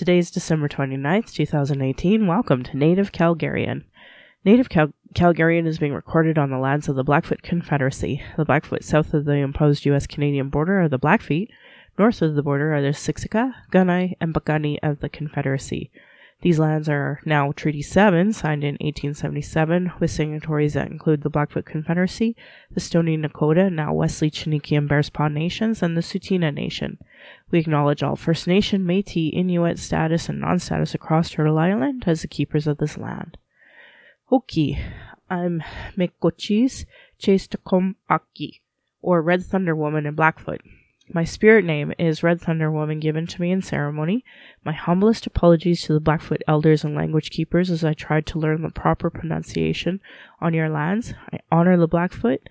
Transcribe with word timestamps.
Today 0.00 0.16
is 0.16 0.30
December 0.30 0.66
29th, 0.66 1.30
2018. 1.34 2.26
Welcome 2.26 2.62
to 2.62 2.74
Native 2.78 3.12
Calgarian. 3.12 3.84
Native 4.46 4.70
Cal- 4.70 4.94
Calgarian 5.14 5.66
is 5.66 5.78
being 5.78 5.92
recorded 5.92 6.38
on 6.38 6.48
the 6.48 6.56
lands 6.56 6.88
of 6.88 6.96
the 6.96 7.04
Blackfoot 7.04 7.42
Confederacy. 7.42 8.22
The 8.38 8.46
Blackfoot 8.46 8.82
south 8.82 9.12
of 9.12 9.26
the 9.26 9.34
imposed 9.34 9.84
U.S. 9.84 10.06
Canadian 10.06 10.48
border 10.48 10.80
are 10.80 10.88
the 10.88 10.98
Blackfeet. 10.98 11.50
North 11.98 12.22
of 12.22 12.34
the 12.34 12.42
border 12.42 12.74
are 12.74 12.80
the 12.80 12.94
Siksika, 12.94 13.52
Kainai, 13.70 14.14
and 14.22 14.32
Piikani 14.32 14.78
of 14.82 15.00
the 15.00 15.10
Confederacy. 15.10 15.90
These 16.42 16.58
lands 16.58 16.88
are 16.88 17.20
now 17.26 17.52
Treaty 17.52 17.82
7, 17.82 18.32
signed 18.32 18.64
in 18.64 18.76
1877, 18.80 19.92
with 20.00 20.10
signatories 20.10 20.72
that 20.72 20.90
include 20.90 21.20
the 21.22 21.28
Blackfoot 21.28 21.66
Confederacy, 21.66 22.34
the 22.70 22.80
Stoney 22.80 23.18
Nakoda, 23.18 23.70
now 23.70 23.92
Wesley 23.92 24.30
Chiniki 24.30 24.76
and 24.76 24.88
Bearspaw 24.88 25.30
Nations, 25.30 25.82
and 25.82 25.96
the 25.96 26.00
Tsuut'ina 26.00 26.54
Nation. 26.54 26.98
We 27.50 27.58
acknowledge 27.58 28.02
all 28.02 28.16
First 28.16 28.46
Nation, 28.46 28.86
Métis, 28.86 29.34
Inuit 29.34 29.78
status, 29.78 30.30
and 30.30 30.40
non-status 30.40 30.94
across 30.94 31.30
Turtle 31.30 31.58
Island 31.58 32.04
as 32.06 32.22
the 32.22 32.28
keepers 32.28 32.66
of 32.66 32.78
this 32.78 32.96
land. 32.96 33.36
Okay, 34.32 34.82
I'm 35.28 35.62
Mekochis 35.94 36.86
Chestakom 37.20 37.96
Aki, 38.08 38.62
or 39.02 39.20
Red 39.20 39.44
Thunder 39.44 39.76
Woman 39.76 40.06
in 40.06 40.14
Blackfoot. 40.14 40.62
My 41.12 41.24
spirit 41.24 41.64
name 41.64 41.92
is 41.98 42.22
Red 42.22 42.40
Thunder 42.40 42.70
Woman 42.70 43.00
given 43.00 43.26
to 43.26 43.40
me 43.40 43.50
in 43.50 43.62
ceremony. 43.62 44.24
My 44.64 44.70
humblest 44.70 45.26
apologies 45.26 45.82
to 45.82 45.92
the 45.92 45.98
Blackfoot 45.98 46.40
elders 46.46 46.84
and 46.84 46.94
language 46.94 47.30
keepers 47.30 47.68
as 47.68 47.84
I 47.84 47.94
tried 47.94 48.26
to 48.26 48.38
learn 48.38 48.62
the 48.62 48.70
proper 48.70 49.10
pronunciation 49.10 50.00
on 50.40 50.54
your 50.54 50.68
lands. 50.68 51.14
I 51.32 51.40
honor 51.50 51.76
the 51.76 51.88
Blackfoot, 51.88 52.48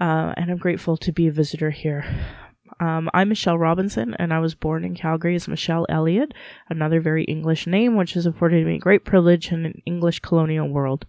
uh, 0.00 0.34
and 0.36 0.50
I'm 0.50 0.56
grateful 0.56 0.96
to 0.96 1.12
be 1.12 1.28
a 1.28 1.32
visitor 1.32 1.70
here. 1.70 2.04
Um, 2.80 3.08
I'm 3.14 3.28
Michelle 3.28 3.56
Robinson, 3.56 4.16
and 4.18 4.34
I 4.34 4.40
was 4.40 4.56
born 4.56 4.84
in 4.84 4.96
Calgary 4.96 5.36
as 5.36 5.46
Michelle 5.46 5.86
Elliott, 5.88 6.34
another 6.68 7.00
very 7.00 7.22
English 7.24 7.68
name, 7.68 7.94
which 7.94 8.14
has 8.14 8.26
afforded 8.26 8.66
me 8.66 8.78
great 8.78 9.04
privilege 9.04 9.52
in 9.52 9.64
an 9.64 9.80
English 9.86 10.18
colonial 10.20 10.68
world. 10.68 11.06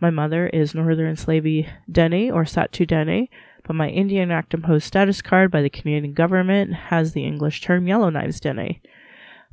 My 0.00 0.08
mother 0.08 0.46
is 0.46 0.74
Northern 0.74 1.16
Slavey 1.16 1.68
Dene 1.90 2.30
or 2.30 2.44
Sahtu 2.44 2.86
Dene, 2.86 3.28
but 3.64 3.74
my 3.74 3.88
Indian 3.88 4.30
Act 4.30 4.54
imposed 4.54 4.86
status 4.86 5.20
card 5.20 5.50
by 5.50 5.62
the 5.62 5.70
Canadian 5.70 6.12
government 6.12 6.74
has 6.74 7.12
the 7.12 7.24
English 7.24 7.60
term 7.60 7.86
Yellowknives 7.86 8.40
Dene. 8.40 8.80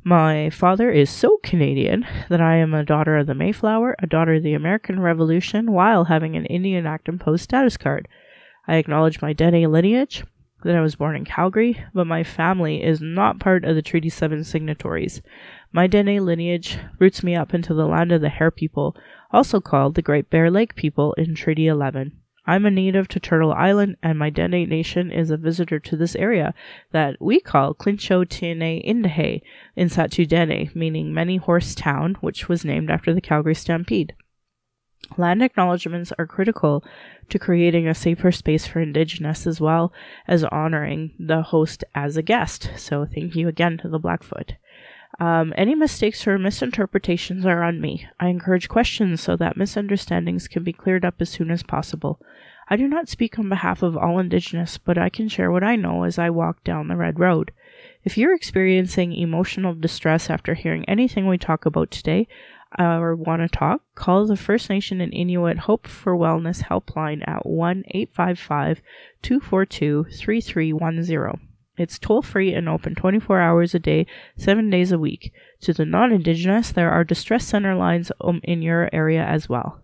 My 0.04 0.50
father 0.50 0.90
is 0.90 1.10
so 1.10 1.38
Canadian 1.42 2.06
that 2.28 2.40
I 2.40 2.56
am 2.56 2.74
a 2.74 2.84
daughter 2.84 3.16
of 3.16 3.26
the 3.26 3.34
Mayflower, 3.34 3.96
a 3.98 4.06
daughter 4.06 4.34
of 4.34 4.42
the 4.42 4.54
American 4.54 5.00
Revolution, 5.00 5.72
while 5.72 6.04
having 6.04 6.36
an 6.36 6.46
Indian 6.46 6.86
Act 6.86 7.08
imposed 7.08 7.44
status 7.44 7.76
card. 7.76 8.08
I 8.66 8.76
acknowledge 8.76 9.22
my 9.22 9.32
Dene 9.32 9.70
lineage, 9.70 10.24
that 10.64 10.76
I 10.76 10.80
was 10.80 10.96
born 10.96 11.16
in 11.16 11.24
Calgary, 11.24 11.84
but 11.92 12.06
my 12.06 12.22
family 12.22 12.82
is 12.82 13.00
not 13.00 13.40
part 13.40 13.64
of 13.64 13.74
the 13.74 13.82
Treaty 13.82 14.08
7 14.08 14.44
signatories. 14.44 15.22
My 15.72 15.86
Dene 15.86 16.24
lineage 16.24 16.78
roots 16.98 17.22
me 17.22 17.34
up 17.34 17.54
into 17.54 17.74
the 17.74 17.86
land 17.86 18.12
of 18.12 18.20
the 18.20 18.28
Hare 18.28 18.50
people, 18.50 18.96
also 19.30 19.60
called 19.60 19.94
the 19.94 20.02
Great 20.02 20.30
Bear 20.30 20.50
Lake 20.50 20.74
people 20.74 21.14
in 21.14 21.34
Treaty 21.34 21.66
11. 21.66 22.12
I'm 22.44 22.66
a 22.66 22.70
native 22.70 23.06
to 23.08 23.20
Turtle 23.20 23.52
Island, 23.52 23.96
and 24.02 24.18
my 24.18 24.28
Dene 24.28 24.68
Nation 24.68 25.12
is 25.12 25.30
a 25.30 25.36
visitor 25.36 25.78
to 25.78 25.96
this 25.96 26.16
area 26.16 26.54
that 26.90 27.16
we 27.20 27.38
call 27.38 27.72
Clincho 27.72 28.28
Tiene 28.28 28.82
Indahe 28.82 29.42
in 29.76 29.88
Sahtu 29.88 30.26
Dene, 30.26 30.70
meaning 30.74 31.14
Many 31.14 31.36
Horse 31.36 31.74
Town, 31.74 32.16
which 32.20 32.48
was 32.48 32.64
named 32.64 32.90
after 32.90 33.14
the 33.14 33.20
Calgary 33.20 33.54
Stampede. 33.54 34.14
Land 35.16 35.42
acknowledgements 35.42 36.12
are 36.18 36.26
critical 36.26 36.84
to 37.28 37.38
creating 37.38 37.86
a 37.86 37.94
safer 37.94 38.32
space 38.32 38.66
for 38.66 38.80
Indigenous 38.80 39.46
as 39.46 39.60
well 39.60 39.92
as 40.26 40.44
honoring 40.44 41.12
the 41.18 41.42
host 41.42 41.84
as 41.94 42.16
a 42.16 42.22
guest. 42.22 42.70
So, 42.76 43.06
thank 43.06 43.36
you 43.36 43.46
again 43.48 43.78
to 43.78 43.88
the 43.88 43.98
Blackfoot. 43.98 44.54
Um, 45.20 45.52
any 45.56 45.74
mistakes 45.74 46.26
or 46.26 46.38
misinterpretations 46.38 47.44
are 47.44 47.62
on 47.62 47.80
me. 47.80 48.08
I 48.18 48.28
encourage 48.28 48.68
questions 48.68 49.20
so 49.20 49.36
that 49.36 49.56
misunderstandings 49.56 50.48
can 50.48 50.64
be 50.64 50.72
cleared 50.72 51.04
up 51.04 51.16
as 51.20 51.28
soon 51.28 51.50
as 51.50 51.62
possible. 51.62 52.20
I 52.68 52.76
do 52.76 52.88
not 52.88 53.08
speak 53.08 53.38
on 53.38 53.48
behalf 53.48 53.82
of 53.82 53.96
all 53.96 54.18
Indigenous, 54.18 54.78
but 54.78 54.96
I 54.96 55.10
can 55.10 55.28
share 55.28 55.50
what 55.50 55.64
I 55.64 55.76
know 55.76 56.04
as 56.04 56.18
I 56.18 56.30
walk 56.30 56.64
down 56.64 56.88
the 56.88 56.96
Red 56.96 57.20
Road. 57.20 57.52
If 58.04 58.16
you're 58.16 58.34
experiencing 58.34 59.12
emotional 59.12 59.74
distress 59.74 60.30
after 60.30 60.54
hearing 60.54 60.84
anything 60.86 61.26
we 61.26 61.38
talk 61.38 61.66
about 61.66 61.90
today, 61.90 62.26
uh, 62.78 62.98
or 62.98 63.14
want 63.14 63.42
to 63.42 63.48
talk, 63.48 63.82
call 63.94 64.26
the 64.26 64.36
First 64.36 64.70
Nation 64.70 65.00
and 65.00 65.12
Inuit 65.12 65.58
Hope 65.58 65.86
for 65.86 66.16
Wellness 66.16 66.64
helpline 66.64 67.22
at 67.28 67.44
1 67.44 67.84
855 67.88 68.80
242 69.22 70.04
3310. 70.04 71.51
It's 71.76 71.98
toll 71.98 72.22
free 72.22 72.52
and 72.52 72.68
open 72.68 72.94
24 72.94 73.40
hours 73.40 73.74
a 73.74 73.78
day, 73.78 74.06
7 74.36 74.68
days 74.68 74.92
a 74.92 74.98
week. 74.98 75.32
To 75.62 75.72
the 75.72 75.86
non 75.86 76.12
Indigenous, 76.12 76.70
there 76.70 76.90
are 76.90 77.04
distress 77.04 77.46
center 77.46 77.74
lines 77.74 78.12
um, 78.20 78.40
in 78.44 78.62
your 78.62 78.90
area 78.92 79.24
as 79.24 79.48
well. 79.48 79.80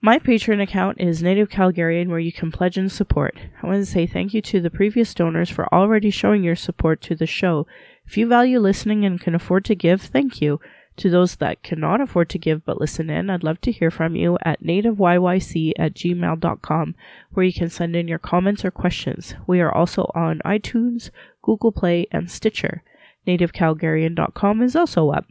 My 0.00 0.18
Patreon 0.18 0.62
account 0.62 1.00
is 1.00 1.22
Native 1.22 1.48
Calgarian, 1.48 2.08
where 2.08 2.18
you 2.18 2.32
can 2.32 2.52
pledge 2.52 2.78
and 2.78 2.92
support. 2.92 3.36
I 3.62 3.66
want 3.66 3.78
to 3.84 3.90
say 3.90 4.06
thank 4.06 4.34
you 4.34 4.42
to 4.42 4.60
the 4.60 4.70
previous 4.70 5.12
donors 5.14 5.50
for 5.50 5.72
already 5.74 6.10
showing 6.10 6.44
your 6.44 6.54
support 6.54 7.00
to 7.02 7.14
the 7.14 7.26
show. 7.26 7.66
If 8.06 8.16
you 8.16 8.28
value 8.28 8.60
listening 8.60 9.04
and 9.04 9.20
can 9.20 9.34
afford 9.34 9.64
to 9.64 9.74
give, 9.74 10.02
thank 10.02 10.40
you. 10.40 10.60
To 10.98 11.10
those 11.10 11.36
that 11.36 11.62
cannot 11.62 12.00
afford 12.00 12.30
to 12.30 12.38
give 12.38 12.64
but 12.64 12.80
listen 12.80 13.10
in, 13.10 13.28
I'd 13.28 13.44
love 13.44 13.60
to 13.62 13.72
hear 13.72 13.90
from 13.90 14.16
you 14.16 14.38
at 14.42 14.62
nativeyyc 14.62 15.72
at 15.78 15.94
gmail.com, 15.94 16.94
where 17.32 17.44
you 17.44 17.52
can 17.52 17.68
send 17.68 17.94
in 17.94 18.08
your 18.08 18.18
comments 18.18 18.64
or 18.64 18.70
questions. 18.70 19.34
We 19.46 19.60
are 19.60 19.72
also 19.72 20.10
on 20.14 20.40
iTunes, 20.44 21.10
Google 21.42 21.72
Play, 21.72 22.06
and 22.10 22.30
Stitcher. 22.30 22.82
NativeCalgarian.com 23.26 24.62
is 24.62 24.74
also 24.74 25.10
up. 25.10 25.26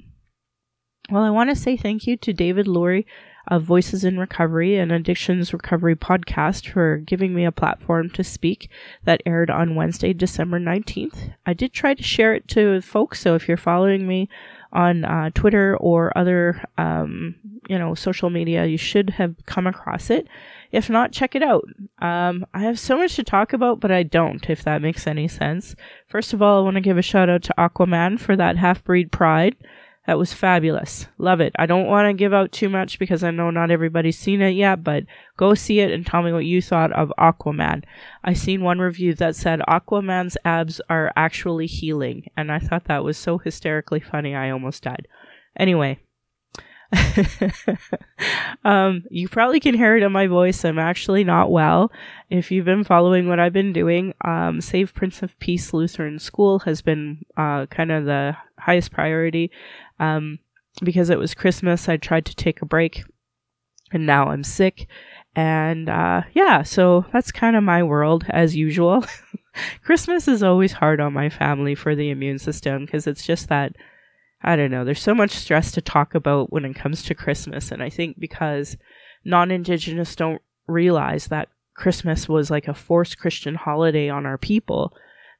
Well, 1.09 1.23
I 1.23 1.29
want 1.29 1.49
to 1.49 1.55
say 1.55 1.77
thank 1.77 2.05
you 2.05 2.17
to 2.17 2.33
David 2.33 2.67
Lurie 2.67 3.05
of 3.47 3.63
Voices 3.63 4.03
in 4.03 4.19
Recovery 4.19 4.77
and 4.77 4.91
Addictions 4.91 5.53
Recovery 5.53 5.95
podcast 5.95 6.71
for 6.71 6.97
giving 6.97 7.33
me 7.33 7.45
a 7.45 7.51
platform 7.51 8.09
to 8.11 8.23
speak 8.23 8.69
that 9.03 9.21
aired 9.25 9.51
on 9.51 9.75
Wednesday, 9.75 10.13
December 10.13 10.59
19th. 10.59 11.33
I 11.45 11.53
did 11.53 11.73
try 11.73 11.93
to 11.93 12.03
share 12.03 12.33
it 12.33 12.47
to 12.49 12.81
folks, 12.81 13.21
so 13.21 13.35
if 13.35 13.47
you're 13.47 13.57
following 13.57 14.07
me 14.07 14.29
on 14.75 15.05
uh, 15.05 15.29
Twitter 15.33 15.77
or 15.77 16.15
other, 16.17 16.61
um, 16.77 17.35
you 17.67 17.79
know, 17.79 17.95
social 17.95 18.29
media, 18.29 18.65
you 18.65 18.77
should 18.77 19.11
have 19.11 19.35
come 19.45 19.65
across 19.65 20.09
it. 20.09 20.27
If 20.71 20.89
not, 20.89 21.13
check 21.13 21.35
it 21.35 21.41
out. 21.41 21.65
Um, 21.99 22.45
I 22.53 22.59
have 22.59 22.77
so 22.77 22.97
much 22.97 23.15
to 23.15 23.23
talk 23.23 23.53
about, 23.53 23.79
but 23.79 23.91
I 23.91 24.03
don't, 24.03 24.49
if 24.49 24.63
that 24.63 24.81
makes 24.81 25.07
any 25.07 25.27
sense. 25.27 25.75
First 26.07 26.33
of 26.33 26.41
all, 26.41 26.59
I 26.59 26.63
want 26.63 26.75
to 26.75 26.81
give 26.81 26.97
a 26.97 27.01
shout 27.01 27.29
out 27.29 27.43
to 27.43 27.53
Aquaman 27.57 28.19
for 28.19 28.35
that 28.35 28.57
half 28.57 28.83
breed 28.83 29.11
pride. 29.11 29.55
That 30.07 30.19
was 30.19 30.33
fabulous. 30.33 31.07
Love 31.17 31.41
it. 31.41 31.53
I 31.57 31.65
don't 31.65 31.87
want 31.87 32.07
to 32.07 32.13
give 32.13 32.31
out 32.33 32.51
too 32.51 32.69
much 32.69 32.99
because 32.99 33.23
I 33.23 33.31
know 33.31 33.49
not 33.49 33.71
everybody's 33.71 34.19
seen 34.19 34.41
it 34.41 34.51
yet, 34.51 34.83
but 34.83 35.03
go 35.35 35.55
see 35.55 35.79
it 35.79 35.91
and 35.91 36.05
tell 36.05 36.21
me 36.21 36.31
what 36.31 36.45
you 36.45 36.61
thought 36.61 36.91
of 36.91 37.11
Aquaman. 37.17 37.83
I 38.23 38.33
seen 38.33 38.61
one 38.61 38.77
review 38.77 39.15
that 39.15 39.35
said 39.35 39.61
Aquaman's 39.67 40.37
abs 40.45 40.79
are 40.89 41.11
actually 41.15 41.65
healing, 41.65 42.27
and 42.37 42.51
I 42.51 42.59
thought 42.59 42.85
that 42.85 43.03
was 43.03 43.17
so 43.17 43.39
hysterically 43.39 43.99
funny 43.99 44.35
I 44.35 44.51
almost 44.51 44.83
died. 44.83 45.07
Anyway, 45.57 45.99
um, 48.65 49.03
you 49.09 49.27
probably 49.27 49.59
can 49.59 49.75
hear 49.75 49.95
it 49.97 50.03
in 50.03 50.11
my 50.11 50.27
voice. 50.27 50.63
I'm 50.63 50.79
actually 50.79 51.23
not 51.23 51.51
well. 51.51 51.91
If 52.29 52.51
you've 52.51 52.65
been 52.65 52.83
following 52.83 53.27
what 53.27 53.39
I've 53.39 53.53
been 53.53 53.73
doing, 53.73 54.13
um, 54.21 54.61
Save 54.61 54.93
Prince 54.93 55.21
of 55.21 55.37
Peace 55.39 55.73
Lutheran 55.73 56.19
School 56.19 56.59
has 56.59 56.81
been 56.81 57.25
uh, 57.37 57.65
kind 57.67 57.91
of 57.91 58.05
the 58.05 58.35
highest 58.57 58.91
priority. 58.91 59.51
Um, 59.99 60.39
because 60.83 61.09
it 61.09 61.19
was 61.19 61.33
Christmas, 61.33 61.87
I 61.87 61.97
tried 61.97 62.25
to 62.25 62.35
take 62.35 62.61
a 62.61 62.65
break, 62.65 63.03
and 63.91 64.05
now 64.05 64.29
I'm 64.29 64.43
sick. 64.43 64.87
And 65.35 65.89
uh, 65.89 66.23
yeah, 66.33 66.63
so 66.63 67.05
that's 67.11 67.31
kind 67.31 67.55
of 67.55 67.63
my 67.63 67.83
world 67.83 68.25
as 68.29 68.55
usual. 68.55 69.05
Christmas 69.83 70.27
is 70.27 70.43
always 70.43 70.73
hard 70.73 70.99
on 70.99 71.13
my 71.13 71.29
family 71.29 71.75
for 71.75 71.95
the 71.95 72.09
immune 72.09 72.39
system 72.39 72.85
because 72.85 73.07
it's 73.07 73.25
just 73.25 73.49
that 73.49 73.75
I 74.41 74.55
don't 74.55 74.71
know, 74.71 74.85
there's 74.85 75.01
so 75.01 75.15
much 75.15 75.31
stress 75.31 75.71
to 75.71 75.81
talk 75.81 76.13
about 76.13 76.51
when 76.51 76.65
it 76.65 76.75
comes 76.75 77.03
to 77.03 77.15
Christmas. 77.15 77.71
And 77.71 77.81
I 77.81 77.89
think 77.89 78.19
because 78.19 78.77
non 79.23 79.51
Indigenous 79.51 80.15
don't 80.15 80.41
realize 80.67 81.27
that 81.27 81.49
Christmas 81.73 82.29
was 82.29 82.49
like 82.49 82.67
a 82.67 82.73
forced 82.73 83.17
Christian 83.17 83.55
holiday 83.55 84.09
on 84.09 84.25
our 84.25 84.37
people, 84.37 84.93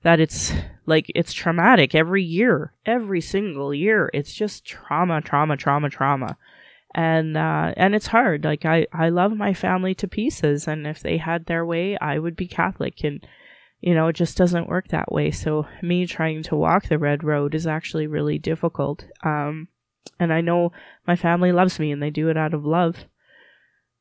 that 0.03 0.19
it's 0.19 0.53
like 0.85 1.11
it's 1.15 1.33
traumatic 1.33 1.95
every 1.95 2.23
year, 2.23 2.73
every 2.85 3.21
single 3.21 3.73
year. 3.73 4.09
It's 4.13 4.33
just 4.33 4.65
trauma, 4.65 5.21
trauma, 5.21 5.57
trauma, 5.57 5.89
trauma. 5.89 6.37
And 6.93 7.35
uh, 7.35 7.73
and 7.75 7.93
it's 7.93 8.07
hard. 8.07 8.43
Like 8.45 8.65
I, 8.65 8.87
I 8.93 9.09
love 9.09 9.35
my 9.35 9.53
family 9.53 9.93
to 9.95 10.07
pieces, 10.07 10.67
and 10.67 10.87
if 10.87 11.01
they 11.01 11.17
had 11.17 11.45
their 11.45 11.65
way, 11.65 11.97
I 11.97 12.19
would 12.19 12.35
be 12.35 12.47
Catholic. 12.47 13.03
And 13.03 13.25
you 13.81 13.93
know, 13.93 14.07
it 14.07 14.13
just 14.13 14.37
doesn't 14.37 14.69
work 14.69 14.87
that 14.89 15.11
way. 15.11 15.31
So 15.31 15.67
me 15.81 16.05
trying 16.05 16.43
to 16.43 16.55
walk 16.55 16.87
the 16.87 16.97
red 16.97 17.23
road 17.23 17.53
is 17.53 17.67
actually 17.67 18.07
really 18.07 18.39
difficult. 18.39 19.05
Um, 19.23 19.67
and 20.19 20.31
I 20.31 20.41
know 20.41 20.71
my 21.05 21.15
family 21.15 21.51
loves 21.51 21.79
me 21.79 21.91
and 21.91 22.01
they 22.01 22.09
do 22.09 22.29
it 22.29 22.37
out 22.37 22.53
of 22.53 22.65
love. 22.65 23.05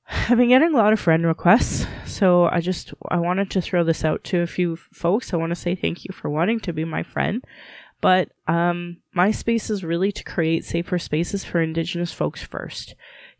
I've 0.28 0.38
been 0.38 0.48
getting 0.48 0.74
a 0.74 0.76
lot 0.76 0.92
of 0.92 1.00
friend 1.00 1.26
requests, 1.26 1.86
so 2.06 2.44
I 2.44 2.60
just 2.60 2.92
I 3.08 3.18
wanted 3.18 3.50
to 3.50 3.60
throw 3.60 3.84
this 3.84 4.04
out 4.04 4.22
to 4.24 4.40
a 4.40 4.46
few 4.46 4.76
folks. 4.76 5.32
I 5.32 5.36
want 5.36 5.50
to 5.50 5.56
say 5.56 5.74
thank 5.74 6.04
you 6.04 6.12
for 6.12 6.30
wanting 6.30 6.60
to 6.60 6.72
be 6.72 6.84
my 6.84 7.02
friend, 7.02 7.42
But 8.00 8.30
um, 8.46 8.98
my 9.14 9.30
space 9.30 9.70
is 9.70 9.82
really 9.82 10.12
to 10.12 10.24
create 10.24 10.64
safer 10.64 10.98
spaces 10.98 11.44
for 11.44 11.62
Indigenous 11.62 12.12
folks 12.12 12.42
first 12.42 12.94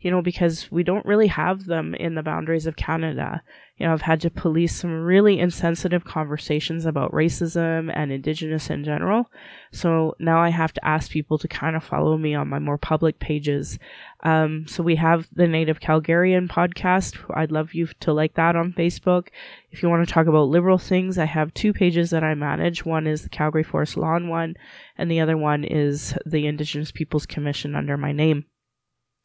you 0.05 0.11
know, 0.11 0.21
because 0.21 0.71
we 0.71 0.83
don't 0.83 1.03
really 1.07 1.25
have 1.25 1.65
them 1.65 1.95
in 1.95 2.13
the 2.13 2.21
boundaries 2.21 2.67
of 2.67 2.75
Canada. 2.75 3.41
You 3.77 3.87
know, 3.87 3.93
I've 3.93 4.03
had 4.03 4.21
to 4.21 4.29
police 4.29 4.75
some 4.75 4.91
really 4.91 5.39
insensitive 5.39 6.05
conversations 6.05 6.85
about 6.85 7.11
racism 7.11 7.91
and 7.91 8.11
Indigenous 8.11 8.69
in 8.69 8.83
general. 8.83 9.31
So 9.71 10.13
now 10.19 10.39
I 10.39 10.49
have 10.49 10.73
to 10.73 10.87
ask 10.87 11.09
people 11.09 11.39
to 11.39 11.47
kind 11.47 11.75
of 11.75 11.83
follow 11.83 12.19
me 12.19 12.35
on 12.35 12.49
my 12.49 12.59
more 12.59 12.77
public 12.77 13.17
pages. 13.17 13.79
Um, 14.21 14.67
so 14.67 14.83
we 14.83 14.95
have 14.97 15.27
the 15.33 15.47
Native 15.47 15.79
Calgarian 15.79 16.47
podcast. 16.47 17.17
I'd 17.35 17.51
love 17.51 17.73
you 17.73 17.87
to 18.01 18.13
like 18.13 18.35
that 18.35 18.55
on 18.55 18.73
Facebook. 18.73 19.29
If 19.71 19.81
you 19.81 19.89
want 19.89 20.07
to 20.07 20.13
talk 20.13 20.27
about 20.27 20.49
liberal 20.49 20.77
things, 20.77 21.17
I 21.17 21.25
have 21.25 21.51
two 21.55 21.73
pages 21.73 22.11
that 22.11 22.23
I 22.23 22.35
manage. 22.35 22.85
One 22.85 23.07
is 23.07 23.23
the 23.23 23.29
Calgary 23.29 23.63
Forest 23.63 23.97
Lawn 23.97 24.29
one, 24.29 24.53
and 24.99 25.09
the 25.09 25.21
other 25.21 25.35
one 25.35 25.63
is 25.63 26.15
the 26.27 26.45
Indigenous 26.45 26.91
Peoples 26.91 27.25
Commission 27.25 27.75
under 27.75 27.97
my 27.97 28.11
name. 28.11 28.45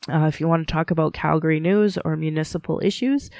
Uh, 0.09 0.25
if 0.27 0.41
you 0.41 0.49
want 0.49 0.67
to 0.67 0.73
talk 0.73 0.91
about 0.91 1.13
Calgary 1.13 1.61
news 1.61 1.99
or 2.05 2.17
municipal 2.17 2.81
issues, 2.83 3.31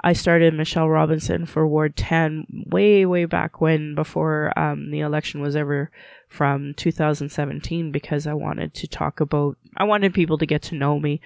I 0.00 0.14
started 0.14 0.54
Michelle 0.54 0.88
Robinson 0.88 1.44
for 1.44 1.66
Ward 1.66 1.94
10 1.94 2.64
way, 2.70 3.04
way 3.04 3.26
back 3.26 3.60
when, 3.60 3.94
before 3.94 4.58
um, 4.58 4.90
the 4.90 5.00
election 5.00 5.42
was 5.42 5.56
ever 5.56 5.90
from 6.28 6.72
2017, 6.74 7.92
because 7.92 8.26
I 8.26 8.32
wanted 8.32 8.72
to 8.74 8.88
talk 8.88 9.20
about, 9.20 9.58
I 9.76 9.84
wanted 9.84 10.14
people 10.14 10.38
to 10.38 10.46
get 10.46 10.62
to 10.62 10.74
know 10.74 10.98
me. 10.98 11.20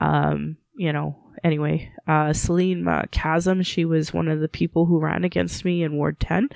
Um, 0.00 0.58
you 0.76 0.92
know, 0.92 1.16
anyway, 1.42 1.90
uh, 2.06 2.34
Celine 2.34 2.86
uh, 2.86 3.04
Chasm, 3.10 3.62
she 3.62 3.86
was 3.86 4.12
one 4.12 4.28
of 4.28 4.40
the 4.40 4.48
people 4.48 4.84
who 4.84 5.00
ran 5.00 5.24
against 5.24 5.64
me 5.64 5.82
in 5.82 5.96
Ward 5.96 6.20
10. 6.20 6.50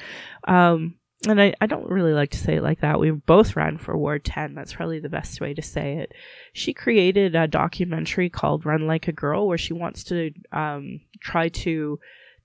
Um, 0.46 0.97
and 1.26 1.40
I, 1.40 1.54
I 1.60 1.66
don't 1.66 1.90
really 1.90 2.12
like 2.12 2.30
to 2.30 2.38
say 2.38 2.56
it 2.56 2.62
like 2.62 2.80
that. 2.80 3.00
We 3.00 3.10
both 3.10 3.56
ran 3.56 3.78
for 3.78 3.98
Ward 3.98 4.24
10. 4.24 4.54
That's 4.54 4.74
probably 4.74 5.00
the 5.00 5.08
best 5.08 5.40
way 5.40 5.52
to 5.52 5.62
say 5.62 5.98
it. 5.98 6.12
She 6.52 6.72
created 6.72 7.34
a 7.34 7.48
documentary 7.48 8.30
called 8.30 8.64
Run 8.64 8.86
Like 8.86 9.08
a 9.08 9.12
Girl 9.12 9.48
where 9.48 9.58
she 9.58 9.72
wants 9.72 10.04
to 10.04 10.30
um, 10.52 11.00
try 11.20 11.48
to 11.48 11.98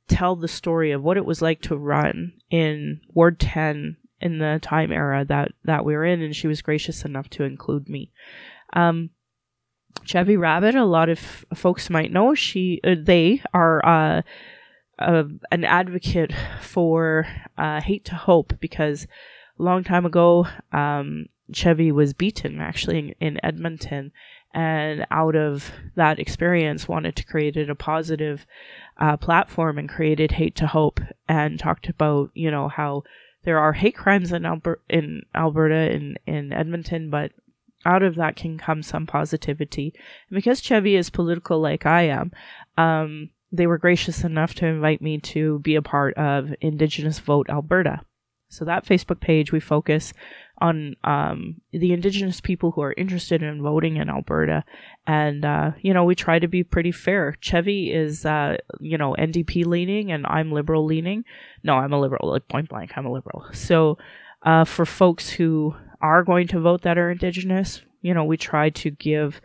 tell 0.08 0.36
the 0.36 0.48
story 0.48 0.92
of 0.92 1.04
what 1.04 1.18
it 1.18 1.25
was 1.25 1.42
like 1.42 1.62
to 1.62 1.78
run 1.78 2.34
in 2.50 3.02
Ward 3.10 3.40
10 3.40 3.98
in 4.20 4.40
the 4.40 4.60
time 4.62 4.92
era 4.92 5.24
that, 5.25 5.52
that 5.66 5.86
we 5.86 5.94
were 5.94 6.06
in. 6.06 6.24
And 6.24 6.36
she 6.36 6.48
was 6.48 6.64
gracious 6.64 7.06
enough 7.06 7.30
to 7.31 7.44
include 7.44 7.88
me. 7.88 8.12
Um, 8.74 9.12
Chevi 10.04 10.40
Rabbit, 10.40 10.74
a 10.74 10.84
lot 10.84 11.10
of 11.10 11.20
folks 11.54 11.92
might 11.92 12.12
know, 12.12 12.34
she, 12.34 12.81
uh, 12.84 12.96
they 13.00 13.44
are, 13.54 13.86
uh, 13.86 14.22
an 15.00 15.63
advocate 15.63 16.34
for 16.62 17.28
uh, 17.57 17.81
hate 17.81 18.06
to 18.06 18.16
hope 18.16 18.54
because 18.60 19.07
a 19.60 19.63
long 19.63 19.84
time 19.84 20.06
ago, 20.06 20.48
um, 20.72 21.28
Chevi 21.51 21.92
was 21.92 22.13
beaten 22.13 22.60
actually 22.60 23.00
in, 23.00 23.16
in, 23.19 23.40
Edmonton, 23.44 24.12
and 24.54 25.06
out 25.12 25.36
of 25.36 25.72
that 25.95 26.19
experience, 26.19 26.88
wanted 26.88 27.16
to 27.16 27.25
create 27.25 27.57
a 27.57 27.75
positive 27.75 28.45
uh, 28.98 29.18
platform 29.18 29.78
and 29.78 29.90
created 29.90 30.34
Hate 30.34 30.56
to 30.56 30.68
Hope 30.68 31.00
and 31.28 31.60
talked 31.60 31.89
about 31.89 32.31
you 32.34 32.50
know 32.50 32.68
how 32.68 33.04
there 33.44 33.60
are 33.60 33.74
hate 33.74 33.96
crimes 33.96 34.31
in, 34.31 34.44
Alber- 34.44 34.80
in 34.89 35.24
Alberta 35.36 35.92
in 35.94 36.18
in 36.25 36.54
Edmonton, 36.54 37.10
but 37.10 37.31
out 37.86 38.04
of 38.04 38.16
that 38.16 38.36
can 38.36 38.57
come 38.57 38.81
some 38.81 39.06
positivity. 39.06 39.94
And 40.30 40.36
because 40.36 40.62
Chevi 40.62 40.98
is 40.98 41.10
political 41.10 41.60
like 41.60 41.86
I 41.86 42.04
am, 42.04 42.31
um, 42.78 43.30
they 43.54 43.68
were 43.68 43.78
gracious 43.78 44.24
enough 44.24 44.56
to 44.56 44.66
invite 44.66 45.02
me 45.02 45.20
to 45.20 45.60
be 45.60 45.76
a 45.76 45.82
part 45.82 46.16
of 46.16 46.54
Indigenous 46.60 47.20
Vote 47.20 47.50
Alberta. 47.50 48.02
So 48.50 48.66
that 48.66 48.86
Facebook 48.86 49.20
page, 49.20 49.52
we 49.52 49.60
focus 49.60 50.14
on 50.60 50.96
um, 51.04 51.62
the 51.72 51.92
Indigenous 51.92 52.40
people 52.40 52.72
who 52.72 52.82
are 52.82 52.94
interested 52.96 53.42
in 53.42 53.62
voting 53.62 53.98
in 53.98 54.10
Alberta, 54.10 54.64
and 55.08 55.44
uh, 55.44 55.72
you 55.82 55.94
know 55.94 56.04
we 56.04 56.14
try 56.14 56.38
to 56.38 56.48
be 56.48 56.64
pretty 56.64 56.92
fair. 56.92 57.36
Chevi 57.42 57.94
is 57.94 58.26
uh, 58.26 58.58
you 58.80 58.98
know 58.98 59.16
NDP 59.18 59.66
leaning, 59.66 60.12
and 60.12 60.26
I'm 60.28 60.52
Liberal 60.52 60.86
leaning. 60.86 61.26
No, 61.64 61.76
I'm 61.76 61.94
a 61.94 62.00
Liberal, 62.00 62.30
like 62.30 62.48
point 62.48 62.70
blank. 62.70 62.92
I'm 62.96 63.08
a 63.08 63.12
Liberal. 63.12 63.46
So 63.54 63.98
uh, 64.44 64.66
for 64.66 64.86
folks 64.86 65.30
who 65.30 65.76
are 66.02 66.24
going 66.24 66.48
to 66.50 66.60
vote 66.60 66.84
that 66.84 66.98
are 66.98 67.10
Indigenous, 67.10 67.82
you 68.02 68.14
know 68.14 68.24
we 68.24 68.38
try 68.38 68.70
to 68.70 68.92
give 68.92 69.42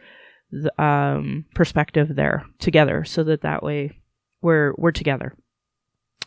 the 0.51 0.83
um, 0.83 1.47
perspective 1.55 2.15
there 2.15 2.45
together, 2.59 3.05
so 3.05 3.25
that 3.25 3.41
that 3.41 3.63
way 3.63 3.98
we're 4.43 4.73
we're 4.77 4.93
together. 4.93 5.35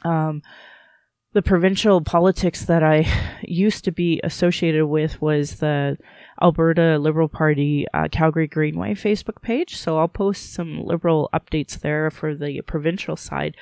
Um, 0.04 0.42
the 1.34 1.42
provincial 1.42 2.02
politics 2.02 2.66
that 2.66 2.84
I 2.84 3.08
used 3.44 3.86
to 3.86 3.92
be 3.92 4.20
associated 4.24 4.86
with 4.88 5.22
was 5.22 5.56
the 5.56 5.98
Alberta 6.42 6.98
Liberal 6.98 7.30
Party 7.30 7.86
uh, 7.94 8.08
Calgary 8.12 8.48
Greenway 8.48 8.96
Facebook 8.96 9.42
page. 9.42 9.78
So 9.78 9.98
I'll 9.98 10.08
post 10.08 10.54
some 10.54 10.84
liberal 10.84 11.30
updates 11.34 11.80
there 11.80 12.10
for 12.10 12.36
the 12.36 12.62
provincial 12.62 13.16
side. 13.16 13.56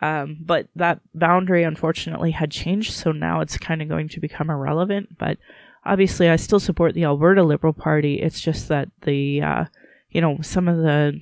Um, 0.00 0.38
but 0.40 0.68
that 0.76 1.00
boundary 1.12 1.64
unfortunately 1.64 2.30
had 2.30 2.52
changed, 2.52 2.92
so 2.92 3.10
now 3.10 3.40
it's 3.40 3.58
kind 3.58 3.82
of 3.82 3.88
going 3.88 4.08
to 4.10 4.20
become 4.20 4.48
irrelevant. 4.48 5.18
But 5.18 5.38
obviously, 5.84 6.28
I 6.28 6.36
still 6.36 6.60
support 6.60 6.94
the 6.94 7.04
Alberta 7.04 7.42
Liberal 7.42 7.72
Party. 7.72 8.20
It's 8.20 8.40
just 8.40 8.68
that 8.68 8.90
the, 9.02 9.42
uh, 9.42 9.64
you 10.10 10.20
know, 10.20 10.38
some 10.40 10.68
of 10.68 10.76
the 10.76 11.20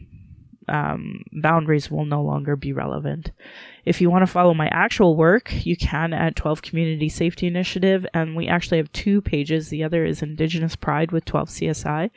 um, 0.68 1.22
boundaries 1.32 1.90
will 1.90 2.04
no 2.04 2.22
longer 2.22 2.56
be 2.56 2.72
relevant. 2.72 3.32
If 3.84 4.00
you 4.00 4.10
want 4.10 4.22
to 4.22 4.32
follow 4.32 4.54
my 4.54 4.68
actual 4.68 5.16
work, 5.16 5.64
you 5.64 5.76
can 5.76 6.12
at 6.12 6.36
12 6.36 6.62
Community 6.62 7.08
Safety 7.08 7.46
Initiative, 7.46 8.06
and 8.12 8.34
we 8.36 8.48
actually 8.48 8.78
have 8.78 8.90
two 8.92 9.20
pages. 9.20 9.68
The 9.68 9.84
other 9.84 10.04
is 10.04 10.22
Indigenous 10.22 10.76
Pride 10.76 11.12
with 11.12 11.24
12 11.24 11.48
CSI, 11.48 12.10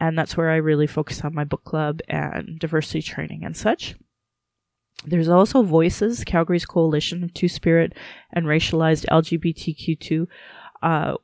and 0.00 0.18
that's 0.18 0.36
where 0.36 0.50
I 0.50 0.56
really 0.56 0.86
focus 0.86 1.22
on 1.22 1.34
my 1.34 1.44
book 1.44 1.64
club 1.64 2.00
and 2.08 2.58
diversity 2.58 3.02
training 3.02 3.44
and 3.44 3.56
such. 3.56 3.94
There's 5.04 5.28
also 5.28 5.62
Voices, 5.62 6.22
Calgary's 6.24 6.64
coalition 6.64 7.24
of 7.24 7.34
Two 7.34 7.48
Spirit 7.48 7.92
and 8.32 8.46
racialized 8.46 9.04
LGBTQ2 9.10 10.28
uh, 10.82 11.16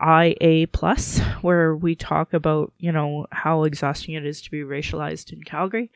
IA 0.00 0.66
plus, 0.68 1.20
where 1.42 1.76
we 1.76 1.94
talk 1.94 2.32
about 2.32 2.72
you 2.78 2.92
know 2.92 3.26
how 3.30 3.64
exhausting 3.64 4.14
it 4.14 4.26
is 4.26 4.40
to 4.42 4.50
be 4.50 4.60
racialized 4.60 5.32
in 5.32 5.42
Calgary, 5.42 5.90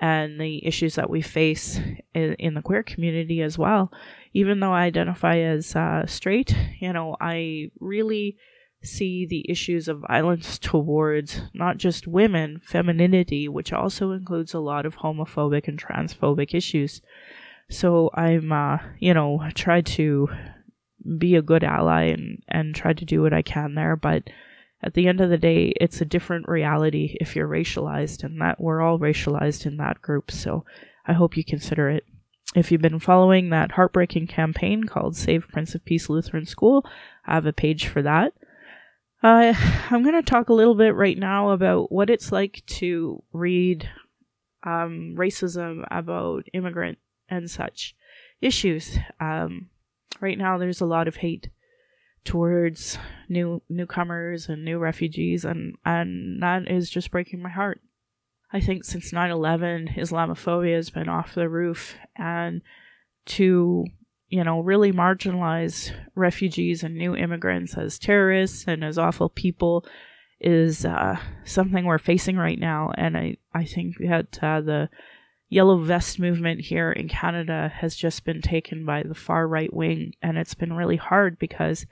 and 0.00 0.40
the 0.40 0.66
issues 0.66 0.96
that 0.96 1.08
we 1.10 1.22
face 1.22 1.80
in, 2.14 2.34
in 2.34 2.54
the 2.54 2.62
queer 2.62 2.82
community 2.82 3.40
as 3.42 3.56
well. 3.58 3.92
Even 4.34 4.60
though 4.60 4.72
I 4.72 4.84
identify 4.84 5.38
as 5.38 5.74
uh, 5.74 6.06
straight, 6.06 6.54
you 6.80 6.92
know, 6.92 7.16
I 7.20 7.70
really 7.80 8.36
see 8.82 9.26
the 9.26 9.44
issues 9.50 9.88
of 9.88 10.04
violence 10.08 10.58
towards 10.58 11.40
not 11.54 11.78
just 11.78 12.06
women, 12.06 12.60
femininity, 12.64 13.48
which 13.48 13.72
also 13.72 14.12
includes 14.12 14.54
a 14.54 14.60
lot 14.60 14.86
of 14.86 14.96
homophobic 14.98 15.66
and 15.66 15.82
transphobic 15.82 16.54
issues. 16.54 17.00
So 17.70 18.10
I'm, 18.14 18.52
uh, 18.52 18.78
you 18.98 19.14
know, 19.14 19.42
try 19.54 19.80
to 19.80 20.28
be 21.18 21.36
a 21.36 21.42
good 21.42 21.64
ally 21.64 22.04
and 22.04 22.42
and 22.48 22.74
try 22.74 22.92
to 22.92 23.04
do 23.04 23.22
what 23.22 23.32
I 23.32 23.42
can 23.42 23.74
there. 23.74 23.96
But 23.96 24.24
at 24.82 24.94
the 24.94 25.08
end 25.08 25.20
of 25.20 25.30
the 25.30 25.38
day, 25.38 25.72
it's 25.80 26.00
a 26.00 26.04
different 26.04 26.48
reality 26.48 27.16
if 27.20 27.34
you're 27.34 27.48
racialized, 27.48 28.24
and 28.24 28.40
that 28.40 28.60
we're 28.60 28.80
all 28.80 28.98
racialized 28.98 29.66
in 29.66 29.76
that 29.78 30.02
group. 30.02 30.30
So 30.30 30.64
I 31.06 31.12
hope 31.12 31.36
you 31.36 31.44
consider 31.44 31.88
it. 31.88 32.04
If 32.54 32.70
you've 32.70 32.82
been 32.82 33.00
following 33.00 33.50
that 33.50 33.72
heartbreaking 33.72 34.28
campaign 34.28 34.84
called 34.84 35.16
Save 35.16 35.48
Prince 35.48 35.74
of 35.74 35.84
Peace 35.84 36.08
Lutheran 36.08 36.46
School, 36.46 36.86
I 37.26 37.34
have 37.34 37.46
a 37.46 37.52
page 37.52 37.86
for 37.86 38.02
that. 38.02 38.32
Uh, 39.22 39.54
I'm 39.90 40.02
going 40.02 40.14
to 40.14 40.22
talk 40.22 40.48
a 40.48 40.54
little 40.54 40.74
bit 40.74 40.94
right 40.94 41.18
now 41.18 41.50
about 41.50 41.90
what 41.90 42.10
it's 42.10 42.30
like 42.30 42.62
to 42.66 43.22
read 43.32 43.88
um, 44.62 45.14
racism 45.18 45.86
about 45.90 46.44
immigrant 46.52 46.98
and 47.28 47.50
such 47.50 47.94
issues. 48.40 48.98
Um, 49.20 49.70
right 50.20 50.38
now 50.38 50.58
there's 50.58 50.80
a 50.80 50.86
lot 50.86 51.08
of 51.08 51.16
hate 51.16 51.50
towards 52.24 52.98
new 53.28 53.62
newcomers 53.68 54.48
and 54.48 54.64
new 54.64 54.78
refugees 54.78 55.44
and 55.44 55.76
and 55.84 56.42
that 56.42 56.68
is 56.70 56.90
just 56.90 57.10
breaking 57.10 57.40
my 57.40 57.48
heart. 57.50 57.80
I 58.52 58.60
think 58.60 58.84
since 58.84 59.12
9/11 59.12 59.96
Islamophobia 59.96 60.74
has 60.76 60.90
been 60.90 61.08
off 61.08 61.34
the 61.34 61.48
roof 61.48 61.96
and 62.16 62.62
to 63.26 63.84
you 64.28 64.44
know 64.44 64.60
really 64.60 64.92
marginalize 64.92 65.92
refugees 66.14 66.82
and 66.82 66.96
new 66.96 67.14
immigrants 67.14 67.76
as 67.76 67.98
terrorists 67.98 68.64
and 68.66 68.84
as 68.84 68.98
awful 68.98 69.28
people 69.28 69.84
is 70.40 70.84
uh, 70.84 71.16
something 71.44 71.84
we're 71.84 71.98
facing 71.98 72.36
right 72.36 72.58
now 72.58 72.92
and 72.98 73.16
I 73.16 73.36
I 73.54 73.64
think 73.64 73.96
that 73.98 74.38
uh, 74.42 74.60
the 74.60 74.88
yellow 75.48 75.78
vest 75.78 76.18
movement 76.18 76.60
here 76.60 76.90
in 76.90 77.08
Canada 77.08 77.72
has 77.76 77.94
just 77.94 78.24
been 78.24 78.42
taken 78.42 78.84
by 78.84 79.02
the 79.02 79.14
far 79.14 79.46
right 79.46 79.72
wing, 79.72 80.12
and 80.22 80.36
it's 80.36 80.54
been 80.54 80.72
really 80.72 80.96
hard 80.96 81.38
because, 81.38 81.86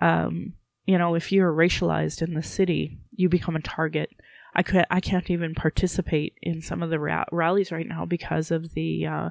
um, 0.00 0.54
you 0.86 0.98
know, 0.98 1.14
if 1.14 1.32
you're 1.32 1.52
racialized 1.52 2.22
in 2.22 2.34
the 2.34 2.42
city, 2.42 2.98
you 3.12 3.28
become 3.28 3.56
a 3.56 3.62
target. 3.62 4.10
I 4.54 4.62
could 4.62 4.84
I 4.90 5.00
can't 5.00 5.30
even 5.30 5.54
participate 5.54 6.34
in 6.42 6.60
some 6.60 6.82
of 6.82 6.90
the 6.90 6.98
ra- 6.98 7.24
rallies 7.32 7.72
right 7.72 7.88
now 7.88 8.04
because 8.04 8.50
of 8.50 8.74
the, 8.74 9.06
uh, 9.06 9.30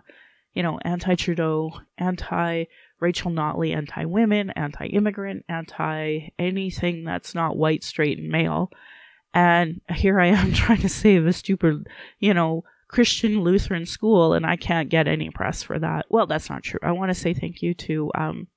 you 0.53 0.63
know, 0.63 0.79
anti 0.83 1.15
Trudeau, 1.15 1.71
anti 1.97 2.65
Rachel 2.99 3.31
Notley 3.31 3.75
anti 3.75 4.05
women, 4.05 4.51
anti 4.51 4.85
immigrant, 4.85 5.45
anti 5.47 6.29
anything 6.39 7.03
that's 7.03 7.35
not 7.35 7.57
white, 7.57 7.83
straight, 7.83 8.17
and 8.17 8.29
male. 8.29 8.71
And 9.33 9.81
here 9.93 10.19
I 10.19 10.27
am 10.27 10.53
trying 10.53 10.81
to 10.81 10.89
save 10.89 11.27
a 11.27 11.33
stupid, 11.33 11.87
you 12.19 12.33
know, 12.33 12.63
Christian 12.91 13.41
Lutheran 13.41 13.85
school, 13.85 14.33
and 14.33 14.45
I 14.45 14.57
can't 14.57 14.89
get 14.89 15.07
any 15.07 15.29
press 15.29 15.63
for 15.63 15.79
that. 15.79 16.05
Well, 16.09 16.27
that's 16.27 16.49
not 16.49 16.63
true. 16.63 16.79
I 16.83 16.91
want 16.91 17.09
to 17.09 17.15
say 17.19 17.33
thank 17.33 17.61
you 17.61 17.73
to 17.73 18.11
um, 18.15 18.47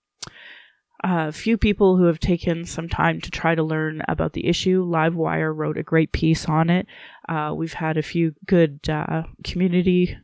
a 1.05 1.31
few 1.31 1.57
people 1.57 1.97
who 1.97 2.05
have 2.05 2.19
taken 2.19 2.64
some 2.64 2.88
time 2.88 3.21
to 3.21 3.31
try 3.31 3.55
to 3.55 3.62
learn 3.62 4.03
about 4.09 4.33
the 4.33 4.49
issue. 4.49 4.85
Livewire 4.85 5.55
wrote 5.55 5.79
a 5.79 5.85
great 5.85 6.11
piece 6.11 6.47
on 6.47 6.69
it. 6.69 6.87
Uh, 7.29 7.53
we've 7.55 7.75
had 7.75 7.97
a 7.97 8.03
few 8.03 8.35
good 8.45 8.81
uh, 8.88 9.23
community 9.45 10.19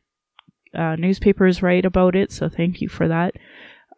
uh, 0.74 0.96
newspapers 0.96 1.62
write 1.62 1.84
about 1.84 2.16
it, 2.16 2.32
so 2.32 2.48
thank 2.48 2.80
you 2.80 2.88
for 2.88 3.06
that. 3.06 3.34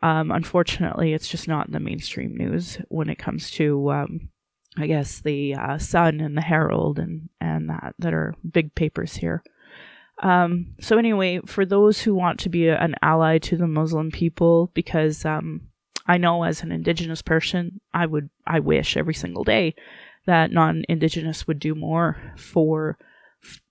Um, 0.03 0.31
unfortunately, 0.31 1.15
it's 1.15 1.29
just 1.29 1.49
not 1.49 1.67
in 1.67 1.73
the 1.73 1.81
mainstream 1.81 2.37
news 2.37 2.79
when 2.89 3.09
it 3.09 3.19
comes 3.19 3.51
to, 3.53 3.91
um, 3.93 4.29
I 4.77 4.87
guess, 4.89 5.21
the 5.21 5.55
uh, 5.55 5.79
Sun 5.79 6.21
and 6.21 6.37
the 6.37 6.43
Herald 6.43 6.99
and 6.99 7.29
and 7.41 7.71
that 7.71 7.95
that 7.99 8.13
are 8.13 8.35
big 8.51 8.75
papers 8.75 9.15
here. 9.17 9.43
Um, 10.23 10.75
so 10.81 10.99
anyway, 10.99 11.41
for 11.47 11.67
those 11.67 12.01
who 12.01 12.15
want 12.15 12.41
to 12.41 12.49
be 12.49 12.69
a, 12.69 12.79
an 12.79 12.95
ally 13.03 13.39
to 13.39 13.57
the 13.57 13.67
Muslim 13.67 14.11
people, 14.11 14.71
because 14.73 15.25
um, 15.25 15.63
I 16.07 16.17
know 16.17 16.45
as 16.45 16.63
an 16.63 16.73
Indigenous 16.73 17.23
person, 17.23 17.81
I 17.93 18.07
would 18.07 18.31
I 18.47 18.61
wish 18.61 18.97
every 18.97 19.15
single 19.15 19.45
day 19.45 19.75
that 20.27 20.53
non-Indigenous 20.53 21.47
would 21.49 21.59
do 21.59 21.75
more 21.75 22.17
for 22.37 22.97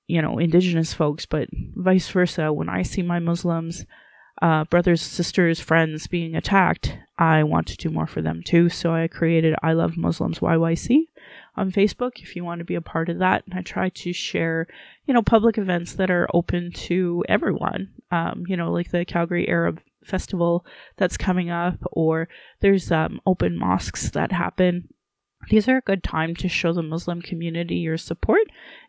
you 0.07 0.21
know 0.21 0.37
Indigenous 0.37 0.93
folks, 0.93 1.25
but 1.25 1.47
vice 1.75 2.09
versa. 2.09 2.51
When 2.51 2.67
I 2.67 2.81
see 2.81 3.01
my 3.01 3.19
Muslims 3.19 3.85
uh, 4.41 4.65
brothers, 4.65 5.01
sisters, 5.01 5.61
friends 5.61 6.07
being 6.07 6.35
attacked, 6.35 6.97
I 7.17 7.43
want 7.43 7.67
to 7.67 7.77
do 7.77 7.89
more 7.89 8.07
for 8.07 8.21
them 8.21 8.41
too. 8.43 8.67
So 8.67 8.93
I 8.93 9.07
created 9.07 9.55
I 9.63 9.71
Love 9.71 9.95
Muslims 9.95 10.39
YYC 10.39 11.05
on 11.55 11.71
Facebook 11.71 12.21
if 12.21 12.35
you 12.35 12.43
want 12.43 12.59
to 12.59 12.65
be 12.65 12.75
a 12.75 12.81
part 12.81 13.09
of 13.09 13.19
that. 13.19 13.43
And 13.45 13.57
I 13.57 13.61
try 13.61 13.89
to 13.89 14.13
share, 14.13 14.67
you 15.05 15.13
know, 15.13 15.21
public 15.21 15.57
events 15.57 15.93
that 15.93 16.11
are 16.11 16.27
open 16.33 16.71
to 16.71 17.23
everyone. 17.27 17.89
Um, 18.11 18.43
you 18.47 18.57
know, 18.57 18.71
like 18.71 18.91
the 18.91 19.05
Calgary 19.05 19.47
Arab 19.47 19.81
Festival 20.03 20.65
that's 20.97 21.17
coming 21.17 21.49
up, 21.49 21.75
or 21.91 22.27
there's 22.61 22.91
um, 22.91 23.21
open 23.25 23.57
mosques 23.57 24.09
that 24.11 24.31
happen 24.31 24.87
these 25.49 25.67
are 25.67 25.77
a 25.77 25.81
good 25.81 26.03
time 26.03 26.35
to 26.35 26.47
show 26.47 26.73
the 26.73 26.83
Muslim 26.83 27.21
community 27.21 27.75
your 27.75 27.97
support, 27.97 28.43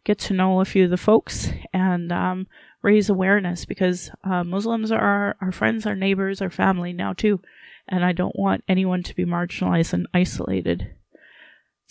get 0.05 0.19
to 0.21 0.35
know 0.35 0.61
a 0.61 0.65
few 0.65 0.85
of 0.85 0.91
the 0.91 0.97
folks, 0.97 1.51
and 1.73 2.13
um, 2.13 2.47
raise 2.83 3.09
awareness 3.09 3.65
because 3.65 4.11
uh, 4.25 4.45
Muslims 4.45 4.93
are 4.93 5.37
our 5.41 5.53
friends, 5.53 5.87
our 5.87 5.97
neighbors, 5.97 6.43
our 6.43 6.51
family 6.51 6.93
now 6.93 7.13
too, 7.13 7.41
and 7.89 8.05
I 8.05 8.13
don't 8.13 8.39
want 8.39 8.65
anyone 8.69 9.03
to 9.05 9.15
be 9.15 9.25
marginalized 9.25 9.93
and 9.93 10.07
isolated. 10.13 10.95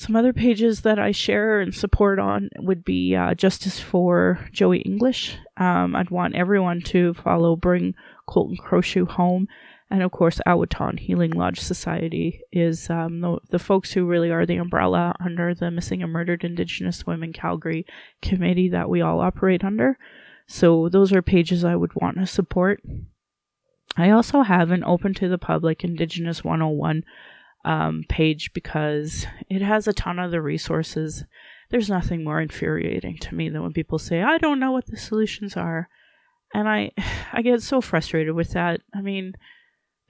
Some 0.02 0.16
other 0.16 0.34
pages 0.34 0.82
that 0.82 0.98
I 0.98 1.12
share 1.12 1.60
and 1.60 1.76
support 1.76 2.18
on 2.18 2.50
would 2.58 2.84
be 2.84 3.16
uh, 3.16 3.36
Justice 3.36 3.80
for 3.80 4.40
Joey 4.52 4.80
English. 4.80 5.38
Um, 5.58 5.96
I'd 5.96 6.10
want 6.10 6.34
everyone 6.34 6.82
to 6.86 7.14
follow 7.14 7.56
Bring 7.56 7.94
Colten 8.28 8.58
Crowshoe 8.58 9.06
Home. 9.06 9.48
And 9.92 10.02
of 10.02 10.10
course, 10.10 10.42
Awo 10.48 10.66
Taan 10.66 10.98
Healing 10.98 11.30
Lodge 11.30 11.60
Society 11.60 12.42
is 12.52 12.90
um, 12.90 13.22
the, 13.22 13.38
the 13.52 13.60
folks 13.60 13.92
who 13.92 14.08
really 14.08 14.32
are 14.32 14.48
the 14.48 14.58
umbrella 14.58 15.14
under 15.24 15.54
the 15.54 15.70
Missing 15.70 16.02
and 16.02 16.12
Murdered 16.12 16.44
Indigenous 16.44 17.06
Women 17.06 17.32
Calgary 17.32 17.86
committee 18.24 18.70
that 18.70 18.90
we 18.90 19.02
all 19.02 19.20
operate 19.20 19.64
under. 19.64 20.00
So 20.48 20.90
those 20.90 21.14
are 21.14 21.22
pages 21.22 21.64
I 21.64 21.76
would 21.76 21.94
want 21.94 22.18
to 22.18 22.26
support. 22.26 22.82
I 23.98 24.10
also 24.10 24.42
have 24.42 24.72
an 24.72 24.84
open 24.84 25.14
to 25.14 25.30
the 25.30 25.38
public 25.38 25.84
Indigenous 25.84 26.44
101 26.44 27.04
um, 27.66 28.04
page 28.10 28.52
because 28.54 29.26
it 29.50 29.62
has 29.62 29.88
a 29.88 29.94
ton 29.94 30.20
of 30.20 30.32
the 30.32 30.42
resources. 30.42 31.24
There's 31.70 31.90
nothing 31.90 32.24
more 32.24 32.42
infuriating 32.42 33.18
to 33.20 33.36
me 33.36 33.50
than 33.50 33.64
when 33.64 33.74
people 33.74 34.00
say, 34.00 34.22
I 34.22 34.38
don't 34.38 34.60
know 34.60 34.72
what 34.72 34.88
the 34.88 34.98
solutions 34.98 35.56
are. 35.56 35.88
And 36.54 36.68
I, 36.68 36.92
I 37.34 37.42
get 37.42 37.62
so 37.62 37.82
frustrated 37.82 38.34
with 38.34 38.52
that. 38.52 38.82
I 38.94 39.02
mean, 39.02 39.34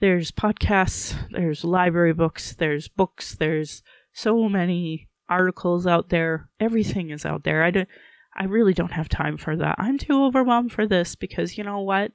there's 0.00 0.32
podcasts, 0.32 1.14
there's 1.30 1.62
library 1.62 2.12
books, 2.12 2.54
there's 2.54 2.88
books, 2.88 3.36
there's 3.36 3.82
so 4.12 4.48
many 4.48 5.08
articles 5.28 5.86
out 5.86 6.08
there. 6.08 6.48
Everything 6.58 7.10
is 7.10 7.24
out 7.24 7.44
there. 7.44 7.62
I 7.62 7.70
don't, 7.70 7.88
I 8.34 8.44
really 8.44 8.74
don't 8.74 8.92
have 8.92 9.08
time 9.08 9.36
for 9.36 9.56
that. 9.56 9.76
I'm 9.78 9.98
too 9.98 10.24
overwhelmed 10.24 10.72
for 10.72 10.86
this 10.86 11.14
because 11.14 11.56
you 11.56 11.64
know 11.64 11.80
what? 11.80 12.12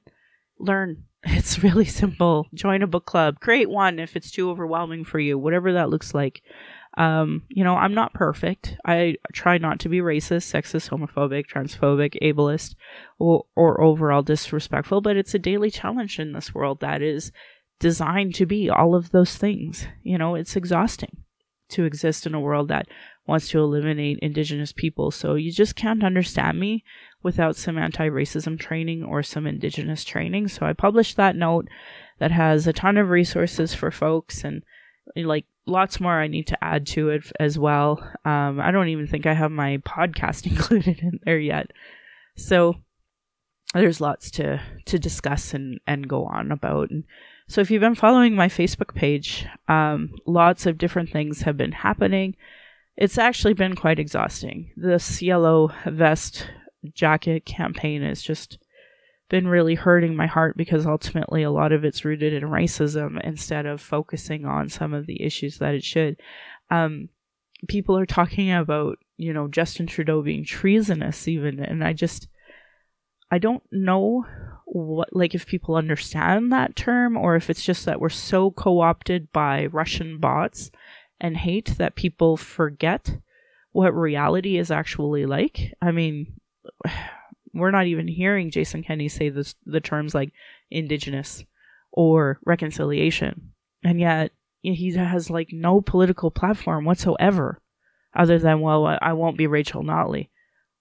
Learn. 0.58 1.04
It's 1.24 1.62
really 1.62 1.84
simple. 1.84 2.46
Join 2.54 2.82
a 2.82 2.86
book 2.86 3.04
club. 3.04 3.40
Create 3.40 3.68
one 3.68 3.98
if 3.98 4.16
it's 4.16 4.30
too 4.30 4.50
overwhelming 4.50 5.04
for 5.04 5.18
you, 5.18 5.36
whatever 5.38 5.72
that 5.72 5.90
looks 5.90 6.14
like. 6.14 6.42
Um, 6.96 7.42
you 7.48 7.64
know, 7.64 7.74
I'm 7.74 7.94
not 7.94 8.14
perfect. 8.14 8.76
I 8.84 9.16
try 9.32 9.58
not 9.58 9.80
to 9.80 9.88
be 9.88 9.98
racist, 9.98 10.52
sexist, 10.52 10.90
homophobic, 10.90 11.46
transphobic, 11.46 12.16
ableist, 12.22 12.74
or, 13.18 13.44
or 13.54 13.80
overall 13.80 14.22
disrespectful, 14.22 15.00
but 15.00 15.16
it's 15.16 15.34
a 15.34 15.38
daily 15.38 15.70
challenge 15.70 16.18
in 16.18 16.32
this 16.32 16.54
world 16.54 16.80
that 16.80 17.02
is 17.02 17.30
designed 17.78 18.34
to 18.34 18.46
be 18.46 18.68
all 18.68 18.94
of 18.94 19.10
those 19.10 19.36
things. 19.36 19.86
You 20.02 20.18
know, 20.18 20.34
it's 20.34 20.56
exhausting 20.56 21.18
to 21.70 21.84
exist 21.84 22.26
in 22.26 22.34
a 22.34 22.40
world 22.40 22.68
that 22.68 22.88
wants 23.26 23.48
to 23.50 23.60
eliminate 23.60 24.18
indigenous 24.20 24.72
people. 24.72 25.10
So 25.10 25.34
you 25.34 25.52
just 25.52 25.76
can't 25.76 26.02
understand 26.02 26.58
me 26.58 26.82
without 27.22 27.56
some 27.56 27.78
anti 27.78 28.08
racism 28.08 28.58
training 28.58 29.02
or 29.02 29.22
some 29.22 29.46
indigenous 29.46 30.04
training. 30.04 30.48
So 30.48 30.66
I 30.66 30.72
published 30.72 31.16
that 31.16 31.36
note 31.36 31.68
that 32.18 32.30
has 32.30 32.66
a 32.66 32.72
ton 32.72 32.96
of 32.96 33.10
resources 33.10 33.74
for 33.74 33.90
folks 33.90 34.44
and 34.44 34.62
like 35.16 35.46
lots 35.66 36.00
more 36.00 36.20
I 36.20 36.26
need 36.28 36.46
to 36.48 36.64
add 36.64 36.86
to 36.88 37.10
it 37.10 37.30
as 37.38 37.58
well. 37.58 37.98
Um, 38.24 38.60
I 38.60 38.70
don't 38.70 38.88
even 38.88 39.06
think 39.06 39.26
I 39.26 39.34
have 39.34 39.50
my 39.50 39.78
podcast 39.78 40.46
included 40.50 41.00
in 41.00 41.20
there 41.24 41.38
yet. 41.38 41.70
So 42.36 42.76
there's 43.74 44.00
lots 44.00 44.30
to, 44.32 44.60
to 44.86 44.98
discuss 44.98 45.54
and, 45.54 45.80
and 45.86 46.08
go 46.08 46.24
on 46.24 46.50
about. 46.52 46.90
And 46.90 47.04
so 47.48 47.60
if 47.60 47.70
you've 47.70 47.80
been 47.80 47.94
following 47.94 48.34
my 48.34 48.48
Facebook 48.48 48.94
page, 48.94 49.46
um, 49.68 50.14
lots 50.26 50.66
of 50.66 50.78
different 50.78 51.10
things 51.10 51.42
have 51.42 51.56
been 51.56 51.72
happening. 51.72 52.36
It's 52.96 53.18
actually 53.18 53.54
been 53.54 53.76
quite 53.76 53.98
exhausting. 53.98 54.72
This 54.76 55.22
yellow 55.22 55.72
vest 55.86 56.48
jacket 56.94 57.44
campaign 57.44 58.02
has 58.02 58.22
just 58.22 58.58
been 59.28 59.46
really 59.46 59.74
hurting 59.74 60.16
my 60.16 60.26
heart 60.26 60.56
because 60.56 60.86
ultimately 60.86 61.42
a 61.42 61.50
lot 61.50 61.72
of 61.72 61.84
it's 61.84 62.04
rooted 62.04 62.32
in 62.32 62.44
racism 62.44 63.20
instead 63.22 63.66
of 63.66 63.80
focusing 63.80 64.46
on 64.46 64.68
some 64.68 64.94
of 64.94 65.06
the 65.06 65.22
issues 65.22 65.58
that 65.58 65.74
it 65.74 65.84
should. 65.84 66.16
Um, 66.70 67.10
people 67.68 67.98
are 67.98 68.06
talking 68.06 68.52
about, 68.52 68.98
you 69.16 69.32
know, 69.32 69.48
Justin 69.48 69.86
Trudeau 69.86 70.22
being 70.22 70.44
treasonous 70.44 71.28
even, 71.28 71.60
and 71.60 71.84
I 71.84 71.92
just, 71.92 72.28
I 73.30 73.38
don't 73.38 73.62
know 73.70 74.24
what 74.64 75.14
like 75.14 75.34
if 75.34 75.46
people 75.46 75.76
understand 75.76 76.52
that 76.52 76.76
term 76.76 77.16
or 77.16 77.36
if 77.36 77.48
it's 77.48 77.64
just 77.64 77.86
that 77.86 78.00
we're 78.00 78.10
so 78.10 78.50
co-opted 78.50 79.32
by 79.32 79.66
Russian 79.66 80.18
bots 80.18 80.70
and 81.20 81.36
hate 81.36 81.74
that 81.78 81.96
people 81.96 82.36
forget 82.36 83.18
what 83.72 83.94
reality 83.94 84.58
is 84.58 84.70
actually 84.70 85.26
like. 85.26 85.74
I 85.80 85.90
mean, 85.90 86.34
we're 87.54 87.70
not 87.70 87.86
even 87.86 88.08
hearing 88.08 88.50
Jason 88.50 88.82
Kenney 88.82 89.08
say 89.08 89.28
this, 89.28 89.54
the 89.64 89.80
terms 89.80 90.14
like 90.14 90.32
indigenous 90.70 91.44
or 91.92 92.38
reconciliation. 92.44 93.52
And 93.84 94.00
yet 94.00 94.32
he 94.62 94.92
has 94.94 95.30
like 95.30 95.48
no 95.52 95.80
political 95.80 96.30
platform 96.30 96.84
whatsoever 96.84 97.60
other 98.14 98.38
than, 98.38 98.60
well, 98.60 98.98
I 99.00 99.12
won't 99.12 99.38
be 99.38 99.46
Rachel 99.46 99.82
Notley. 99.82 100.28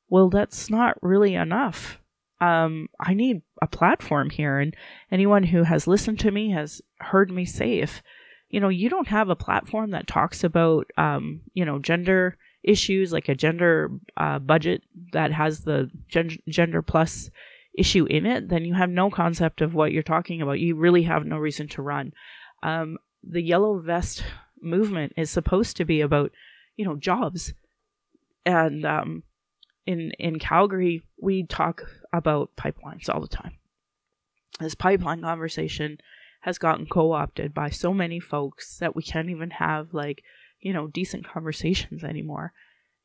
Well, 0.09 0.29
that's 0.29 0.69
not 0.69 0.97
really 1.01 1.35
enough 1.35 1.99
um, 2.39 2.87
I 2.99 3.13
need 3.13 3.41
a 3.61 3.67
platform 3.67 4.29
here. 4.29 4.59
And 4.59 4.75
anyone 5.11 5.43
who 5.43 5.63
has 5.63 5.87
listened 5.87 6.19
to 6.19 6.31
me 6.31 6.51
has 6.51 6.81
heard 6.99 7.31
me 7.31 7.45
say 7.45 7.79
if, 7.79 8.01
you 8.49 8.59
know, 8.59 8.69
you 8.69 8.89
don't 8.89 9.07
have 9.07 9.29
a 9.29 9.35
platform 9.35 9.91
that 9.91 10.07
talks 10.07 10.43
about, 10.43 10.87
um, 10.97 11.41
you 11.53 11.65
know, 11.65 11.79
gender 11.79 12.37
issues, 12.63 13.11
like 13.11 13.29
a 13.29 13.35
gender 13.35 13.89
uh, 14.17 14.39
budget 14.39 14.83
that 15.13 15.31
has 15.31 15.61
the 15.61 15.89
gen- 16.07 16.39
gender 16.49 16.81
plus 16.81 17.29
issue 17.77 18.05
in 18.05 18.25
it, 18.25 18.49
then 18.49 18.65
you 18.65 18.73
have 18.73 18.89
no 18.89 19.09
concept 19.09 19.61
of 19.61 19.73
what 19.73 19.91
you're 19.91 20.03
talking 20.03 20.41
about. 20.41 20.59
You 20.59 20.75
really 20.75 21.03
have 21.03 21.25
no 21.25 21.37
reason 21.37 21.67
to 21.69 21.81
run. 21.81 22.11
Um, 22.63 22.97
the 23.23 23.41
yellow 23.41 23.79
vest 23.79 24.23
movement 24.61 25.13
is 25.15 25.29
supposed 25.29 25.77
to 25.77 25.85
be 25.85 26.01
about, 26.01 26.31
you 26.75 26.85
know, 26.85 26.95
jobs. 26.95 27.53
And 28.45 28.85
um, 28.85 29.23
in 29.85 30.11
in 30.17 30.39
Calgary, 30.39 31.03
we 31.21 31.45
talk 31.45 31.83
about 32.11 32.55
pipelines 32.57 33.09
all 33.09 33.21
the 33.21 33.27
time. 33.27 33.57
This 34.59 34.75
pipeline 34.75 35.21
conversation 35.21 35.99
has 36.41 36.57
gotten 36.57 36.87
co-opted 36.87 37.53
by 37.53 37.69
so 37.69 37.93
many 37.93 38.19
folks 38.19 38.77
that 38.79 38.95
we 38.95 39.03
can't 39.03 39.29
even 39.29 39.51
have 39.51 39.93
like, 39.93 40.23
you 40.59 40.73
know, 40.73 40.87
decent 40.87 41.27
conversations 41.27 42.03
anymore. 42.03 42.53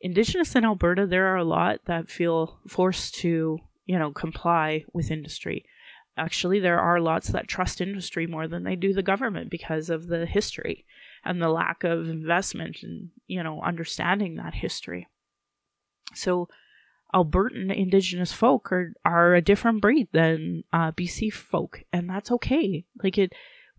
Indigenous 0.00 0.56
in 0.56 0.64
Alberta, 0.64 1.06
there 1.06 1.28
are 1.32 1.36
a 1.36 1.44
lot 1.44 1.80
that 1.86 2.10
feel 2.10 2.58
forced 2.68 3.14
to, 3.16 3.58
you 3.86 3.98
know, 3.98 4.10
comply 4.12 4.84
with 4.92 5.10
industry. 5.10 5.64
actually 6.16 6.60
there 6.60 6.78
are 6.80 7.00
lots 7.00 7.28
that 7.28 7.48
trust 7.48 7.80
industry 7.80 8.26
more 8.26 8.46
than 8.48 8.64
they 8.64 8.76
do 8.76 8.92
the 8.92 9.02
government 9.02 9.50
because 9.50 9.88
of 9.88 10.06
the 10.08 10.26
history 10.26 10.84
and 11.24 11.40
the 11.40 11.48
lack 11.48 11.84
of 11.84 12.08
investment 12.08 12.78
and 12.82 13.10
you 13.26 13.42
know 13.42 13.60
understanding 13.62 14.36
that 14.36 14.54
history 14.54 15.08
so 16.14 16.48
albertan 17.14 17.74
indigenous 17.74 18.32
folk 18.32 18.70
are, 18.72 18.92
are 19.04 19.34
a 19.34 19.42
different 19.42 19.80
breed 19.80 20.08
than 20.12 20.64
uh, 20.72 20.90
bc 20.92 21.32
folk 21.32 21.82
and 21.92 22.08
that's 22.08 22.30
okay 22.30 22.84
like 23.02 23.16
it 23.18 23.32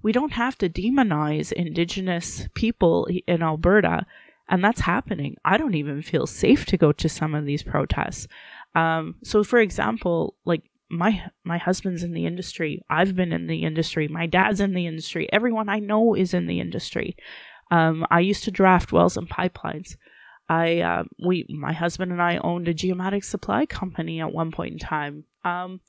we 0.04 0.12
don't 0.12 0.34
have 0.34 0.58
to 0.58 0.70
demonize 0.70 1.52
indigenous 1.52 2.48
people 2.54 3.08
in 3.26 3.42
alberta 3.42 4.06
and 4.50 4.64
that's 4.64 4.82
happening 4.82 5.36
i 5.44 5.58
don't 5.58 5.76
even 5.76 6.02
feel 6.02 6.28
safe 6.28 6.66
to 6.66 6.78
go 6.78 6.92
to 6.92 7.10
some 7.10 7.34
of 7.34 7.46
these 7.46 7.64
protests 7.64 8.28
um, 8.76 9.16
so 9.24 9.44
for 9.44 9.60
example 9.60 10.36
like 10.46 10.64
my 10.94 11.24
my 11.44 11.58
husband's 11.58 12.04
in 12.04 12.14
the 12.14 12.26
industry. 12.26 12.84
I've 12.90 13.16
been 13.16 13.34
in 13.34 13.48
the 13.48 13.64
industry. 13.64 14.08
My 14.08 14.28
dad's 14.28 14.60
in 14.60 14.74
the 14.74 14.86
industry. 14.86 15.28
Everyone 15.34 15.68
I 15.68 15.80
know 15.80 16.14
is 16.14 16.34
in 16.34 16.46
the 16.46 16.60
industry. 16.60 17.18
Um, 17.72 18.06
I 18.12 18.20
used 18.20 18.44
to 18.44 18.52
draft 18.52 18.92
wells 18.92 19.18
and 19.18 19.30
pipelines. 19.30 19.98
I 20.48 20.82
uh, 20.82 21.04
we 21.26 21.46
my 21.50 21.74
husband 21.74 22.12
and 22.12 22.22
I 22.22 22.38
owned 22.38 22.68
a 22.68 22.74
geomatic 22.74 23.24
supply 23.24 23.66
company 23.66 24.22
at 24.22 24.32
one 24.32 24.52
point 24.52 24.74
in 24.74 24.80
time. 24.80 25.26
Um, 25.44 25.82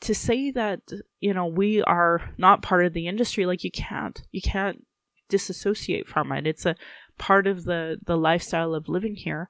to 0.00 0.14
say 0.14 0.50
that 0.50 0.80
you 1.20 1.34
know 1.34 1.46
we 1.46 1.82
are 1.82 2.22
not 2.38 2.62
part 2.62 2.86
of 2.86 2.92
the 2.92 3.08
industry, 3.08 3.46
like 3.46 3.64
you 3.64 3.70
can't 3.70 4.22
you 4.32 4.40
can't 4.40 4.84
disassociate 5.28 6.08
from 6.08 6.32
it. 6.32 6.46
It's 6.46 6.66
a 6.66 6.76
part 7.18 7.46
of 7.46 7.64
the 7.64 7.98
the 8.04 8.16
lifestyle 8.16 8.74
of 8.74 8.88
living 8.88 9.14
here. 9.14 9.48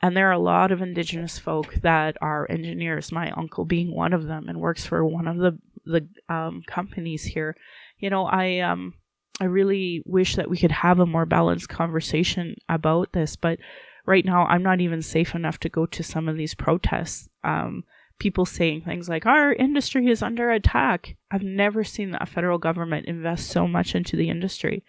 And 0.00 0.16
there 0.16 0.28
are 0.28 0.32
a 0.32 0.38
lot 0.38 0.70
of 0.70 0.80
indigenous 0.80 1.38
folk 1.38 1.74
that 1.82 2.16
are 2.20 2.46
engineers, 2.48 3.10
my 3.10 3.30
uncle 3.32 3.64
being 3.64 3.94
one 3.94 4.12
of 4.12 4.26
them 4.26 4.48
and 4.48 4.60
works 4.60 4.86
for 4.86 5.04
one 5.04 5.26
of 5.26 5.38
the, 5.38 5.58
the 5.84 6.08
um, 6.32 6.62
companies 6.66 7.24
here. 7.24 7.56
You 7.98 8.10
know, 8.10 8.24
I, 8.24 8.60
um, 8.60 8.94
I 9.40 9.46
really 9.46 10.02
wish 10.06 10.36
that 10.36 10.48
we 10.48 10.56
could 10.56 10.70
have 10.70 11.00
a 11.00 11.06
more 11.06 11.26
balanced 11.26 11.68
conversation 11.68 12.54
about 12.68 13.12
this, 13.12 13.34
but 13.34 13.58
right 14.06 14.24
now 14.24 14.46
I'm 14.46 14.62
not 14.62 14.80
even 14.80 15.02
safe 15.02 15.34
enough 15.34 15.58
to 15.60 15.68
go 15.68 15.84
to 15.86 16.02
some 16.04 16.28
of 16.28 16.36
these 16.36 16.54
protests. 16.54 17.28
Um, 17.42 17.82
people 18.18 18.44
saying 18.44 18.82
things 18.82 19.08
like, 19.08 19.26
our 19.26 19.52
industry 19.52 20.08
is 20.08 20.22
under 20.22 20.50
attack. 20.50 21.16
I've 21.30 21.42
never 21.42 21.84
seen 21.84 22.16
a 22.20 22.26
federal 22.26 22.58
government 22.58 23.06
invest 23.06 23.48
so 23.48 23.68
much 23.68 23.94
into 23.94 24.16
the 24.16 24.28
industry 24.28 24.84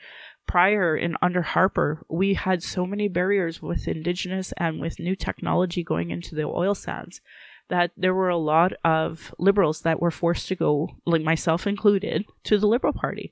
prior 0.49 0.95
and 0.95 1.15
under 1.21 1.43
Harper, 1.43 2.03
we 2.09 2.33
had 2.33 2.63
so 2.63 2.83
many 2.83 3.07
barriers 3.07 3.61
with 3.61 3.87
indigenous 3.87 4.51
and 4.57 4.81
with 4.81 4.99
new 4.99 5.15
technology 5.15 5.83
going 5.83 6.09
into 6.09 6.33
the 6.33 6.41
oil 6.41 6.73
sands 6.73 7.21
that 7.69 7.91
there 7.95 8.15
were 8.15 8.29
a 8.29 8.37
lot 8.37 8.73
of 8.83 9.31
liberals 9.37 9.81
that 9.81 10.01
were 10.01 10.09
forced 10.09 10.47
to 10.47 10.55
go, 10.55 10.89
like 11.05 11.21
myself 11.21 11.67
included, 11.67 12.25
to 12.43 12.57
the 12.57 12.65
Liberal 12.65 12.93
Party 12.93 13.31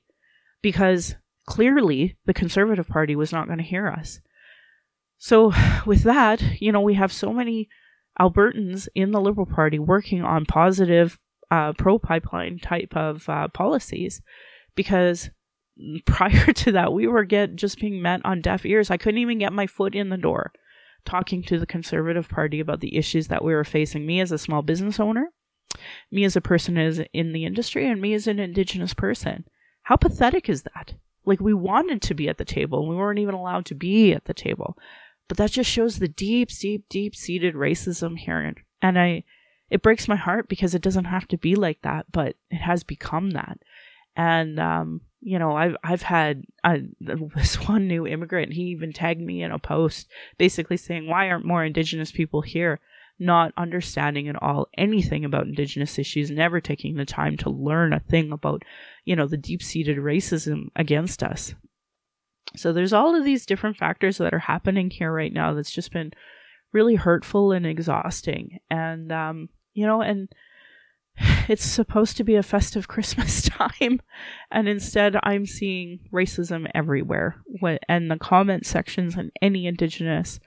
because 0.62 1.16
clearly 1.44 2.16
the 2.24 2.32
Conservative 2.32 2.86
Party 2.86 3.16
was 3.16 3.32
not 3.32 3.46
going 3.46 3.58
to 3.58 3.64
hear 3.64 3.88
us. 3.88 4.20
So, 5.18 5.52
with 5.84 6.04
that, 6.04 6.40
you 6.62 6.70
know, 6.70 6.80
we 6.80 6.94
have 6.94 7.12
so 7.12 7.32
many 7.32 7.68
Albertans 8.20 8.88
in 8.94 9.12
the 9.12 9.20
Liberal 9.20 9.46
Party 9.46 9.78
working 9.78 10.22
on 10.22 10.44
positive 10.44 11.18
uh, 11.50 11.72
pro 11.72 11.98
pipeline 11.98 12.58
type 12.58 12.94
of 12.96 13.28
uh, 13.28 13.48
policies 13.48 14.20
because 14.74 15.30
prior 16.04 16.52
to 16.52 16.72
that, 16.72 16.92
we 16.92 17.06
were 17.06 17.24
get 17.24 17.56
just 17.56 17.80
being 17.80 18.02
met 18.02 18.20
on 18.24 18.40
deaf 18.40 18.66
ears. 18.66 18.90
I 18.90 18.96
couldn't 18.96 19.20
even 19.20 19.38
get 19.38 19.52
my 19.52 19.66
foot 19.66 19.94
in 19.94 20.08
the 20.08 20.16
door 20.16 20.52
talking 21.04 21.42
to 21.42 21.58
the 21.58 21.66
Conservative 21.66 22.28
Party 22.28 22.60
about 22.60 22.80
the 22.80 22.96
issues 22.96 23.28
that 23.28 23.44
we 23.44 23.54
were 23.54 23.64
facing. 23.64 24.04
Me 24.04 24.20
as 24.20 24.32
a 24.32 24.38
small 24.38 24.62
business 24.62 25.00
owner, 25.00 25.30
me 26.10 26.24
as 26.24 26.36
a 26.36 26.40
person 26.40 26.76
is 26.76 27.00
in 27.12 27.32
the 27.32 27.44
industry, 27.44 27.88
and 27.88 28.00
me 28.00 28.14
as 28.14 28.26
an 28.26 28.38
Indigenous 28.38 28.94
person. 28.94 29.44
How 29.82 29.96
pathetic 29.96 30.48
is 30.48 30.62
that? 30.62 30.94
Like 31.24 31.40
we 31.40 31.54
wanted 31.54 32.02
to 32.02 32.14
be 32.14 32.28
at 32.28 32.38
the 32.38 32.44
table, 32.44 32.80
and 32.80 32.88
we 32.88 32.96
weren't 32.96 33.18
even 33.18 33.34
allowed 33.34 33.64
to 33.66 33.74
be 33.74 34.12
at 34.12 34.24
the 34.24 34.34
table. 34.34 34.76
But 35.28 35.36
that 35.36 35.52
just 35.52 35.70
shows 35.70 35.98
the 35.98 36.08
deep, 36.08 36.48
deep, 36.48 36.88
deep 36.88 37.14
seated 37.14 37.54
racism 37.54 38.18
here, 38.18 38.54
and 38.82 38.98
I. 38.98 39.24
It 39.70 39.82
breaks 39.82 40.08
my 40.08 40.16
heart 40.16 40.48
because 40.48 40.74
it 40.74 40.80
doesn't 40.80 41.04
have 41.04 41.28
to 41.28 41.36
be 41.36 41.54
like 41.54 41.82
that, 41.82 42.06
but 42.10 42.36
it 42.50 42.56
has 42.62 42.82
become 42.84 43.32
that. 43.32 43.58
And 44.16 44.58
um, 44.58 45.02
you 45.20 45.38
know, 45.38 45.56
I've 45.56 45.76
I've 45.82 46.02
had 46.02 46.44
uh, 46.64 46.78
this 47.00 47.56
one 47.68 47.88
new 47.88 48.06
immigrant. 48.06 48.52
He 48.52 48.62
even 48.62 48.92
tagged 48.92 49.20
me 49.20 49.42
in 49.42 49.50
a 49.50 49.58
post, 49.58 50.08
basically 50.38 50.76
saying, 50.76 51.06
"Why 51.06 51.28
aren't 51.28 51.44
more 51.44 51.64
Indigenous 51.64 52.12
people 52.12 52.40
here?" 52.42 52.80
Not 53.18 53.52
understanding 53.56 54.28
at 54.28 54.40
all 54.40 54.68
anything 54.76 55.24
about 55.24 55.46
Indigenous 55.46 55.98
issues, 55.98 56.30
never 56.30 56.60
taking 56.60 56.94
the 56.94 57.04
time 57.04 57.36
to 57.38 57.50
learn 57.50 57.92
a 57.92 57.98
thing 57.98 58.30
about, 58.30 58.62
you 59.04 59.16
know, 59.16 59.26
the 59.26 59.36
deep 59.36 59.60
seated 59.60 59.96
racism 59.96 60.68
against 60.76 61.24
us. 61.24 61.54
So 62.56 62.72
there's 62.72 62.92
all 62.92 63.14
of 63.14 63.24
these 63.24 63.46
different 63.46 63.76
factors 63.76 64.18
that 64.18 64.34
are 64.34 64.38
happening 64.38 64.90
here 64.90 65.12
right 65.12 65.32
now. 65.32 65.54
That's 65.54 65.70
just 65.70 65.92
been 65.92 66.12
really 66.72 66.96
hurtful 66.96 67.52
and 67.52 67.66
exhausting, 67.66 68.58
and 68.70 69.12
um, 69.12 69.48
you 69.74 69.86
know, 69.86 70.00
and 70.00 70.28
it's 71.48 71.64
supposed 71.64 72.16
to 72.16 72.24
be 72.24 72.36
a 72.36 72.42
festive 72.42 72.88
Christmas 72.88 73.42
time, 73.42 74.00
and 74.50 74.68
instead 74.68 75.16
I'm 75.22 75.46
seeing 75.46 76.00
racism 76.12 76.70
everywhere. 76.74 77.42
And 77.88 78.10
the 78.10 78.18
comment 78.18 78.66
sections 78.66 79.16
on 79.16 79.30
any 79.42 79.66
Indigenous 79.66 80.40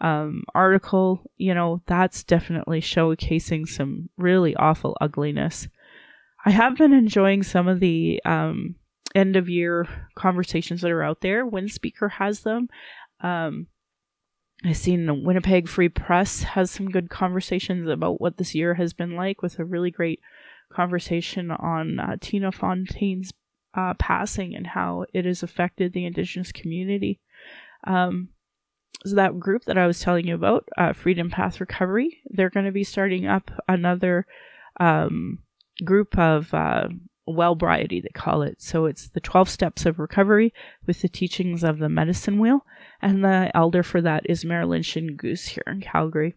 um, 0.00 0.44
article, 0.54 1.22
you 1.36 1.54
know, 1.54 1.82
that's 1.86 2.22
definitely 2.22 2.80
showcasing 2.80 3.66
some 3.66 4.10
really 4.18 4.54
awful 4.56 4.96
ugliness. 5.00 5.68
I 6.44 6.50
have 6.50 6.76
been 6.76 6.92
enjoying 6.92 7.42
some 7.42 7.66
of 7.66 7.80
the 7.80 8.20
um, 8.24 8.76
end 9.14 9.36
of 9.36 9.48
year 9.48 9.86
conversations 10.14 10.80
that 10.82 10.90
are 10.90 11.02
out 11.02 11.20
there 11.20 11.46
when 11.46 11.68
Speaker 11.68 12.08
has 12.08 12.40
them. 12.40 12.68
Um, 13.20 13.68
I've 14.64 14.76
seen 14.76 15.06
the 15.06 15.14
Winnipeg 15.14 15.68
Free 15.68 15.88
Press 15.88 16.42
has 16.42 16.70
some 16.70 16.90
good 16.90 17.10
conversations 17.10 17.88
about 17.88 18.20
what 18.20 18.38
this 18.38 18.54
year 18.54 18.74
has 18.74 18.92
been 18.92 19.14
like, 19.14 19.42
with 19.42 19.58
a 19.58 19.64
really 19.64 19.90
great 19.90 20.20
conversation 20.72 21.50
on 21.50 22.00
uh, 22.00 22.16
Tina 22.20 22.50
Fontaine's 22.50 23.32
uh, 23.74 23.94
passing 23.94 24.54
and 24.54 24.66
how 24.66 25.04
it 25.12 25.24
has 25.24 25.42
affected 25.42 25.92
the 25.92 26.06
Indigenous 26.06 26.52
community. 26.52 27.20
Um, 27.84 28.30
so 29.04 29.14
that 29.14 29.38
group 29.38 29.64
that 29.66 29.78
I 29.78 29.86
was 29.86 30.00
telling 30.00 30.26
you 30.26 30.34
about, 30.34 30.68
uh, 30.76 30.94
Freedom 30.94 31.30
Path 31.30 31.60
Recovery, 31.60 32.22
they're 32.26 32.50
going 32.50 32.66
to 32.66 32.72
be 32.72 32.84
starting 32.84 33.26
up 33.26 33.50
another 33.68 34.26
um, 34.80 35.40
group 35.84 36.18
of 36.18 36.52
uh, 36.54 36.88
Wellbriety, 37.28 38.02
they 38.02 38.10
call 38.14 38.42
it. 38.42 38.62
So 38.62 38.86
it's 38.86 39.08
the 39.08 39.20
12 39.20 39.48
steps 39.48 39.86
of 39.86 39.98
recovery 39.98 40.52
with 40.86 41.02
the 41.02 41.08
teachings 41.08 41.64
of 41.64 41.78
the 41.78 41.88
medicine 41.88 42.38
wheel. 42.38 42.64
And 43.02 43.24
the 43.24 43.50
elder 43.54 43.82
for 43.82 44.00
that 44.00 44.28
is 44.28 44.44
Marilyn 44.44 44.82
Shingoose 44.82 45.48
here 45.48 45.64
in 45.66 45.80
Calgary. 45.80 46.34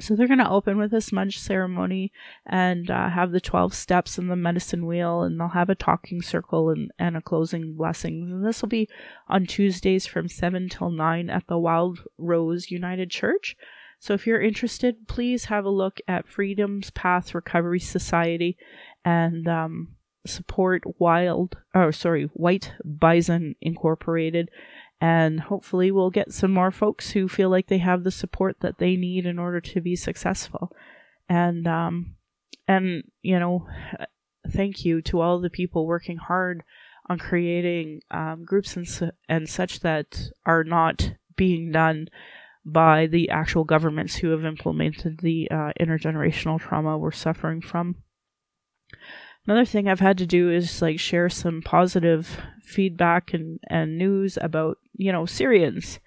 So 0.00 0.16
they're 0.16 0.26
going 0.26 0.38
to 0.38 0.50
open 0.50 0.76
with 0.76 0.92
a 0.92 1.00
smudge 1.00 1.38
ceremony 1.38 2.10
and 2.44 2.90
uh, 2.90 3.10
have 3.10 3.30
the 3.30 3.40
12 3.40 3.72
steps 3.74 4.18
and 4.18 4.28
the 4.28 4.34
medicine 4.34 4.86
wheel, 4.86 5.22
and 5.22 5.38
they'll 5.38 5.48
have 5.48 5.70
a 5.70 5.76
talking 5.76 6.20
circle 6.20 6.70
and, 6.70 6.90
and 6.98 7.16
a 7.16 7.22
closing 7.22 7.76
blessings. 7.76 8.32
And 8.32 8.44
this 8.44 8.60
will 8.60 8.68
be 8.68 8.88
on 9.28 9.46
Tuesdays 9.46 10.04
from 10.04 10.28
7 10.28 10.68
till 10.68 10.90
9 10.90 11.30
at 11.30 11.46
the 11.46 11.58
Wild 11.58 12.00
Rose 12.18 12.72
United 12.72 13.10
Church. 13.10 13.56
So 14.00 14.14
if 14.14 14.26
you're 14.26 14.42
interested, 14.42 15.06
please 15.06 15.46
have 15.46 15.64
a 15.64 15.70
look 15.70 16.00
at 16.08 16.28
Freedom's 16.28 16.90
Path 16.90 17.34
Recovery 17.34 17.80
Society 17.80 18.58
and 19.04 19.46
um, 19.48 19.96
support 20.26 20.82
Wild, 20.98 21.56
oh 21.74 21.90
sorry, 21.90 22.24
White 22.34 22.72
Bison 22.84 23.56
Incorporated, 23.60 24.50
and 25.00 25.40
hopefully 25.40 25.90
we'll 25.90 26.10
get 26.10 26.32
some 26.32 26.52
more 26.52 26.70
folks 26.70 27.10
who 27.10 27.28
feel 27.28 27.50
like 27.50 27.66
they 27.66 27.78
have 27.78 28.04
the 28.04 28.10
support 28.10 28.56
that 28.60 28.78
they 28.78 28.96
need 28.96 29.26
in 29.26 29.38
order 29.38 29.60
to 29.60 29.80
be 29.80 29.96
successful. 29.96 30.72
And 31.28 31.66
um, 31.66 32.16
and 32.66 33.04
you 33.22 33.38
know, 33.38 33.66
thank 34.50 34.84
you 34.84 35.02
to 35.02 35.20
all 35.20 35.40
the 35.40 35.50
people 35.50 35.86
working 35.86 36.16
hard 36.16 36.62
on 37.08 37.18
creating 37.18 38.00
um, 38.10 38.44
groups 38.44 38.76
and 38.76 39.12
and 39.28 39.48
such 39.48 39.80
that 39.80 40.30
are 40.46 40.64
not 40.64 41.12
being 41.36 41.72
done 41.72 42.08
by 42.64 43.06
the 43.06 43.28
actual 43.28 43.64
governments 43.64 44.16
who 44.16 44.30
have 44.30 44.44
implemented 44.44 45.18
the 45.20 45.48
uh, 45.50 45.72
intergenerational 45.78 46.58
trauma 46.58 46.96
we're 46.96 47.10
suffering 47.10 47.60
from. 47.60 47.96
Another 49.46 49.64
thing 49.64 49.88
I've 49.88 50.00
had 50.00 50.18
to 50.18 50.26
do 50.26 50.50
is 50.50 50.80
like 50.80 50.98
share 50.98 51.28
some 51.28 51.60
positive 51.62 52.40
feedback 52.62 53.34
and, 53.34 53.60
and 53.68 53.98
news 53.98 54.38
about, 54.40 54.78
you 54.96 55.12
know, 55.12 55.26
Syrians. 55.26 56.00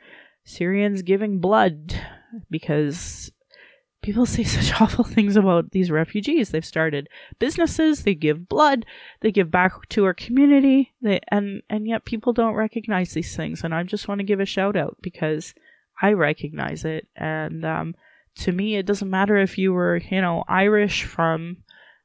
Syrians 0.44 1.02
giving 1.02 1.40
blood 1.40 1.94
because 2.50 3.32
people 4.02 4.26
say 4.26 4.44
such 4.46 4.82
awful 4.82 5.04
things 5.04 5.36
about 5.36 5.72
these 5.72 5.92
refugees. 5.92 6.50
They've 6.50 6.66
started 6.66 7.10
businesses, 7.40 8.04
they 8.04 8.16
give 8.16 8.50
blood, 8.50 8.86
they 9.22 9.32
give 9.32 9.52
back 9.52 9.88
to 9.90 10.06
our 10.06 10.14
community, 10.14 10.94
they 11.02 11.20
and 11.30 11.62
and 11.70 11.88
yet 11.88 12.06
people 12.06 12.34
don't 12.34 12.56
recognize 12.56 13.12
these 13.12 13.36
things. 13.36 13.64
And 13.64 13.74
I 13.74 13.84
just 13.84 14.08
want 14.08 14.20
to 14.20 14.26
give 14.26 14.40
a 14.40 14.46
shout 14.46 14.76
out 14.76 14.98
because 15.02 15.54
I 16.02 16.14
recognize 16.14 16.86
it. 16.86 17.08
And 17.16 17.66
um, 17.66 17.96
to 18.40 18.52
me, 18.52 18.76
it 18.78 18.86
doesn't 18.86 19.10
matter 19.10 19.38
if 19.38 19.58
you 19.58 19.74
were, 19.74 19.98
you 19.98 20.22
know, 20.22 20.44
Irish 20.48 21.04
from 21.04 21.58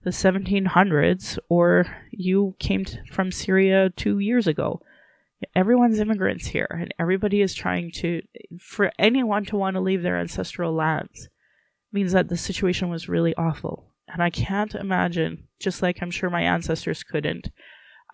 the 0.05 0.11
1700s 0.11 1.39
or 1.49 1.87
you 2.11 2.55
came 2.59 2.85
t- 2.85 2.99
from 3.11 3.31
Syria 3.31 3.91
two 3.91 4.19
years 4.19 4.47
ago. 4.47 4.81
Everyone's 5.57 5.99
immigrants 5.99 6.47
here, 6.47 6.69
and 6.71 6.95
everybody 6.99 7.41
is 7.41 7.55
trying 7.55 7.91
to, 7.93 8.23
for 8.61 8.93
anyone 8.99 9.45
to 9.47 9.57
want 9.57 9.75
to 9.75 9.81
leave 9.81 10.03
their 10.03 10.19
ancestral 10.19 10.73
lands, 10.73 11.29
means 11.93 12.13
that 12.13 12.29
the 12.29 12.37
situation 12.37 12.89
was 12.89 13.09
really 13.09 13.35
awful. 13.35 13.93
And 14.09 14.23
I 14.23 14.31
can't 14.31 14.75
imagine, 14.75 15.49
just 15.59 15.83
like 15.83 16.01
I'm 16.01 16.11
sure 16.11 16.31
my 16.31 16.43
ancestors 16.43 17.03
couldn't, 17.03 17.51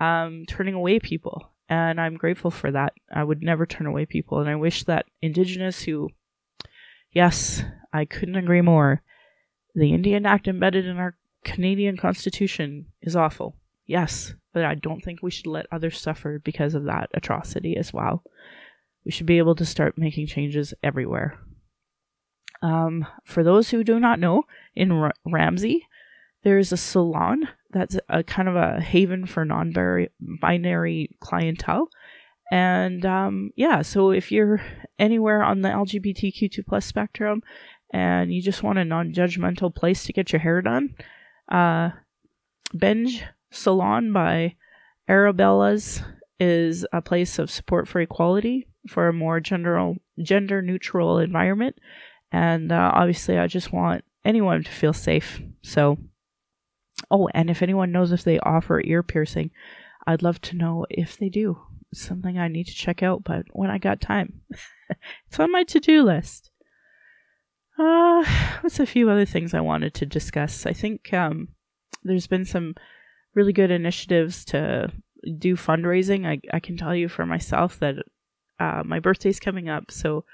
um, 0.01 0.45
turning 0.49 0.75
away 0.75 0.99
people. 1.01 1.53
And 1.69 2.01
I'm 2.01 2.17
grateful 2.17 2.51
for 2.51 2.71
that. 2.71 2.95
I 3.15 3.25
would 3.25 3.43
never 3.43 3.67
turn 3.67 3.87
away 3.87 4.07
people. 4.07 4.41
And 4.41 4.49
I 4.49 4.57
wish 4.57 4.85
that 4.85 5.07
Indigenous 5.21 5.83
who, 5.83 6.09
yes, 7.13 7.63
I 7.93 8.05
couldn't 8.05 8.37
agree 8.37 8.63
more. 8.63 9.03
The 9.75 9.93
Indian 9.93 10.25
Act 10.25 10.49
embedded 10.49 10.87
in 10.87 10.97
our 10.97 11.15
Canadian 11.45 11.97
Constitution 11.97 12.87
is 13.01 13.17
awful. 13.17 13.57
Yes, 13.87 14.35
but 14.53 14.65
I 14.65 14.75
don't 14.75 15.01
think 15.01 15.23
we 15.23 15.31
should 15.31 15.47
let 15.47 15.67
others 15.73 16.01
suffer 16.01 16.39
because 16.39 16.75
of 16.75 16.85
that 16.85 17.11
atrocity 17.15 17.77
as 17.77 17.93
well. 17.93 18.23
We 19.05 19.11
should 19.11 19.27
be 19.27 19.39
able 19.39 19.55
to 19.57 19.65
start 19.65 19.97
making 19.97 20.27
changes 20.27 20.75
everywhere. 20.83 21.39
Um, 22.61 23.07
for 23.25 23.43
those 23.43 23.71
who 23.71 23.85
do 23.85 23.99
not 23.99 24.19
know, 24.19 24.43
in 24.75 24.93
R- 24.93 25.15
Ramsay, 25.25 25.87
there's 26.43 26.73
a 26.73 26.77
salon 26.77 27.49
that's 27.71 27.97
a 28.09 28.23
kind 28.23 28.49
of 28.49 28.57
a 28.57 28.81
haven 28.81 29.27
for 29.27 29.45
non-binary 29.45 31.11
clientele. 31.21 31.89
And 32.51 33.05
um, 33.05 33.51
yeah, 33.57 33.83
so 33.83 34.11
if 34.11 34.33
you're 34.33 34.61
anywhere 34.99 35.43
on 35.43 35.61
the 35.61 35.69
LGBTQ2 35.69 36.67
plus 36.67 36.87
spectrum 36.87 37.43
and 37.93 38.33
you 38.33 38.43
just 38.43 38.63
want 38.63 38.79
a 38.79 38.85
non-judgmental 38.85 39.75
place 39.75 40.05
to 40.05 40.13
get 40.13 40.33
your 40.33 40.41
hair 40.41 40.63
done, 40.63 40.95
uh, 41.49 41.91
Benj 42.75 43.25
Salon 43.51 44.13
by 44.13 44.57
Arabella's 45.09 46.03
is 46.39 46.87
a 46.93 47.03
place 47.03 47.39
of 47.39 47.51
support 47.51 47.89
for 47.89 48.01
equality 48.01 48.67
for 48.89 49.09
a 49.09 49.13
more 49.13 49.41
gender 49.41 49.95
gender 50.23 50.63
neutral 50.63 51.19
environment. 51.19 51.77
And 52.31 52.71
uh, 52.71 52.91
obviously 52.95 53.39
i 53.39 53.47
just 53.47 53.73
want 53.73 54.05
anyone 54.25 54.63
to 54.63 54.71
feel 54.71 54.93
safe. 54.93 55.41
So 55.63 55.99
oh 57.11 57.29
and 57.35 57.51
if 57.51 57.63
anyone 57.63 57.93
knows 57.93 58.13
if 58.13 58.25
they 58.25 58.39
offer 58.41 58.83
ear 58.85 59.03
piercing 59.03 59.51
i'd 60.07 60.23
love 60.23 60.41
to 60.43 60.57
know 60.57 60.87
if 60.91 61.17
they 61.17 61.29
do. 61.29 61.59
Something 61.95 62.39
i 62.39 62.49
need 62.49 62.67
to 62.67 62.75
check 62.75 63.03
out 63.03 63.25
but 63.25 63.47
when 63.53 63.71
i 63.71 63.79
got 63.79 64.01
time 64.01 64.43
it's 65.27 65.41
on 65.41 65.51
my 65.51 65.65
to-do 65.65 66.03
list 66.03 66.51
uh 67.79 68.25
what's 68.61 68.81
a 68.81 68.87
few 68.87 69.09
other 69.11 69.25
things 69.25 69.55
i 69.55 69.61
wanted 69.61 69.95
to 69.95 70.07
discuss 70.07 70.67
i 70.67 70.73
think 70.73 71.13
um 71.13 71.49
there's 72.03 72.27
been 72.27 72.45
some 72.45 72.75
really 73.35 73.53
good 73.53 73.71
initiatives 73.71 74.45
to 74.45 74.91
do 75.39 75.57
fundraising 75.57 76.27
i, 76.27 76.41
I 76.55 76.61
can 76.61 76.77
tell 76.77 76.95
you 76.95 77.09
for 77.09 77.27
myself 77.27 77.79
that 77.81 77.97
uh, 78.61 78.83
my 78.85 78.99
birthday's 78.99 79.39
coming 79.39 79.69
up 79.69 79.91
so 79.91 80.25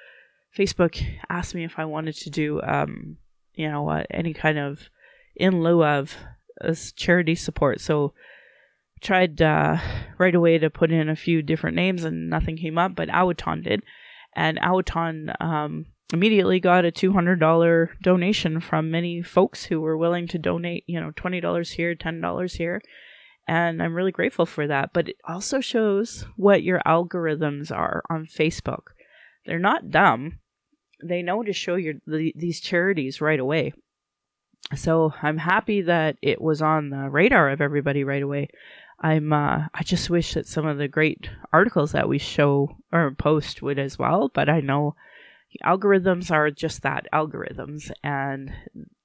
Facebook 0.56 1.04
asked 1.28 1.54
me 1.54 1.64
if 1.64 1.78
I 1.78 1.84
wanted 1.84 2.16
to 2.16 2.30
do, 2.30 2.62
um, 2.62 3.16
you 3.54 3.68
know, 3.68 3.88
uh, 3.88 4.04
any 4.10 4.32
kind 4.32 4.58
of 4.58 4.88
in 5.34 5.62
lieu 5.62 5.84
of 5.84 6.16
uh, 6.60 6.74
charity 6.94 7.34
support. 7.34 7.80
So 7.80 8.12
tried 9.00 9.42
uh, 9.42 9.78
right 10.18 10.34
away 10.34 10.58
to 10.58 10.70
put 10.70 10.92
in 10.92 11.08
a 11.08 11.16
few 11.16 11.42
different 11.42 11.76
names 11.76 12.04
and 12.04 12.30
nothing 12.30 12.56
came 12.56 12.78
up, 12.78 12.94
but 12.94 13.08
Awo 13.08 13.34
Taan 13.34 13.64
did. 13.64 13.82
And 14.34 14.58
Awo 14.58 14.84
Taan 14.84 15.34
um, 15.40 15.86
immediately 16.14 16.60
got 16.60 16.86
a 16.86 16.90
$200 16.90 17.88
donation 18.02 18.60
from 18.60 18.90
many 18.90 19.22
folks 19.22 19.64
who 19.64 19.80
were 19.80 19.98
willing 19.98 20.26
to 20.28 20.38
donate, 20.38 20.84
you 20.86 21.00
know, 21.00 21.10
$20 21.10 21.72
here, 21.72 21.94
$10 21.94 22.56
here. 22.56 22.80
And 23.46 23.82
I'm 23.82 23.94
really 23.94 24.12
grateful 24.12 24.46
for 24.46 24.66
that. 24.66 24.94
But 24.94 25.10
it 25.10 25.16
also 25.28 25.60
shows 25.60 26.24
what 26.36 26.62
your 26.62 26.80
algorithms 26.86 27.70
are 27.70 28.02
on 28.08 28.26
Facebook. 28.26 28.84
They're 29.44 29.58
not 29.58 29.90
dumb 29.90 30.38
they 31.04 31.22
know 31.22 31.42
to 31.42 31.52
show 31.52 31.76
your 31.76 31.94
the, 32.06 32.32
these 32.36 32.60
charities 32.60 33.20
right 33.20 33.38
away. 33.38 33.72
So 34.74 35.12
I'm 35.22 35.38
happy 35.38 35.82
that 35.82 36.16
it 36.22 36.40
was 36.40 36.62
on 36.62 36.90
the 36.90 37.10
radar 37.10 37.50
of 37.50 37.60
everybody 37.60 38.04
right 38.04 38.22
away. 38.22 38.48
I'm 39.00 39.32
uh, 39.32 39.66
I 39.74 39.82
just 39.82 40.08
wish 40.08 40.34
that 40.34 40.46
some 40.46 40.66
of 40.66 40.78
the 40.78 40.88
great 40.88 41.28
articles 41.52 41.92
that 41.92 42.08
we 42.08 42.18
show 42.18 42.76
or 42.92 43.14
post 43.18 43.60
would 43.60 43.78
as 43.78 43.98
well, 43.98 44.30
but 44.32 44.48
I 44.48 44.60
know 44.60 44.94
algorithms 45.62 46.30
are 46.30 46.50
just 46.50 46.82
that 46.82 47.06
algorithms 47.12 47.90
and 48.02 48.52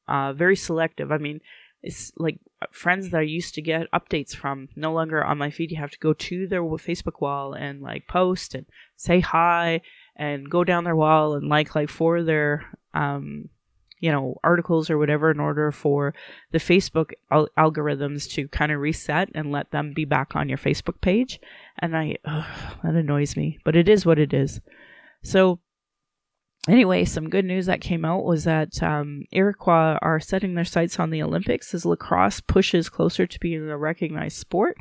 uh, 0.08 0.34
very 0.34 0.56
selective. 0.56 1.12
I 1.12 1.18
mean, 1.18 1.42
it's 1.82 2.12
like 2.18 2.40
friends 2.72 3.10
that 3.10 3.20
I 3.20 3.22
used 3.22 3.56
to 3.56 3.62
get 3.62 3.92
updates 3.92 4.36
from 4.36 4.70
no 4.76 4.92
longer 4.92 5.24
on 5.24 5.38
my 5.38 5.50
feed. 5.50 5.72
You 5.72 5.78
have 5.78 5.92
to 5.92 6.00
go 6.00 6.14
to 6.14 6.48
their 6.48 6.62
Facebook 6.62 7.22
wall 7.22 7.54
and 7.54 7.82
like 7.82 8.08
post 8.08 8.56
and 8.56 8.66
say 8.98 9.22
hi 9.22 9.82
and 10.16 10.50
go 10.50 10.64
down 10.64 10.84
their 10.84 10.96
wall 10.96 11.36
and 11.36 11.48
like 11.48 11.76
like 11.76 11.90
for 11.90 12.22
their 12.24 12.66
um 12.94 13.50
you 14.00 14.12
know 14.12 14.36
articles 14.44 14.90
or 14.90 14.98
whatever 14.98 15.32
in 15.32 15.40
order 15.40 15.72
for 15.72 16.14
the 16.52 16.58
Facebook 16.58 17.12
al- 17.32 17.50
algorithms 17.58 18.30
to 18.32 18.48
kind 18.50 18.72
of 18.72 18.80
reset 18.80 19.30
and 19.34 19.52
let 19.52 19.72
them 19.72 19.94
be 19.94 20.06
back 20.06 20.36
on 20.36 20.50
your 20.50 20.58
Facebook 20.58 21.00
page 21.02 21.40
and 21.80 21.96
I 21.96 22.18
ugh, 22.26 22.78
that 22.84 22.96
annoys 22.96 23.38
me 23.38 23.60
but 23.64 23.76
it 23.76 23.88
is 23.88 24.06
what 24.06 24.20
it 24.20 24.34
is 24.34 24.62
so 25.24 25.60
anyway 26.68 27.06
some 27.06 27.30
good 27.30 27.46
news 27.46 27.66
that 27.68 27.82
came 27.82 28.04
out 28.04 28.24
was 28.24 28.44
that 28.44 28.82
um, 28.84 29.24
Iroquois 29.32 29.98
are 30.02 30.20
setting 30.20 30.56
their 30.56 30.66
sights 30.66 31.00
on 31.00 31.10
the 31.10 31.24
Olympics 31.24 31.74
as 31.74 31.86
lacrosse 31.86 32.42
pushes 32.42 32.90
closer 32.90 33.26
to 33.26 33.40
being 33.40 33.70
a 33.70 33.78
recognized 33.78 34.38
sport 34.38 34.78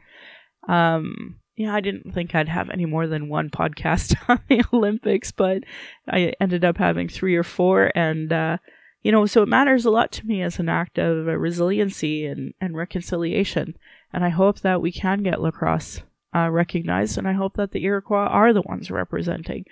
um, 0.69 1.41
yeah, 1.59 1.75
I 1.75 1.81
didn't 1.81 2.13
think 2.13 2.35
I'd 2.35 2.49
have 2.49 2.71
any 2.71 2.87
more 2.87 3.09
than 3.09 3.29
one 3.29 3.51
podcast 3.51 4.15
on 4.29 4.39
the 4.49 4.65
Olympics, 4.73 5.33
but 5.33 5.65
I 6.09 6.33
ended 6.41 6.65
up 6.65 6.79
having 6.79 7.09
three 7.09 7.35
or 7.35 7.43
four. 7.43 7.91
And, 7.97 8.33
uh, 8.33 8.59
you 9.03 9.11
know, 9.11 9.27
so 9.27 9.43
it 9.43 9.49
matters 9.49 9.85
a 9.85 9.91
lot 9.91 10.13
to 10.13 10.27
me 10.27 10.41
as 10.41 10.61
an 10.61 10.69
act 10.69 10.99
of 10.99 11.27
resiliency 11.27 12.27
and, 12.27 12.55
and 12.61 12.77
reconciliation. 12.77 13.77
And 14.13 14.25
I 14.25 14.29
hope 14.29 14.61
that 14.61 14.81
we 14.81 14.93
can 14.93 15.25
get 15.25 15.41
lacrosse 15.41 16.03
uh, 16.39 16.49
recognized. 16.51 17.19
And 17.19 17.27
I 17.27 17.33
hope 17.33 17.57
that 17.57 17.73
the 17.73 17.85
Iroquois 17.85 18.27
are 18.27 18.53
the 18.53 18.63
ones 18.63 18.91
representing, 18.91 19.65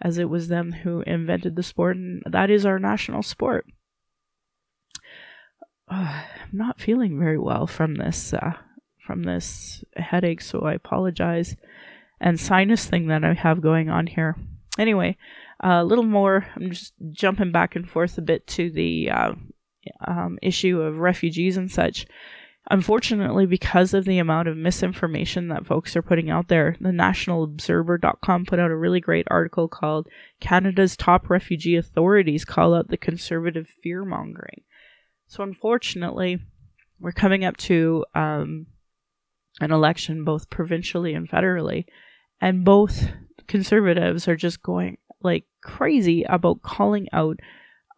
as 0.00 0.18
it 0.18 0.28
was 0.28 0.48
them 0.48 0.72
who 0.72 1.02
invented 1.02 1.56
the 1.56 1.62
sport. 1.62 1.96
And 1.96 2.22
that 2.30 2.50
is 2.50 2.64
our 2.64 2.78
national 2.78 3.22
sport. 3.22 3.66
Uh, 5.88 6.22
I'm 6.42 6.58
not 6.58 6.80
feeling 6.80 7.18
very 7.18 7.38
well 7.38 7.66
from 7.66 7.96
this 7.96 8.32
uh, 8.32 8.54
from 9.06 9.24
this 9.24 9.84
headache, 9.96 10.40
so 10.40 10.60
I 10.60 10.72
apologize. 10.74 11.56
And 12.20 12.40
sinus 12.40 12.86
thing 12.86 13.08
that 13.08 13.24
I 13.24 13.34
have 13.34 13.60
going 13.60 13.90
on 13.90 14.06
here. 14.06 14.36
Anyway, 14.78 15.18
a 15.60 15.84
little 15.84 16.04
more. 16.04 16.46
I'm 16.56 16.70
just 16.70 16.94
jumping 17.12 17.52
back 17.52 17.76
and 17.76 17.88
forth 17.88 18.16
a 18.16 18.22
bit 18.22 18.46
to 18.48 18.70
the 18.70 19.10
uh, 19.10 19.32
um, 20.06 20.38
issue 20.42 20.80
of 20.80 20.98
refugees 20.98 21.56
and 21.56 21.70
such. 21.70 22.06
Unfortunately, 22.70 23.44
because 23.44 23.92
of 23.92 24.06
the 24.06 24.18
amount 24.18 24.48
of 24.48 24.56
misinformation 24.56 25.48
that 25.48 25.66
folks 25.66 25.94
are 25.96 26.02
putting 26.02 26.30
out 26.30 26.48
there, 26.48 26.76
the 26.80 26.88
nationalobserver.com 26.88 28.46
put 28.46 28.58
out 28.58 28.70
a 28.70 28.76
really 28.76 29.00
great 29.00 29.26
article 29.30 29.68
called 29.68 30.08
Canada's 30.40 30.96
Top 30.96 31.28
Refugee 31.28 31.76
Authorities 31.76 32.44
Call 32.44 32.74
Out 32.74 32.88
the 32.88 32.96
Conservative 32.96 33.68
Fear 33.82 34.06
Mongering. 34.06 34.62
So, 35.26 35.42
unfortunately, 35.42 36.38
we're 36.98 37.12
coming 37.12 37.44
up 37.44 37.58
to 37.58 38.06
um, 38.14 38.66
an 39.60 39.70
election 39.70 40.24
both 40.24 40.48
provincially 40.48 41.12
and 41.12 41.28
federally 41.28 41.84
and 42.40 42.64
both 42.64 43.08
conservatives 43.46 44.26
are 44.28 44.36
just 44.36 44.62
going 44.62 44.98
like 45.22 45.44
crazy 45.62 46.24
about 46.24 46.62
calling 46.62 47.08
out 47.12 47.38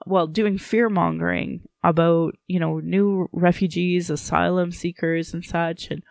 well 0.07 0.27
doing 0.27 0.57
fear 0.59 0.89
mongering 0.89 1.63
about 1.83 2.37
you 2.47 2.59
know 2.59 2.79
new 2.79 3.29
refugees 3.33 4.11
asylum 4.11 4.73
seekers 4.73 5.35
and 5.35 5.45
such. 5.45 5.91
And 5.91 6.03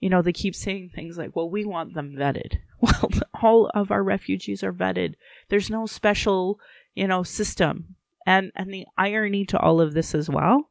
you 0.00 0.08
know 0.08 0.22
they 0.22 0.32
keep 0.32 0.54
saying 0.54 0.90
things 0.94 1.18
like 1.18 1.34
well 1.36 1.50
we 1.50 1.64
want 1.64 1.94
them 1.94 2.14
vetted. 2.16 2.58
Well 2.82 3.10
all 3.40 3.70
of 3.74 3.92
our 3.92 4.02
refugees 4.02 4.64
are 4.64 4.72
vetted. 4.72 5.14
There's 5.48 5.70
no 5.70 5.86
special 5.86 6.58
you 6.94 7.06
know 7.06 7.22
system. 7.22 7.96
And 8.26 8.52
and 8.56 8.72
the 8.72 8.86
irony 8.96 9.44
to 9.46 9.58
all 9.58 9.80
of 9.80 9.94
this 9.94 10.14
as 10.14 10.28
well 10.28 10.70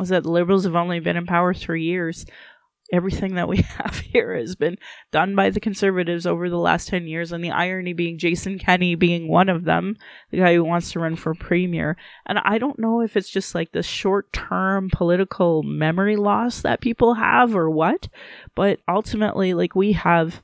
is 0.00 0.08
that 0.08 0.22
the 0.22 0.30
liberals 0.30 0.64
have 0.64 0.74
only 0.74 1.00
been 1.00 1.16
in 1.16 1.26
power 1.26 1.52
3 1.52 1.82
years 1.82 2.26
everything 2.92 3.34
that 3.34 3.48
we 3.48 3.56
have 3.78 3.98
here 3.98 4.36
has 4.36 4.54
been 4.54 4.76
done 5.10 5.34
by 5.34 5.50
the 5.50 5.60
conservatives 5.60 6.26
over 6.26 6.48
the 6.48 6.58
last 6.58 6.88
10 6.88 7.06
years 7.06 7.32
and 7.32 7.42
the 7.42 7.50
irony 7.50 7.94
being 7.94 8.18
Jason 8.18 8.58
Kenney 8.58 8.94
being 8.94 9.28
one 9.28 9.48
of 9.48 9.64
them 9.64 9.96
the 10.30 10.38
guy 10.38 10.54
who 10.54 10.64
wants 10.64 10.92
to 10.92 11.00
run 11.00 11.16
for 11.16 11.34
premier. 11.34 11.96
And 12.26 12.38
I 12.38 12.58
don't 12.58 12.78
know 12.78 13.00
if 13.00 13.16
it's 13.16 13.30
just 13.30 13.54
like 13.54 13.72
the 13.72 13.82
short-term 13.82 14.90
political 14.92 15.62
memory 15.62 16.16
loss 16.16 16.60
that 16.60 16.80
people 16.80 17.14
have 17.14 17.56
or 17.56 17.70
what 17.70 18.08
but 18.54 18.78
ultimately 18.88 19.54
like 19.54 19.74
we 19.74 19.92
have 19.92 20.42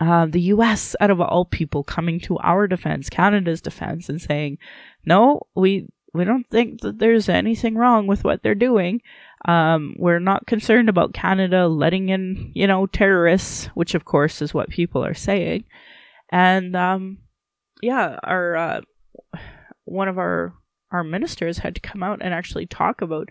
uh, 0.00 0.26
the 0.26 0.40
US 0.42 0.94
out 1.00 1.10
of 1.10 1.20
all 1.20 1.44
people 1.44 1.82
coming 1.82 2.20
to 2.20 2.38
our 2.38 2.66
defense 2.66 3.10
Canada's 3.10 3.60
defense 3.60 4.08
and 4.08 4.20
saying 4.20 4.58
no 5.04 5.42
we 5.54 5.88
we 6.14 6.24
don't 6.24 6.48
think 6.48 6.80
that 6.80 6.98
there's 6.98 7.28
anything 7.28 7.76
wrong 7.76 8.06
with 8.06 8.24
what 8.24 8.42
they're 8.42 8.54
doing. 8.54 9.02
Um, 9.46 9.94
we're 9.98 10.18
not 10.18 10.46
concerned 10.46 10.88
about 10.88 11.12
Canada 11.12 11.68
letting 11.68 12.08
in, 12.08 12.50
you 12.54 12.66
know, 12.66 12.86
terrorists, 12.86 13.66
which 13.74 13.94
of 13.94 14.04
course 14.04 14.42
is 14.42 14.54
what 14.54 14.68
people 14.68 15.04
are 15.04 15.14
saying. 15.14 15.64
And 16.30 16.74
um, 16.74 17.18
yeah, 17.82 18.18
our 18.22 18.56
uh, 18.56 18.80
one 19.84 20.08
of 20.08 20.18
our 20.18 20.54
our 20.90 21.04
ministers 21.04 21.58
had 21.58 21.74
to 21.74 21.80
come 21.80 22.02
out 22.02 22.20
and 22.22 22.32
actually 22.32 22.66
talk 22.66 23.02
about 23.02 23.28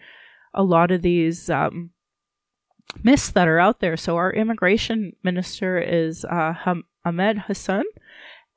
a 0.54 0.64
lot 0.64 0.92
of 0.92 1.02
these 1.02 1.50
um, 1.50 1.92
myths 3.04 3.32
that 3.32 3.48
are 3.48 3.60
out 3.60 3.80
there. 3.80 3.98
So 3.98 4.16
our 4.16 4.32
immigration 4.32 5.14
minister 5.24 5.80
is 5.80 6.24
uh, 6.26 6.54
Ahmed 7.04 7.38
Hussen, 7.40 7.84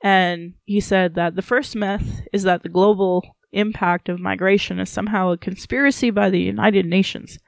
and 0.02 0.54
he 0.64 0.80
said 0.80 1.14
that 1.14 1.35
the 1.35 1.42
first 1.42 1.74
myth 1.74 2.22
is 2.33 2.42
that 2.44 2.62
the 2.62 2.68
global 2.68 3.24
compact 3.54 4.08
of 4.08 4.20
migration 4.20 4.78
is 4.78 4.90
somehow 4.90 5.30
a 5.30 5.38
conspiracy 5.38 6.10
by 6.10 6.30
the 6.30 6.40
United 6.40 6.86
Nations 6.86 7.38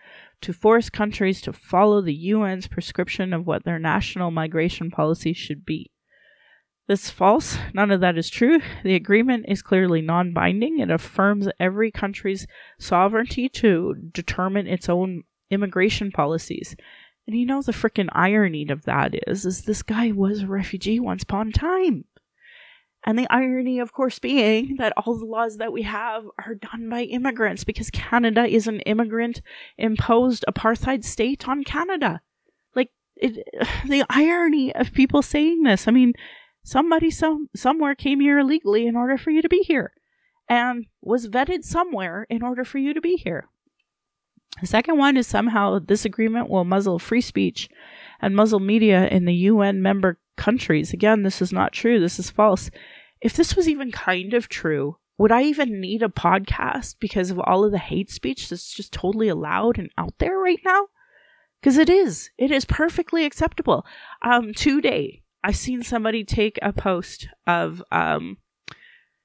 to 0.41 0.53
force 0.53 0.91
countries 0.91 1.41
to 1.41 1.53
follow 1.53 2.01
the 2.03 2.31
UN's 2.31 2.67
prescription 2.67 3.33
of 3.33 3.47
what 3.47 3.65
their 3.65 3.79
national 3.79 4.31
migration 4.31 4.91
policy 4.91 5.33
should 5.33 5.65
be. 5.65 5.91
This 6.89 7.05
is 7.05 7.11
false. 7.11 7.59
None 7.73 7.91
of 7.93 8.01
that 8.01 8.19
is 8.19 8.29
true. 8.29 8.61
The 8.83 8.97
agreement 8.97 9.47
is 9.49 9.63
clearly 9.63 10.03
non 10.03 10.33
binding. 10.33 10.81
It 10.81 10.91
affirms 10.91 11.49
every 11.61 11.93
country's 11.93 12.47
sovereignty 12.79 13.49
to 13.51 13.95
determine 14.13 14.67
its 14.67 14.89
own 14.89 15.23
immigration 15.51 16.11
policies. 16.11 16.75
And 17.27 17.39
you 17.39 17.47
know 17.47 17.63
the 17.63 17.73
freaking 17.73 18.09
irony 18.13 18.67
of 18.69 18.83
that 18.83 19.15
is, 19.29 19.47
is 19.47 19.63
this 19.63 19.83
guy 19.83 20.11
was 20.11 20.43
a 20.43 20.49
refugee 20.49 20.99
once 20.99 21.23
upon 21.23 21.49
a 21.49 21.53
time. 21.53 22.05
And 23.05 23.19
the 23.19 23.27
irony, 23.31 23.81
of 23.81 23.93
course, 23.93 24.19
being 24.19 24.77
that 24.77 24.93
all 24.97 25.19
the 25.19 25.25
laws 25.25 25.57
that 25.57 25.73
we 25.73 25.83
have 25.83 26.25
are 26.47 26.55
done 26.55 26.89
by 26.89 27.03
immigrants 27.03 27.65
because 27.65 27.91
Canada 27.91 28.45
is 28.45 28.69
an 28.69 28.81
immigrant 28.81 29.43
imposed 29.77 30.45
apartheid 30.49 31.05
state 31.05 31.49
on 31.49 31.65
Canada. 31.65 32.21
Like, 32.77 32.91
it, 33.17 33.45
the 33.89 34.05
irony 34.09 34.75
of 34.75 34.93
people 34.93 35.23
saying 35.23 35.65
this. 35.65 35.89
I 35.89 35.91
mean, 35.91 36.13
somebody 36.63 37.11
some, 37.11 37.49
somewhere 37.57 37.97
came 37.97 38.21
here 38.21 38.39
illegally 38.39 38.87
in 38.87 38.97
order 38.97 39.19
for 39.19 39.31
you 39.31 39.43
to 39.43 39.49
be 39.49 39.63
here 39.63 39.93
and 40.49 40.87
was 41.01 41.29
vetted 41.29 41.65
somewhere 41.65 42.27
in 42.31 42.43
order 42.43 42.65
for 42.65 42.79
you 42.79 42.95
to 42.95 43.01
be 43.01 43.17
here. 43.17 43.49
The 44.61 44.67
second 44.67 44.99
one 44.99 45.17
is 45.17 45.27
somehow 45.27 45.79
this 45.79 46.05
agreement 46.05 46.49
will 46.49 46.65
muzzle 46.65 46.99
free 46.99 47.23
speech 47.23 47.69
and 48.21 48.37
muzzle 48.37 48.61
media 48.61 49.09
in 49.09 49.25
the 49.25 49.35
UN 49.35 49.83
member 49.83 50.19
countries. 50.37 50.93
Again, 50.93 51.23
this 51.23 51.43
is 51.43 51.53
not 51.53 51.73
true. 51.73 52.01
This 52.01 52.19
is 52.19 52.31
false. 52.31 52.71
If 53.21 53.35
this 53.35 53.55
was 53.55 53.69
even 53.69 53.93
kind 53.93 54.35
of 54.35 54.49
true, 54.49 54.97
would 55.19 55.31
I 55.31 55.43
even 55.43 55.81
need 55.81 56.03
a 56.03 56.09
podcast 56.09 56.97
because 56.99 57.31
of 57.31 57.39
all 57.39 57.65
of 57.65 57.71
the 57.71 57.79
hate 57.79 58.11
speech 58.11 58.49
that's 58.49 58.73
just 58.73 58.93
totally 58.93 59.29
allowed 59.29 59.79
and 59.79 59.91
out 59.97 60.15
there 60.19 60.39
right 60.39 60.61
now? 60.65 60.89
Because 61.61 61.79
it 61.79 61.89
is. 61.89 62.31
It 62.39 62.51
is 62.51 62.65
perfectly 62.65 63.25
acceptable. 63.25 63.87
Um, 64.23 64.53
today, 64.53 65.23
I've 65.45 65.57
seen 65.57 65.83
somebody 65.83 66.25
take 66.25 66.59
a 66.61 66.73
post 66.73 67.29
of, 67.47 67.83
um, 67.93 68.39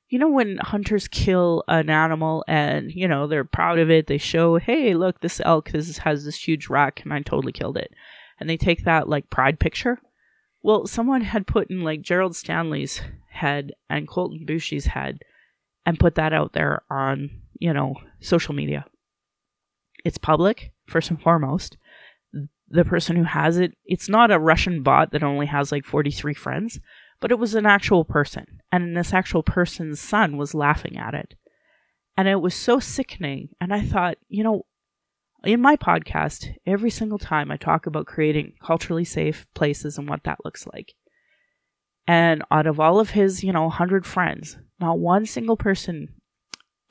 you 0.10 0.20
know, 0.20 0.30
when 0.30 0.58
hunters 0.58 1.08
kill 1.08 1.64
an 1.68 1.90
animal 1.90 2.44
and, 2.48 2.92
you 2.92 3.08
know, 3.08 3.26
they're 3.26 3.44
proud 3.44 3.80
of 3.80 3.90
it. 3.90 4.08
They 4.08 4.20
show, 4.20 4.58
hey, 4.58 4.94
look, 4.94 5.22
this 5.22 5.42
elk 5.44 5.70
has, 5.70 5.98
has 6.00 6.26
this 6.26 6.48
huge 6.48 6.70
rack 6.70 7.02
and 7.04 7.14
I 7.14 7.22
totally 7.22 7.54
killed 7.54 7.78
it. 7.78 7.92
And 8.40 8.48
they 8.48 8.58
take 8.58 8.84
that, 8.84 9.10
like, 9.10 9.32
pride 9.32 9.60
picture 9.60 10.00
well, 10.62 10.88
someone 10.88 11.22
had 11.22 11.48
put 11.48 11.70
in 11.70 11.82
like 11.82 12.02
Gerald 12.02 12.36
Stanley's 12.36 13.02
head 13.30 13.72
and 13.90 14.08
Colten 14.08 14.48
Boushie's 14.48 14.88
head 14.88 15.20
and 15.86 16.00
put 16.00 16.16
that 16.16 16.34
out 16.34 16.54
there 16.54 16.82
on, 16.90 17.30
you 17.60 17.74
know, 17.74 17.96
social 18.20 18.54
media. 18.54 18.86
It's 20.04 20.18
public, 20.18 20.72
first 20.88 21.10
and 21.10 21.22
foremost. 21.22 21.78
The 22.70 22.84
person 22.84 23.16
who 23.16 23.24
has 23.24 23.58
it, 23.58 23.78
it's 23.86 24.10
not 24.10 24.32
a 24.32 24.40
Russian 24.40 24.84
bot 24.84 25.12
that 25.12 25.24
only 25.24 25.46
has 25.46 25.72
like 25.72 25.86
43 25.86 26.34
friends, 26.34 26.80
but 27.22 27.32
it 27.32 27.40
was 27.40 27.56
an 27.56 27.66
actual 27.66 28.04
person. 28.04 28.46
And 28.72 28.96
this 28.96 29.14
actual 29.14 29.44
person's 29.44 30.02
son 30.02 30.38
was 30.38 30.54
laughing 30.54 30.98
at 30.98 31.14
it. 31.14 31.36
And 32.18 32.28
it 32.28 32.42
was 32.42 32.56
so 32.56 32.80
sickening. 32.80 33.50
And 33.62 33.74
I 33.74 33.82
thought, 33.82 34.18
you 34.28 34.44
know, 34.44 34.66
in 35.48 35.62
my 35.62 35.78
podcast, 35.78 36.54
every 36.66 36.90
single 36.90 37.18
time 37.18 37.52
I 37.52 37.58
talk 37.58 37.86
about 37.86 38.06
creating 38.06 38.54
culturally 38.62 39.06
safe 39.06 39.48
places 39.56 39.98
and 39.98 40.08
what 40.08 40.24
that 40.26 40.44
looks 40.44 40.68
like. 40.68 40.94
And 42.06 42.44
out 42.52 42.68
of 42.68 42.80
all 42.80 43.00
of 43.00 43.12
his, 43.12 43.44
you 43.44 43.54
know, 43.54 43.64
100 43.64 44.06
friends, 44.06 44.58
not 44.80 45.00
one 45.00 45.26
single 45.26 45.56
person 45.56 46.10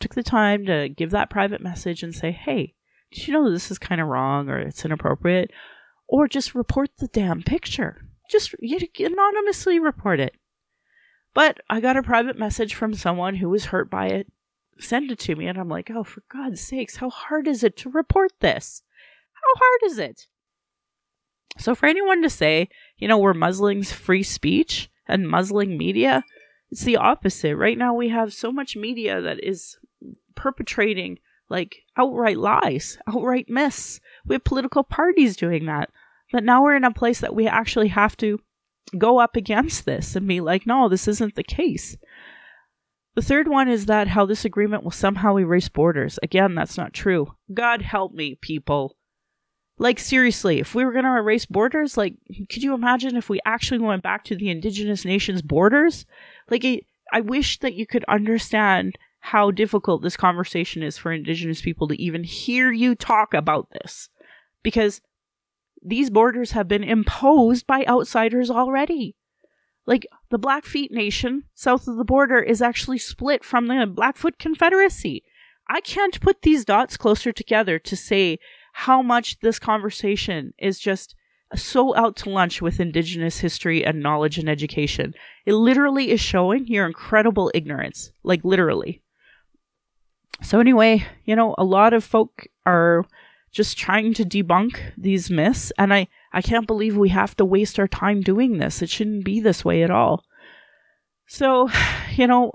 took 0.01 0.14
the 0.14 0.23
time 0.23 0.64
to 0.66 0.88
give 0.88 1.11
that 1.11 1.31
private 1.31 1.61
message 1.61 2.03
and 2.03 2.14
say, 2.14 2.31
hey, 2.31 2.75
did 3.12 3.27
you 3.27 3.35
know 3.35 3.51
this 3.51 3.71
is 3.71 3.79
kind 3.79 4.01
of 4.01 4.09
wrong 4.09 4.49
or 4.49 4.59
it's 4.59 4.85
inappropriate? 4.85 5.51
Or 6.09 6.27
just 6.27 6.55
report 6.55 6.90
the 6.99 7.09
damn 7.09 7.42
picture. 7.42 8.09
Just 8.31 8.55
anonymously 8.99 9.79
report 9.79 10.19
it. 10.19 10.35
But 11.35 11.59
I 11.69 11.81
got 11.81 11.99
a 11.99 12.03
private 12.03 12.38
message 12.38 12.75
from 12.75 12.95
someone 12.95 13.37
who 13.37 13.51
was 13.51 13.66
hurt 13.66 13.90
by 13.90 14.07
it 14.07 14.33
send 14.79 15.11
it 15.11 15.19
to 15.21 15.35
me 15.37 15.47
and 15.47 15.59
I'm 15.59 15.69
like, 15.69 15.91
"Oh, 15.91 16.05
for 16.05 16.23
God's 16.33 16.61
sakes, 16.61 16.97
how 16.97 17.11
hard 17.11 17.49
is 17.49 17.62
it 17.65 17.77
to 17.79 17.91
report 17.91 18.33
this? 18.41 18.83
How 19.35 19.61
hard 19.61 19.91
is 19.91 19.99
it?" 19.99 20.27
So 21.59 21.75
for 21.75 21.87
anyone 21.87 22.23
to 22.23 22.31
say, 22.31 22.69
you 22.99 23.09
know, 23.09 23.19
we're 23.19 23.35
muzzling 23.35 23.83
free 23.83 24.23
speech 24.23 24.91
and 25.09 25.29
muzzling 25.29 25.79
media, 25.79 26.25
it's 26.71 26.85
the 26.85 26.97
opposite. 26.97 27.57
Right 27.57 27.79
now 27.79 27.95
we 27.95 28.09
have 28.09 28.35
so 28.35 28.53
much 28.53 28.77
media 28.77 29.21
that 29.21 29.43
is 29.43 29.79
perpetrating 30.35 31.19
like 31.49 31.85
outright 31.97 32.39
lies, 32.39 32.99
outright 33.07 33.49
myths. 33.49 34.01
We 34.25 34.35
have 34.35 34.45
political 34.45 34.83
parties 34.83 35.37
doing 35.37 35.67
that. 35.67 35.91
But 36.33 36.45
now 36.45 36.62
we're 36.62 36.77
in 36.77 36.85
a 36.85 36.93
place 36.93 37.21
that 37.21 37.35
we 37.35 37.47
actually 37.47 37.89
have 37.89 38.17
to 38.19 38.41
go 38.99 39.19
up 39.19 39.37
against 39.37 39.85
this 39.85 40.17
and 40.17 40.27
be 40.27 40.41
like, 40.41 40.67
no, 40.67 40.89
this 40.89 41.09
isn't 41.09 41.35
the 41.35 41.45
case. 41.45 41.97
The 43.16 43.22
third 43.22 43.48
one 43.48 43.68
is 43.68 43.87
that 43.87 44.09
how 44.09 44.26
this 44.26 44.44
agreement 44.44 44.85
will 44.85 44.90
somehow 44.90 45.38
erase 45.38 45.70
borders. 45.70 46.18
Again, 46.22 46.55
that's 46.55 46.76
not 46.76 46.92
true. 46.92 47.35
God 47.52 47.81
help 47.81 48.12
me, 48.12 48.37
people. 48.40 48.94
Like, 49.79 49.98
seriously, 49.98 50.61
if 50.61 50.74
we 50.74 50.85
were 50.85 50.92
going 50.92 51.07
to 51.07 51.16
erase 51.16 51.46
borders, 51.46 51.96
like, 51.96 52.14
could 52.50 52.62
you 52.62 52.74
imagine 52.74 53.16
if 53.16 53.31
we 53.31 53.40
actually 53.46 53.79
went 53.79 54.02
back 54.02 54.24
to 54.24 54.37
the 54.37 54.50
indigenous 54.50 55.07
nations' 55.07 55.40
borders? 55.40 56.05
Like, 56.50 56.62
it, 56.62 56.85
I 57.11 57.22
wish 57.22 57.59
that 57.61 57.74
you 57.74 57.87
could 57.87 58.05
understand 58.07 58.98
how 59.20 59.50
difficult 59.50 60.02
this 60.02 60.16
conversation 60.16 60.83
is 60.83 60.98
for 60.98 61.11
indigenous 61.11 61.62
people 61.62 61.88
to 61.88 62.00
even 62.00 62.22
hear 62.22 62.70
you 62.70 62.94
talk 62.94 63.33
about 63.33 63.68
this. 63.70 64.11
Because 64.62 65.00
these 65.83 66.11
borders 66.11 66.50
have 66.50 66.68
been 66.68 66.85
imposed 66.85 67.66
by 67.66 67.85
outsiders 67.87 68.50
already. 68.50 69.16
Like 69.87 70.07
the 70.31 70.39
Blackfeet 70.39 70.91
Nation 70.91 71.45
south 71.55 71.87
of 71.87 71.97
the 71.97 72.05
border 72.05 72.41
is 72.41 72.62
actually 72.62 72.99
split 72.99 73.45
from 73.45 73.67
the 73.67 73.87
Blackfoot 73.87 74.39
Confederacy. 74.39 75.23
I 75.69 75.81
can't 75.81 76.21
put 76.21 76.43
these 76.43 76.65
dots 76.65 76.97
closer 76.97 77.33
together 77.33 77.79
to 77.79 77.97
say 77.97 78.39
how 78.73 79.03
much 79.03 79.41
this 79.41 79.59
conversation 79.59 80.53
is 80.59 80.79
just 80.79 81.15
so 81.55 81.95
out 81.97 82.17
to 82.17 82.31
lunch 82.31 82.61
with 82.61 82.81
Indigenous 82.81 83.39
history 83.39 83.85
and 83.85 84.03
knowledge 84.03 84.39
and 84.39 84.49
education. 84.49 85.15
It 85.45 85.55
literally 85.55 86.11
is 86.11 86.21
showing 86.21 86.67
your 86.67 86.87
incredible 86.87 87.51
ignorance. 87.55 88.11
Like, 88.23 88.45
literally. 88.45 89.03
So, 90.43 90.61
anyway, 90.61 91.07
you 91.25 91.37
know, 91.37 91.55
a 91.57 91.65
lot 91.65 91.95
of 91.95 92.05
folk 92.05 92.47
are 92.67 93.07
just 93.53 93.79
trying 93.79 94.12
to 94.15 94.25
debunk 94.25 94.79
these 94.99 95.31
myths, 95.31 95.73
and 95.79 95.95
I, 95.95 96.09
I 96.37 96.42
can't 96.42 96.66
believe 96.66 96.99
we 96.99 97.09
have 97.09 97.35
to 97.38 97.46
waste 97.46 97.79
our 97.79 97.88
time 97.88 98.20
doing 98.20 98.59
this. 98.59 98.83
It 98.83 98.90
shouldn't 98.90 99.25
be 99.25 99.40
this 99.40 99.64
way 99.64 99.83
at 99.83 99.90
all. 99.90 100.22
So, 101.27 101.70
you 102.14 102.27
know, 102.27 102.53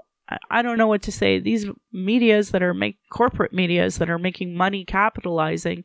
I 0.51 0.61
don't 0.61 0.77
know 0.77 0.87
what 0.87 1.01
to 1.03 1.11
say. 1.11 1.39
These 1.39 1.65
medias 1.91 2.51
that 2.51 2.61
are 2.61 2.75
make 2.75 2.99
corporate 3.11 3.53
medias 3.53 3.97
that 3.97 4.09
are 4.09 4.19
making 4.19 4.55
money 4.55 4.85
capitalizing, 4.85 5.83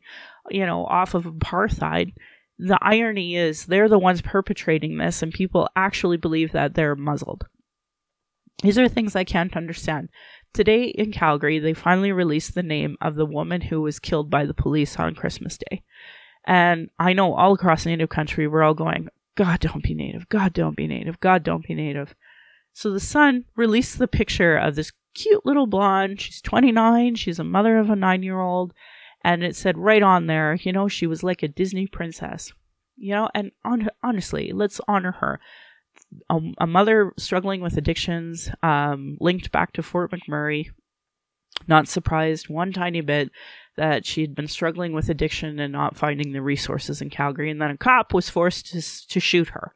you 0.51 0.63
know, 0.63 0.85
off 0.85 1.15
of 1.15 1.23
apartheid. 1.25 2.13
The 2.59 2.77
irony 2.83 3.35
is 3.35 3.65
they're 3.65 3.89
the 3.89 3.97
ones 3.97 4.21
perpetrating 4.21 4.97
this, 4.97 5.23
and 5.23 5.33
people 5.33 5.67
actually 5.75 6.17
believe 6.17 6.51
that 6.51 6.75
they're 6.75 6.95
muzzled. 6.95 7.47
These 8.61 8.77
are 8.77 8.87
things 8.87 9.15
I 9.15 9.23
can't 9.23 9.57
understand. 9.57 10.09
Today 10.53 10.85
in 10.85 11.11
Calgary, 11.11 11.57
they 11.57 11.73
finally 11.73 12.11
released 12.11 12.53
the 12.53 12.63
name 12.63 12.95
of 13.01 13.15
the 13.15 13.25
woman 13.25 13.61
who 13.61 13.81
was 13.81 13.99
killed 13.99 14.29
by 14.29 14.45
the 14.45 14.53
police 14.53 14.97
on 14.97 15.15
Christmas 15.15 15.57
Day. 15.57 15.83
And 16.47 16.89
I 16.97 17.11
know 17.11 17.33
all 17.33 17.53
across 17.53 17.85
Native 17.85 18.07
country, 18.07 18.47
we're 18.47 18.63
all 18.63 18.73
going, 18.73 19.09
God, 19.35 19.59
don't 19.59 19.83
be 19.83 19.93
Native. 19.93 20.29
God, 20.29 20.53
don't 20.53 20.77
be 20.77 20.87
Native. 20.87 21.19
God, 21.19 21.43
don't 21.43 21.67
be 21.67 21.75
Native. 21.75 22.15
So 22.73 22.91
the 22.91 23.01
Sun 23.01 23.45
released 23.57 23.99
the 23.99 24.07
picture 24.07 24.55
of 24.55 24.75
this 24.75 24.93
cute 25.13 25.45
little 25.45 25.67
blonde. 25.67 26.21
She's 26.21 26.41
29. 26.41 27.15
She's 27.15 27.37
a 27.37 27.43
mother 27.43 27.77
of 27.77 27.89
a 27.89 27.95
nine 27.95 28.23
year 28.23 28.39
old. 28.39 28.73
And 29.23 29.43
it 29.43 29.57
said 29.57 29.77
right 29.77 30.01
on 30.01 30.27
there, 30.27 30.55
you 30.55 30.71
know, 30.71 30.87
she 30.87 31.05
was 31.05 31.21
like 31.21 31.43
a 31.43 31.49
Disney 31.49 31.85
princess. 31.85 32.53
You 32.95 33.13
know, 33.13 33.29
and 33.35 33.51
on, 33.65 33.89
honestly, 34.01 34.51
let's 34.53 34.79
honor 34.87 35.11
her. 35.19 35.39
a 36.29 36.65
mother 36.65 37.11
struggling 37.17 37.59
with 37.59 37.75
addictions, 37.77 38.49
um, 38.63 39.17
linked 39.19 39.51
back 39.51 39.73
to 39.73 39.83
Fort 39.83 40.11
McMurray, 40.11 40.67
Not 41.67 41.89
surprised 41.89 42.47
one 42.47 42.71
tiny 42.71 43.01
bit 43.01 43.31
that 43.77 44.05
she 44.05 44.21
had 44.21 44.35
been 44.35 44.47
struggling 44.47 44.93
with 44.93 45.09
addiction 45.09 45.59
and 45.59 45.71
not 45.71 45.95
finding 45.95 46.33
the 46.33 46.41
resources 46.41 47.01
in 47.01 47.09
Calgary, 47.09 47.49
and 47.49 47.61
then 47.61 47.71
a 47.71 47.77
cop 47.77 48.13
was 48.13 48.29
forced 48.29 48.67
to, 48.67 49.07
to 49.07 49.19
shoot 49.19 49.49
her. 49.49 49.71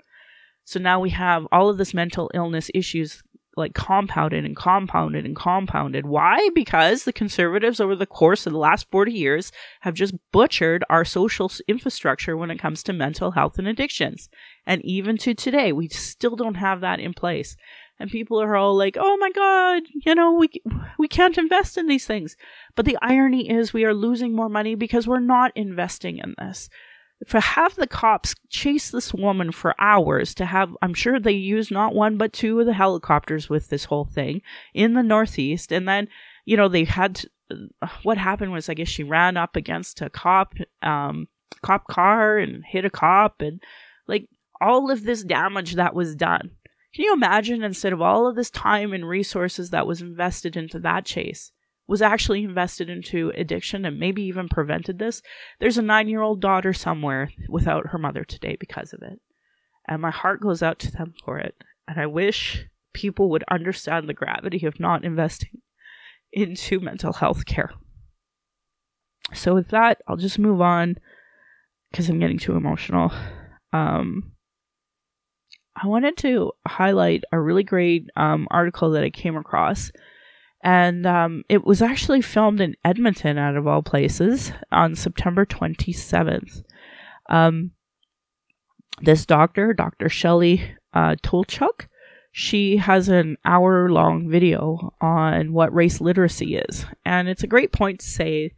So 0.66 0.80
now 0.80 1.00
we 1.00 1.12
have 1.12 1.48
all 1.52 1.70
of 1.70 1.78
this 1.78 1.94
mental 1.94 2.30
illness 2.34 2.70
issues 2.74 3.24
like 3.58 3.74
compounded 3.74 4.46
and 4.46 4.56
compounded 4.56 5.26
and 5.26 5.36
compounded. 5.36 6.06
Why? 6.06 6.50
Because 6.56 7.04
the 7.04 7.14
conservatives 7.14 7.80
over 7.80 7.96
the 7.96 8.06
course 8.06 8.46
of 8.46 8.54
the 8.54 8.60
last 8.60 8.90
40 8.90 9.12
years 9.12 9.52
have 9.82 9.94
just 9.94 10.14
butchered 10.32 10.84
our 10.90 11.04
social 11.04 11.52
infrastructure 11.68 12.38
when 12.38 12.50
it 12.50 12.60
comes 12.60 12.82
to 12.84 12.94
mental 12.94 13.32
health 13.32 13.60
and 13.60 13.68
addictions. 13.68 14.30
And 14.66 14.84
even 14.86 15.18
to 15.18 15.34
today, 15.34 15.74
we 15.74 15.90
still 15.90 16.36
don't 16.36 16.56
have 16.56 16.82
that 16.82 17.00
in 17.00 17.14
place. 17.14 17.58
And 18.02 18.10
people 18.10 18.42
are 18.42 18.56
all 18.56 18.76
like, 18.76 18.98
"Oh 19.00 19.18
my 19.18 19.30
god, 19.32 19.84
you 20.06 20.16
know, 20.16 20.34
we 20.34 20.50
we 20.98 21.08
can't 21.08 21.38
invest 21.38 21.78
in 21.78 21.86
these 21.88 22.06
things." 22.08 22.36
But 22.76 22.86
the 22.86 22.98
irony 23.02 23.50
is 23.50 23.74
we 23.74 23.86
are 23.86 23.94
losing 23.94 24.36
more 24.36 24.50
money 24.50 24.74
because 24.74 25.08
we're 25.08 25.20
not 25.20 25.52
investing 25.56 26.18
in 26.18 26.34
this. 26.40 26.68
To 27.30 27.40
have 27.40 27.76
the 27.76 27.86
cops 27.86 28.34
chase 28.50 28.90
this 28.90 29.14
woman 29.14 29.52
for 29.52 29.76
hours 29.80 30.34
to 30.36 30.46
have 30.46 30.76
i'm 30.82 30.96
sure 30.96 31.20
they 31.20 31.32
used 31.32 31.70
not 31.72 31.94
one 31.94 32.18
but 32.18 32.34
two 32.34 32.60
of 32.60 32.66
the 32.66 32.74
helicopters 32.74 33.48
with 33.48 33.70
this 33.70 33.86
whole 33.86 34.06
thing 34.06 34.42
in 34.74 34.96
the 34.96 35.04
northeast. 35.04 35.72
And 35.72 35.88
then 35.88 36.08
you 36.46 36.58
know 36.58 36.68
they 36.68 36.86
had 36.86 37.16
to, 37.16 37.30
what 38.02 38.18
happened 38.18 38.52
was 38.52 38.70
i 38.70 38.74
guess 38.74 38.88
she 38.88 39.04
ran 39.04 39.38
up 39.38 39.56
against 39.56 40.02
a 40.02 40.10
cop 40.10 40.56
um 40.82 41.28
cop 41.62 41.86
car 41.86 42.40
and 42.40 42.66
hit 42.66 42.86
a 42.86 42.90
cop 42.90 43.42
and 43.42 43.62
like 44.08 44.28
all 44.60 44.90
of 44.90 45.04
this 45.04 45.24
damage 45.24 45.76
that 45.76 45.94
was 45.94 46.16
done 46.16 46.50
can 46.94 47.06
you 47.06 47.14
imagine 47.14 47.64
instead 47.64 47.94
of 47.94 48.02
all 48.02 48.28
of 48.28 48.36
this 48.36 48.50
time 48.50 48.94
and 48.94 49.08
resources 49.08 49.70
that 49.70 49.88
was 49.88 50.02
invested 50.02 50.58
into 50.58 50.80
that 50.80 51.06
chase 51.06 51.52
was 51.88 52.02
actually 52.02 52.44
invested 52.44 52.90
into 52.90 53.32
addiction 53.36 53.86
and 53.86 54.00
maybe 54.00 54.24
even 54.24 54.48
prevented 54.48 54.98
this, 54.98 55.22
there's 55.60 55.78
a 55.78 55.82
nine 55.82 56.08
year 56.08 56.22
old 56.22 56.42
daughter 56.42 56.74
somewhere 56.74 57.32
without 57.50 57.88
her 57.88 57.98
mother 57.98 58.24
today 58.24 58.56
because 58.60 58.94
of 58.94 59.02
it. 59.02 59.20
And 59.88 60.02
my 60.02 60.12
heart 60.12 60.42
goes 60.42 60.64
out 60.64 60.80
to 60.80 60.92
them 60.92 61.14
for 61.26 61.38
it. 61.38 61.56
And 61.88 62.00
I 62.00 62.06
wish 62.06 62.66
people 62.94 63.30
would 63.30 63.44
understand 63.50 64.08
the 64.08 64.14
gravity 64.14 64.66
of 64.66 64.80
not 64.80 65.04
investing 65.04 65.62
into 66.32 66.80
mental 66.80 67.14
health 67.14 67.46
care. 67.46 67.72
So, 69.34 69.54
with 69.54 69.70
that, 69.70 70.02
I'll 70.08 70.18
just 70.18 70.40
move 70.40 70.62
on 70.62 70.96
because 71.92 72.10
I'm 72.10 72.20
getting 72.20 72.40
too 72.40 72.56
emotional. 72.56 73.12
Um, 73.74 74.34
I 75.82 75.88
wanted 75.88 76.18
to 76.18 76.52
highlight 76.68 77.24
a 77.32 77.40
really 77.40 77.64
great 77.64 78.10
um, 78.16 78.48
article 78.52 78.92
that 78.92 79.04
I 79.04 79.10
came 79.10 79.36
across 79.36 79.92
and 80.64 81.06
um, 81.08 81.44
it 81.50 81.66
was 81.66 81.82
actually 81.82 82.22
filmed 82.22 82.62
in 82.62 82.76
Edmonton, 82.86 83.38
out 83.38 83.58
of 83.58 83.68
all 83.68 83.82
places, 83.82 84.52
on 84.72 84.96
September 84.96 85.46
27th. 85.46 86.64
Um, 87.30 87.72
this 89.02 89.26
doctor, 89.26 89.74
Dr. 89.74 90.08
Shelley 90.08 90.76
uh, 90.94 91.16
Tulchuk, 91.24 91.88
she 92.32 92.78
has 92.78 93.10
an 93.10 93.38
hour 93.44 93.90
long 93.90 94.30
video 94.30 94.94
on 95.02 95.52
what 95.52 95.74
race 95.74 96.00
literacy 96.00 96.56
is. 96.56 96.86
And 97.06 97.28
it's 97.28 97.44
a 97.44 97.48
great 97.48 97.72
point 97.72 98.00
to 98.02 98.06
say 98.06 98.52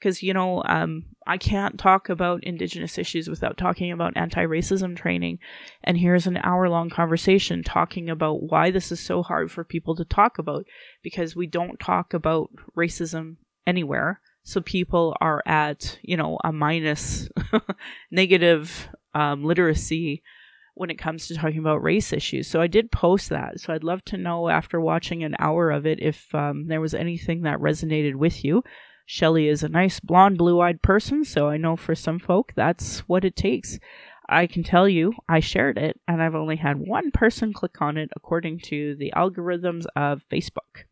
because, 0.00 0.22
you 0.22 0.32
know, 0.32 0.62
um, 0.64 1.04
I 1.26 1.36
can't 1.36 1.78
talk 1.78 2.08
about 2.08 2.42
Indigenous 2.42 2.98
issues 2.98 3.28
without 3.28 3.58
talking 3.58 3.92
about 3.92 4.16
anti 4.16 4.44
racism 4.44 4.96
training. 4.96 5.38
And 5.84 5.98
here's 5.98 6.26
an 6.26 6.38
hour 6.38 6.68
long 6.68 6.90
conversation 6.90 7.62
talking 7.62 8.08
about 8.08 8.42
why 8.42 8.70
this 8.70 8.90
is 8.90 8.98
so 8.98 9.22
hard 9.22 9.52
for 9.52 9.62
people 9.62 9.94
to 9.96 10.04
talk 10.04 10.38
about 10.38 10.64
because 11.02 11.36
we 11.36 11.46
don't 11.46 11.78
talk 11.78 12.14
about 12.14 12.50
racism 12.76 13.36
anywhere. 13.66 14.20
So 14.42 14.60
people 14.60 15.16
are 15.20 15.42
at, 15.46 15.98
you 16.02 16.16
know, 16.16 16.38
a 16.42 16.50
minus 16.50 17.28
negative 18.10 18.88
um, 19.14 19.44
literacy 19.44 20.22
when 20.74 20.90
it 20.90 20.98
comes 20.98 21.26
to 21.26 21.34
talking 21.34 21.58
about 21.58 21.82
race 21.82 22.10
issues. 22.10 22.48
So 22.48 22.60
I 22.60 22.66
did 22.66 22.90
post 22.90 23.28
that. 23.28 23.60
So 23.60 23.74
I'd 23.74 23.84
love 23.84 24.02
to 24.06 24.16
know 24.16 24.48
after 24.48 24.80
watching 24.80 25.22
an 25.22 25.36
hour 25.38 25.70
of 25.70 25.86
it 25.86 26.00
if 26.00 26.34
um, 26.34 26.68
there 26.68 26.80
was 26.80 26.94
anything 26.94 27.42
that 27.42 27.58
resonated 27.58 28.14
with 28.14 28.42
you. 28.44 28.64
Shelly 29.12 29.48
is 29.48 29.64
a 29.64 29.68
nice 29.68 29.98
blonde, 29.98 30.38
blue 30.38 30.60
eyed 30.60 30.82
person, 30.82 31.24
so 31.24 31.48
I 31.48 31.56
know 31.56 31.74
for 31.74 31.96
some 31.96 32.20
folk 32.20 32.52
that's 32.54 33.00
what 33.08 33.24
it 33.24 33.34
takes. 33.34 33.80
I 34.28 34.46
can 34.46 34.62
tell 34.62 34.88
you, 34.88 35.14
I 35.28 35.40
shared 35.40 35.78
it, 35.78 36.00
and 36.06 36.22
I've 36.22 36.36
only 36.36 36.54
had 36.54 36.78
one 36.78 37.10
person 37.10 37.52
click 37.52 37.82
on 37.82 37.96
it 37.96 38.10
according 38.14 38.60
to 38.66 38.94
the 38.94 39.12
algorithms 39.16 39.84
of 39.96 40.22
Facebook. 40.30 40.84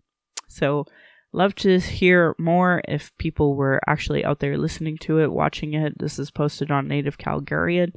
So, 0.49 0.85
love 1.33 1.55
to 1.57 1.79
hear 1.79 2.35
more 2.41 2.83
if 2.89 3.17
people 3.19 3.55
were 3.55 3.81
actually 3.87 4.25
out 4.25 4.41
there 4.41 4.59
listening 4.59 4.99
to 5.03 5.21
it, 5.21 5.31
watching 5.31 5.75
it. 5.75 5.97
This 6.01 6.19
is 6.19 6.33
posted 6.33 6.73
on 6.73 6.89
Native 6.89 7.19
Calgarian. 7.19 7.93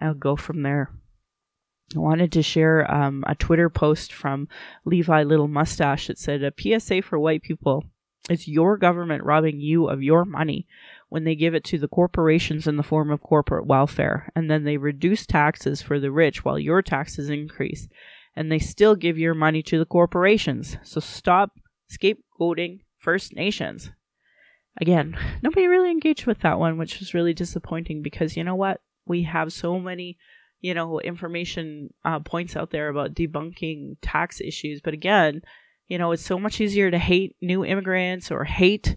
I'll 0.00 0.14
go 0.14 0.34
from 0.34 0.62
there. 0.62 0.90
I 1.94 1.98
wanted 1.98 2.32
to 2.32 2.42
share 2.42 2.90
um, 2.90 3.22
a 3.26 3.34
Twitter 3.34 3.68
post 3.68 4.14
from 4.14 4.48
Levi 4.86 5.24
Little 5.24 5.46
Mustache 5.46 6.06
that 6.06 6.18
said, 6.18 6.42
A 6.42 6.54
PSA 6.58 7.02
for 7.02 7.18
white 7.18 7.42
people 7.42 7.84
it's 8.28 8.48
your 8.48 8.76
government 8.76 9.24
robbing 9.24 9.60
you 9.60 9.88
of 9.88 10.02
your 10.02 10.24
money 10.24 10.66
when 11.08 11.24
they 11.24 11.34
give 11.34 11.54
it 11.54 11.64
to 11.64 11.78
the 11.78 11.88
corporations 11.88 12.66
in 12.66 12.76
the 12.76 12.82
form 12.82 13.10
of 13.10 13.22
corporate 13.22 13.66
welfare, 13.66 14.30
and 14.36 14.50
then 14.50 14.64
they 14.64 14.76
reduce 14.76 15.26
taxes 15.26 15.80
for 15.80 15.98
the 15.98 16.10
rich 16.10 16.44
while 16.44 16.58
your 16.58 16.82
taxes 16.82 17.30
increase, 17.30 17.88
and 18.36 18.52
they 18.52 18.58
still 18.58 18.94
give 18.94 19.18
your 19.18 19.34
money 19.34 19.62
to 19.62 19.78
the 19.78 19.86
corporations. 19.86 20.76
So 20.82 21.00
stop 21.00 21.58
scapegoating 21.90 22.80
First 22.98 23.34
Nations. 23.34 23.90
Again, 24.80 25.16
nobody 25.42 25.66
really 25.66 25.90
engaged 25.90 26.26
with 26.26 26.40
that 26.40 26.58
one, 26.58 26.78
which 26.78 27.00
was 27.00 27.14
really 27.14 27.34
disappointing 27.34 28.02
because 28.02 28.36
you 28.36 28.44
know 28.44 28.54
what? 28.54 28.80
We 29.06 29.22
have 29.22 29.52
so 29.52 29.78
many, 29.80 30.18
you 30.60 30.74
know, 30.74 31.00
information 31.00 31.94
uh, 32.04 32.20
points 32.20 32.54
out 32.54 32.70
there 32.70 32.88
about 32.88 33.14
debunking 33.14 33.96
tax 34.02 34.40
issues, 34.40 34.80
but 34.82 34.94
again, 34.94 35.42
you 35.88 35.98
know, 35.98 36.12
it's 36.12 36.24
so 36.24 36.38
much 36.38 36.60
easier 36.60 36.90
to 36.90 36.98
hate 36.98 37.34
new 37.40 37.64
immigrants 37.64 38.30
or 38.30 38.44
hate 38.44 38.96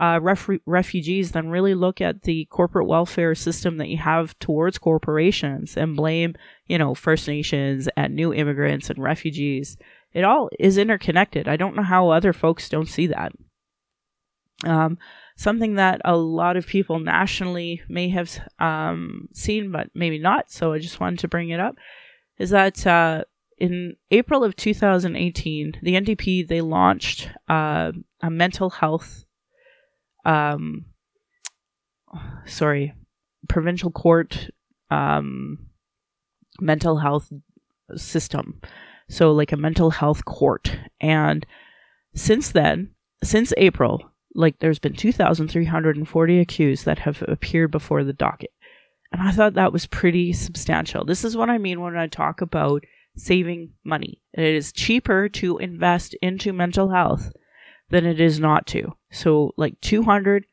uh, 0.00 0.20
ref- 0.22 0.60
refugees 0.64 1.32
than 1.32 1.50
really 1.50 1.74
look 1.74 2.00
at 2.00 2.22
the 2.22 2.46
corporate 2.46 2.86
welfare 2.86 3.34
system 3.34 3.78
that 3.78 3.88
you 3.88 3.98
have 3.98 4.38
towards 4.38 4.78
corporations 4.78 5.76
and 5.76 5.96
blame, 5.96 6.34
you 6.66 6.78
know, 6.78 6.94
First 6.94 7.26
Nations 7.26 7.88
and 7.96 8.14
new 8.14 8.32
immigrants 8.32 8.88
and 8.90 9.02
refugees. 9.02 9.76
It 10.12 10.24
all 10.24 10.48
is 10.58 10.78
interconnected. 10.78 11.48
I 11.48 11.56
don't 11.56 11.74
know 11.74 11.82
how 11.82 12.10
other 12.10 12.32
folks 12.32 12.68
don't 12.68 12.88
see 12.88 13.08
that. 13.08 13.32
Um, 14.64 14.98
something 15.36 15.74
that 15.74 16.00
a 16.04 16.16
lot 16.16 16.56
of 16.56 16.66
people 16.66 17.00
nationally 17.00 17.82
may 17.88 18.08
have 18.10 18.38
um, 18.60 19.28
seen, 19.32 19.72
but 19.72 19.88
maybe 19.94 20.18
not. 20.18 20.50
So 20.50 20.72
I 20.72 20.78
just 20.78 21.00
wanted 21.00 21.20
to 21.20 21.28
bring 21.28 21.50
it 21.50 21.60
up. 21.60 21.74
Is 22.38 22.50
that 22.50 22.86
uh, 22.86 23.24
in 23.58 23.96
April 24.10 24.44
of 24.44 24.56
2018, 24.56 25.80
the 25.82 25.94
NDP 25.94 26.46
they 26.46 26.60
launched 26.60 27.30
uh, 27.48 27.92
a 28.22 28.30
mental 28.30 28.70
health, 28.70 29.24
um, 30.24 30.86
sorry, 32.46 32.94
provincial 33.48 33.90
court 33.90 34.50
um, 34.90 35.58
mental 36.60 36.98
health 36.98 37.32
system. 37.96 38.60
So 39.08 39.32
like 39.32 39.52
a 39.52 39.56
mental 39.56 39.90
health 39.90 40.24
court, 40.24 40.78
and 41.00 41.46
since 42.14 42.50
then, 42.52 42.90
since 43.22 43.52
April, 43.56 44.10
like 44.34 44.58
there's 44.58 44.78
been 44.78 44.94
2,340 44.94 46.40
accused 46.40 46.84
that 46.84 47.00
have 47.00 47.22
appeared 47.26 47.70
before 47.70 48.04
the 48.04 48.12
docket. 48.12 48.52
And 49.10 49.22
I 49.22 49.30
thought 49.32 49.54
that 49.54 49.72
was 49.72 49.86
pretty 49.86 50.34
substantial. 50.34 51.04
This 51.04 51.24
is 51.24 51.36
what 51.36 51.48
I 51.48 51.56
mean 51.56 51.80
when 51.80 51.96
I 51.96 52.06
talk 52.06 52.42
about 52.42 52.84
saving 53.18 53.72
money. 53.84 54.20
And 54.34 54.46
it 54.46 54.54
is 54.54 54.72
cheaper 54.72 55.28
to 55.30 55.58
invest 55.58 56.14
into 56.22 56.52
mental 56.52 56.90
health 56.90 57.32
than 57.90 58.06
it 58.06 58.20
is 58.20 58.38
not 58.38 58.66
to. 58.68 58.94
So, 59.10 59.52
like 59.56 59.80
200 59.80 60.46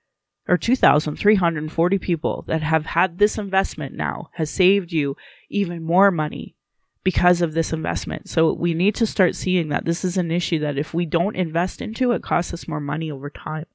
or 0.47 0.57
2,340 0.57 1.97
people 1.97 2.43
that 2.47 2.61
have 2.61 2.85
had 2.85 3.17
this 3.17 3.37
investment 3.37 3.95
now 3.95 4.29
has 4.33 4.49
saved 4.49 4.91
you 4.91 5.15
even 5.49 5.83
more 5.83 6.11
money 6.11 6.55
because 7.03 7.41
of 7.41 7.53
this 7.53 7.73
investment. 7.73 8.29
So, 8.29 8.53
we 8.53 8.73
need 8.73 8.95
to 8.95 9.05
start 9.05 9.35
seeing 9.35 9.69
that 9.69 9.85
this 9.85 10.05
is 10.05 10.17
an 10.17 10.31
issue 10.31 10.59
that 10.59 10.77
if 10.77 10.93
we 10.93 11.05
don't 11.05 11.35
invest 11.35 11.81
into, 11.81 12.11
it 12.11 12.23
costs 12.23 12.53
us 12.53 12.67
more 12.67 12.79
money 12.79 13.11
over 13.11 13.29
time. 13.29 13.65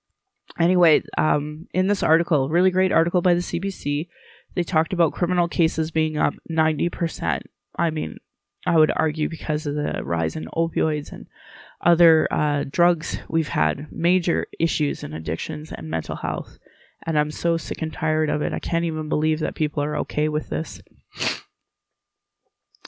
Anyway, 0.58 1.02
um, 1.16 1.68
in 1.72 1.86
this 1.86 2.02
article, 2.02 2.48
really 2.48 2.70
great 2.70 2.92
article 2.92 3.22
by 3.22 3.34
the 3.34 3.40
CBC, 3.40 4.08
they 4.54 4.62
talked 4.62 4.92
about 4.92 5.12
criminal 5.12 5.46
cases 5.46 5.90
being 5.90 6.16
up 6.16 6.34
90%. 6.50 7.42
I 7.76 7.90
mean, 7.90 8.18
I 8.66 8.76
would 8.76 8.92
argue 8.94 9.28
because 9.28 9.66
of 9.66 9.74
the 9.74 10.02
rise 10.04 10.36
in 10.36 10.46
opioids 10.54 11.12
and 11.12 11.26
other 11.80 12.28
uh, 12.30 12.64
drugs, 12.70 13.18
we've 13.28 13.48
had 13.48 13.90
major 13.90 14.46
issues 14.58 15.02
in 15.02 15.14
addictions 15.14 15.72
and 15.72 15.88
mental 15.88 16.16
health. 16.16 16.58
And 17.06 17.18
I'm 17.18 17.30
so 17.30 17.56
sick 17.56 17.80
and 17.80 17.92
tired 17.92 18.28
of 18.28 18.42
it. 18.42 18.52
I 18.52 18.58
can't 18.58 18.84
even 18.84 19.08
believe 19.08 19.40
that 19.40 19.54
people 19.54 19.82
are 19.82 19.96
okay 19.98 20.28
with 20.28 20.50
this. 20.50 20.82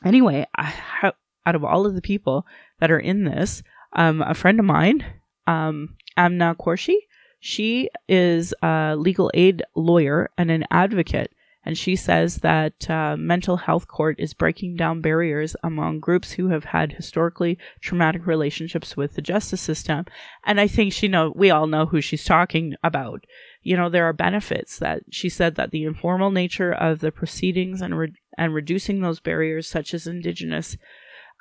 Anyway, 0.04 0.46
I, 0.56 1.12
out 1.46 1.54
of 1.54 1.64
all 1.64 1.86
of 1.86 1.94
the 1.94 2.02
people 2.02 2.46
that 2.80 2.90
are 2.90 2.98
in 2.98 3.24
this, 3.24 3.62
um, 3.94 4.20
a 4.20 4.34
friend 4.34 4.58
of 4.58 4.66
mine, 4.66 5.04
um, 5.46 5.96
Amna 6.16 6.56
Qureshi. 6.58 6.96
She 7.40 7.88
is 8.08 8.54
a 8.62 8.94
legal 8.96 9.30
aid 9.34 9.62
lawyer 9.74 10.30
and 10.38 10.50
an 10.50 10.64
advocate, 10.70 11.32
and 11.64 11.78
she 11.78 11.94
says 11.94 12.38
that 12.38 12.90
uh, 12.90 13.16
mental 13.16 13.56
health 13.56 13.86
court 13.86 14.16
is 14.18 14.34
breaking 14.34 14.76
down 14.76 15.00
barriers 15.00 15.54
among 15.62 16.00
groups 16.00 16.32
who 16.32 16.48
have 16.48 16.64
had 16.64 16.92
historically 16.92 17.56
traumatic 17.80 18.26
relationships 18.26 18.96
with 18.96 19.14
the 19.14 19.22
justice 19.22 19.60
system. 19.60 20.04
And 20.44 20.60
I 20.60 20.66
think 20.66 20.92
she 20.92 21.06
know 21.06 21.32
we 21.36 21.50
all 21.50 21.68
know 21.68 21.86
who 21.86 22.00
she's 22.00 22.24
talking 22.24 22.74
about. 22.82 23.24
You 23.62 23.76
know, 23.76 23.88
there 23.88 24.06
are 24.06 24.12
benefits 24.12 24.78
that 24.80 25.02
she 25.10 25.28
said 25.28 25.54
that 25.54 25.70
the 25.70 25.84
informal 25.84 26.32
nature 26.32 26.72
of 26.72 26.98
the 26.98 27.12
proceedings 27.12 27.80
and 27.80 27.96
re- 27.96 28.14
and 28.36 28.54
reducing 28.54 29.00
those 29.00 29.20
barriers, 29.20 29.68
such 29.68 29.94
as 29.94 30.06
indigenous, 30.06 30.76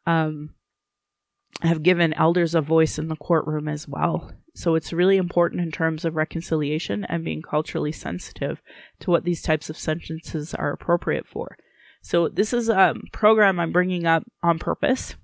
um, 0.06 0.54
have 1.62 1.82
given 1.82 2.14
elders 2.14 2.54
a 2.54 2.62
voice 2.62 3.00
in 3.00 3.08
the 3.08 3.16
courtroom 3.16 3.68
as 3.68 3.88
well. 3.88 4.32
So 4.54 4.76
it's 4.76 4.92
really 4.92 5.18
important 5.18 5.62
in 5.62 5.72
terms 5.72 6.04
of 6.04 6.16
reconciliation 6.16 7.06
and 7.06 7.24
being 7.24 7.42
culturally 7.42 7.92
sensitive 7.92 8.62
to 9.00 9.10
what 9.10 9.24
these 9.24 9.42
types 9.42 9.70
of 9.70 9.78
sentences 9.78 10.54
are 10.54 10.72
appropriate 10.72 11.26
for. 11.26 11.58
So 12.02 12.28
this 12.28 12.52
is 12.52 12.68
a 12.68 12.80
um, 12.80 13.04
program 13.12 13.60
I'm 13.60 13.72
bringing 13.72 14.06
up 14.06 14.24
on 14.44 14.60
purpose. 14.60 15.16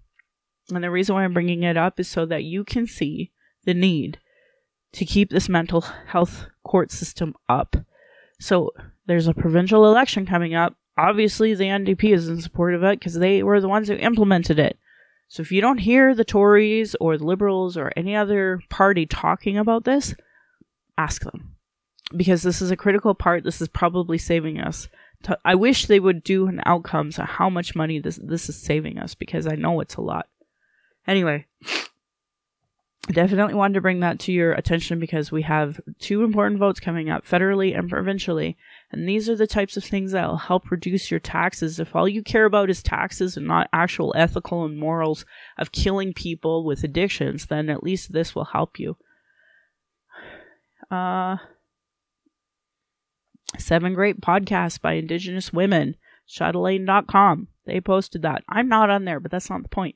And 0.69 0.83
the 0.83 0.91
reason 0.91 1.15
why 1.15 1.23
I'm 1.23 1.33
bringing 1.33 1.63
it 1.63 1.77
up 1.77 1.99
is 1.99 2.07
so 2.07 2.25
that 2.25 2.43
you 2.43 2.63
can 2.63 2.87
see 2.87 3.31
the 3.65 3.73
need 3.73 4.19
to 4.93 5.05
keep 5.05 5.29
this 5.29 5.49
mental 5.49 5.81
health 5.81 6.47
court 6.63 6.91
system 6.91 7.35
up. 7.49 7.75
So 8.39 8.71
there's 9.05 9.27
a 9.27 9.33
provincial 9.33 9.85
election 9.85 10.25
coming 10.25 10.53
up. 10.53 10.75
Obviously, 10.97 11.53
the 11.53 11.65
NDP 11.65 12.13
is 12.13 12.27
in 12.27 12.41
support 12.41 12.73
of 12.73 12.83
it 12.83 12.99
because 12.99 13.15
they 13.15 13.43
were 13.43 13.61
the 13.61 13.69
ones 13.69 13.87
who 13.87 13.95
implemented 13.95 14.59
it. 14.59 14.77
So 15.27 15.41
if 15.41 15.51
you 15.51 15.61
don't 15.61 15.79
hear 15.79 16.15
the 16.15 16.23
Tories 16.23 16.95
or 17.01 17.17
the 17.17 17.25
Liberals 17.25 17.77
or 17.77 17.91
any 17.95 18.15
other 18.15 18.61
party 18.69 19.05
talking 19.05 19.57
about 19.57 19.83
this, 19.83 20.15
ask 20.97 21.23
them. 21.23 21.55
Because 22.15 22.43
this 22.43 22.61
is 22.61 22.71
a 22.71 22.77
critical 22.77 23.13
part. 23.13 23.43
This 23.43 23.61
is 23.61 23.67
probably 23.67 24.17
saving 24.17 24.59
us. 24.59 24.87
I 25.43 25.55
wish 25.55 25.85
they 25.85 25.99
would 25.99 26.23
do 26.23 26.47
an 26.47 26.61
outcomes 26.65 27.19
of 27.19 27.25
how 27.25 27.49
much 27.49 27.75
money 27.75 27.99
this 27.99 28.19
this 28.21 28.49
is 28.49 28.55
saving 28.55 28.97
us 28.97 29.15
because 29.15 29.47
I 29.47 29.55
know 29.55 29.81
it's 29.81 29.95
a 29.95 30.01
lot. 30.01 30.27
Anyway, 31.07 31.47
definitely 33.11 33.55
wanted 33.55 33.73
to 33.73 33.81
bring 33.81 34.01
that 34.01 34.19
to 34.19 34.31
your 34.31 34.53
attention 34.53 34.99
because 34.99 35.31
we 35.31 35.41
have 35.41 35.81
two 35.99 36.23
important 36.23 36.59
votes 36.59 36.79
coming 36.79 37.09
up 37.09 37.25
federally 37.25 37.77
and 37.77 37.89
provincially. 37.89 38.57
And 38.91 39.07
these 39.07 39.29
are 39.29 39.35
the 39.35 39.47
types 39.47 39.75
of 39.75 39.83
things 39.83 40.13
that 40.13 40.27
will 40.27 40.37
help 40.37 40.71
reduce 40.71 41.11
your 41.11 41.19
taxes. 41.19 41.79
If 41.79 41.95
all 41.95 42.07
you 42.07 42.23
care 42.23 42.45
about 42.45 42.69
is 42.69 42.81
taxes 42.81 43.35
and 43.35 43.45
not 43.45 43.69
actual 43.73 44.13
ethical 44.15 44.63
and 44.63 44.77
morals 44.77 45.25
of 45.57 45.73
killing 45.73 46.13
people 46.13 46.63
with 46.63 46.83
addictions, 46.83 47.47
then 47.47 47.69
at 47.69 47.83
least 47.83 48.13
this 48.13 48.33
will 48.33 48.45
help 48.45 48.79
you. 48.79 48.95
Uh, 50.89 51.37
seven 53.57 53.93
great 53.93 54.21
podcasts 54.21 54.79
by 54.79 54.93
Indigenous 54.93 55.51
women. 55.51 55.95
Chatelaine.com. 56.29 57.47
They 57.65 57.81
posted 57.81 58.21
that. 58.21 58.43
I'm 58.47 58.69
not 58.69 58.89
on 58.89 59.05
there, 59.05 59.19
but 59.19 59.31
that's 59.31 59.49
not 59.49 59.63
the 59.63 59.69
point 59.69 59.95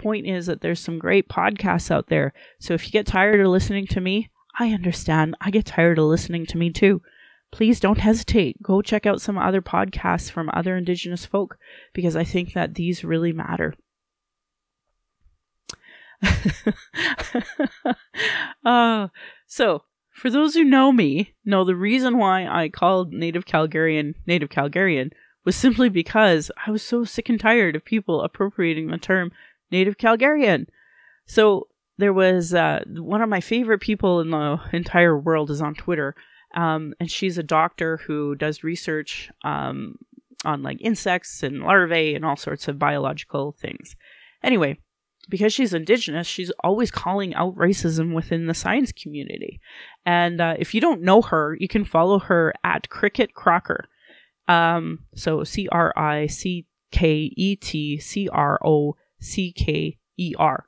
point 0.00 0.26
is 0.26 0.46
that 0.46 0.60
there's 0.60 0.80
some 0.80 0.98
great 0.98 1.28
podcasts 1.28 1.90
out 1.90 2.08
there. 2.08 2.32
So 2.58 2.74
if 2.74 2.86
you 2.86 2.90
get 2.90 3.06
tired 3.06 3.40
of 3.40 3.46
listening 3.48 3.86
to 3.88 4.00
me, 4.00 4.30
I 4.58 4.72
understand. 4.72 5.36
I 5.40 5.50
get 5.50 5.66
tired 5.66 5.98
of 5.98 6.06
listening 6.06 6.46
to 6.46 6.58
me 6.58 6.70
too. 6.70 7.02
Please 7.52 7.80
don't 7.80 7.98
hesitate. 7.98 8.62
Go 8.62 8.80
check 8.82 9.06
out 9.06 9.20
some 9.20 9.36
other 9.36 9.60
podcasts 9.60 10.30
from 10.30 10.50
other 10.52 10.76
Indigenous 10.76 11.26
folk 11.26 11.58
because 11.92 12.14
I 12.14 12.24
think 12.24 12.52
that 12.52 12.74
these 12.74 13.02
really 13.04 13.32
matter. 13.32 13.74
uh, 18.64 19.08
so, 19.46 19.82
for 20.12 20.30
those 20.30 20.54
who 20.54 20.64
know 20.64 20.92
me, 20.92 21.34
know 21.44 21.64
the 21.64 21.74
reason 21.74 22.18
why 22.18 22.46
I 22.46 22.68
called 22.68 23.12
Native 23.12 23.46
Calgarian 23.46 24.14
Native 24.26 24.50
Calgarian 24.50 25.10
was 25.44 25.56
simply 25.56 25.88
because 25.88 26.50
I 26.66 26.70
was 26.70 26.82
so 26.82 27.04
sick 27.04 27.28
and 27.28 27.40
tired 27.40 27.74
of 27.74 27.84
people 27.84 28.22
appropriating 28.22 28.88
the 28.88 28.98
term 28.98 29.32
native 29.70 29.96
Calgarian. 29.96 30.66
So 31.26 31.68
there 31.98 32.12
was 32.12 32.54
uh, 32.54 32.82
one 32.86 33.22
of 33.22 33.28
my 33.28 33.40
favorite 33.40 33.80
people 33.80 34.20
in 34.20 34.30
the 34.30 34.58
entire 34.72 35.18
world 35.18 35.50
is 35.50 35.62
on 35.62 35.74
Twitter, 35.74 36.14
um, 36.54 36.94
and 36.98 37.10
she's 37.10 37.38
a 37.38 37.42
doctor 37.42 37.98
who 37.98 38.34
does 38.34 38.64
research 38.64 39.30
um, 39.44 39.96
on 40.44 40.62
like 40.62 40.78
insects 40.80 41.42
and 41.42 41.62
larvae 41.62 42.14
and 42.14 42.24
all 42.24 42.36
sorts 42.36 42.68
of 42.68 42.78
biological 42.78 43.52
things. 43.60 43.96
Anyway, 44.42 44.78
because 45.28 45.52
she's 45.52 45.74
indigenous, 45.74 46.26
she's 46.26 46.50
always 46.64 46.90
calling 46.90 47.34
out 47.34 47.54
racism 47.54 48.14
within 48.14 48.46
the 48.46 48.54
science 48.54 48.92
community. 48.92 49.60
And 50.04 50.40
uh, 50.40 50.56
if 50.58 50.74
you 50.74 50.80
don't 50.80 51.02
know 51.02 51.22
her, 51.22 51.56
you 51.60 51.68
can 51.68 51.84
follow 51.84 52.18
her 52.18 52.52
at 52.64 52.88
Cricket 52.88 53.34
Crocker. 53.34 53.88
Um, 54.48 55.00
so 55.14 55.44
C 55.44 55.68
R 55.70 55.92
I 55.96 56.26
C 56.26 56.66
K 56.90 57.32
E 57.36 57.56
T 57.56 57.98
C 58.00 58.28
R 58.28 58.58
O 58.64 58.96
C 59.20 59.52
K 59.52 59.98
E 60.16 60.34
R. 60.38 60.66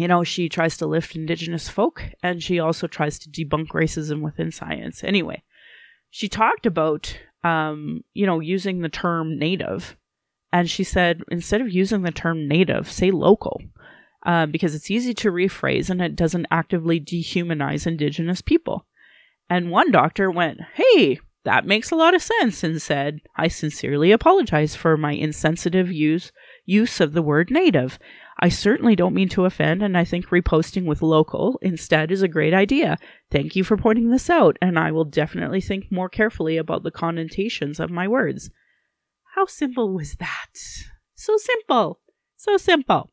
You 0.00 0.08
know, 0.08 0.24
she 0.24 0.48
tries 0.48 0.78
to 0.78 0.86
lift 0.86 1.14
Indigenous 1.14 1.68
folk 1.68 2.02
and 2.22 2.42
she 2.42 2.58
also 2.58 2.86
tries 2.86 3.18
to 3.18 3.28
debunk 3.28 3.68
racism 3.74 4.22
within 4.22 4.50
science. 4.50 5.04
Anyway, 5.04 5.42
she 6.08 6.26
talked 6.26 6.64
about, 6.64 7.18
um, 7.44 8.02
you 8.14 8.24
know, 8.24 8.40
using 8.40 8.80
the 8.80 8.88
term 8.88 9.38
native. 9.38 9.98
And 10.54 10.70
she 10.70 10.84
said, 10.84 11.20
instead 11.30 11.60
of 11.60 11.70
using 11.70 12.00
the 12.00 12.12
term 12.12 12.48
native, 12.48 12.90
say 12.90 13.10
local. 13.10 13.60
Uh, 14.24 14.46
because 14.46 14.74
it's 14.74 14.90
easy 14.90 15.12
to 15.12 15.30
rephrase 15.30 15.90
and 15.90 16.00
it 16.00 16.16
doesn't 16.16 16.46
actively 16.50 16.98
dehumanize 16.98 17.86
Indigenous 17.86 18.40
people. 18.40 18.86
And 19.50 19.70
one 19.70 19.90
doctor 19.90 20.30
went, 20.30 20.60
Hey, 20.76 21.20
that 21.44 21.66
makes 21.66 21.90
a 21.90 21.96
lot 21.96 22.14
of 22.14 22.22
sense, 22.22 22.64
and 22.64 22.80
said, 22.80 23.20
I 23.36 23.48
sincerely 23.48 24.12
apologize 24.12 24.74
for 24.74 24.96
my 24.96 25.12
insensitive 25.12 25.92
use 25.92 26.32
use 26.70 27.00
of 27.00 27.12
the 27.12 27.22
word 27.22 27.50
native. 27.50 27.98
I 28.38 28.48
certainly 28.48 28.96
don't 28.96 29.14
mean 29.14 29.28
to 29.30 29.44
offend, 29.44 29.82
and 29.82 29.98
I 29.98 30.04
think 30.04 30.28
reposting 30.28 30.86
with 30.86 31.02
local 31.02 31.58
instead 31.60 32.10
is 32.10 32.22
a 32.22 32.28
great 32.28 32.54
idea. 32.54 32.96
Thank 33.30 33.56
you 33.56 33.64
for 33.64 33.76
pointing 33.76 34.10
this 34.10 34.30
out, 34.30 34.56
and 34.62 34.78
I 34.78 34.92
will 34.92 35.04
definitely 35.04 35.60
think 35.60 35.90
more 35.90 36.08
carefully 36.08 36.56
about 36.56 36.82
the 36.82 36.90
connotations 36.90 37.80
of 37.80 37.90
my 37.90 38.08
words. 38.08 38.50
How 39.34 39.46
simple 39.46 39.92
was 39.92 40.14
that? 40.14 40.56
So 41.14 41.36
simple. 41.36 42.00
So 42.36 42.56
simple. 42.56 43.10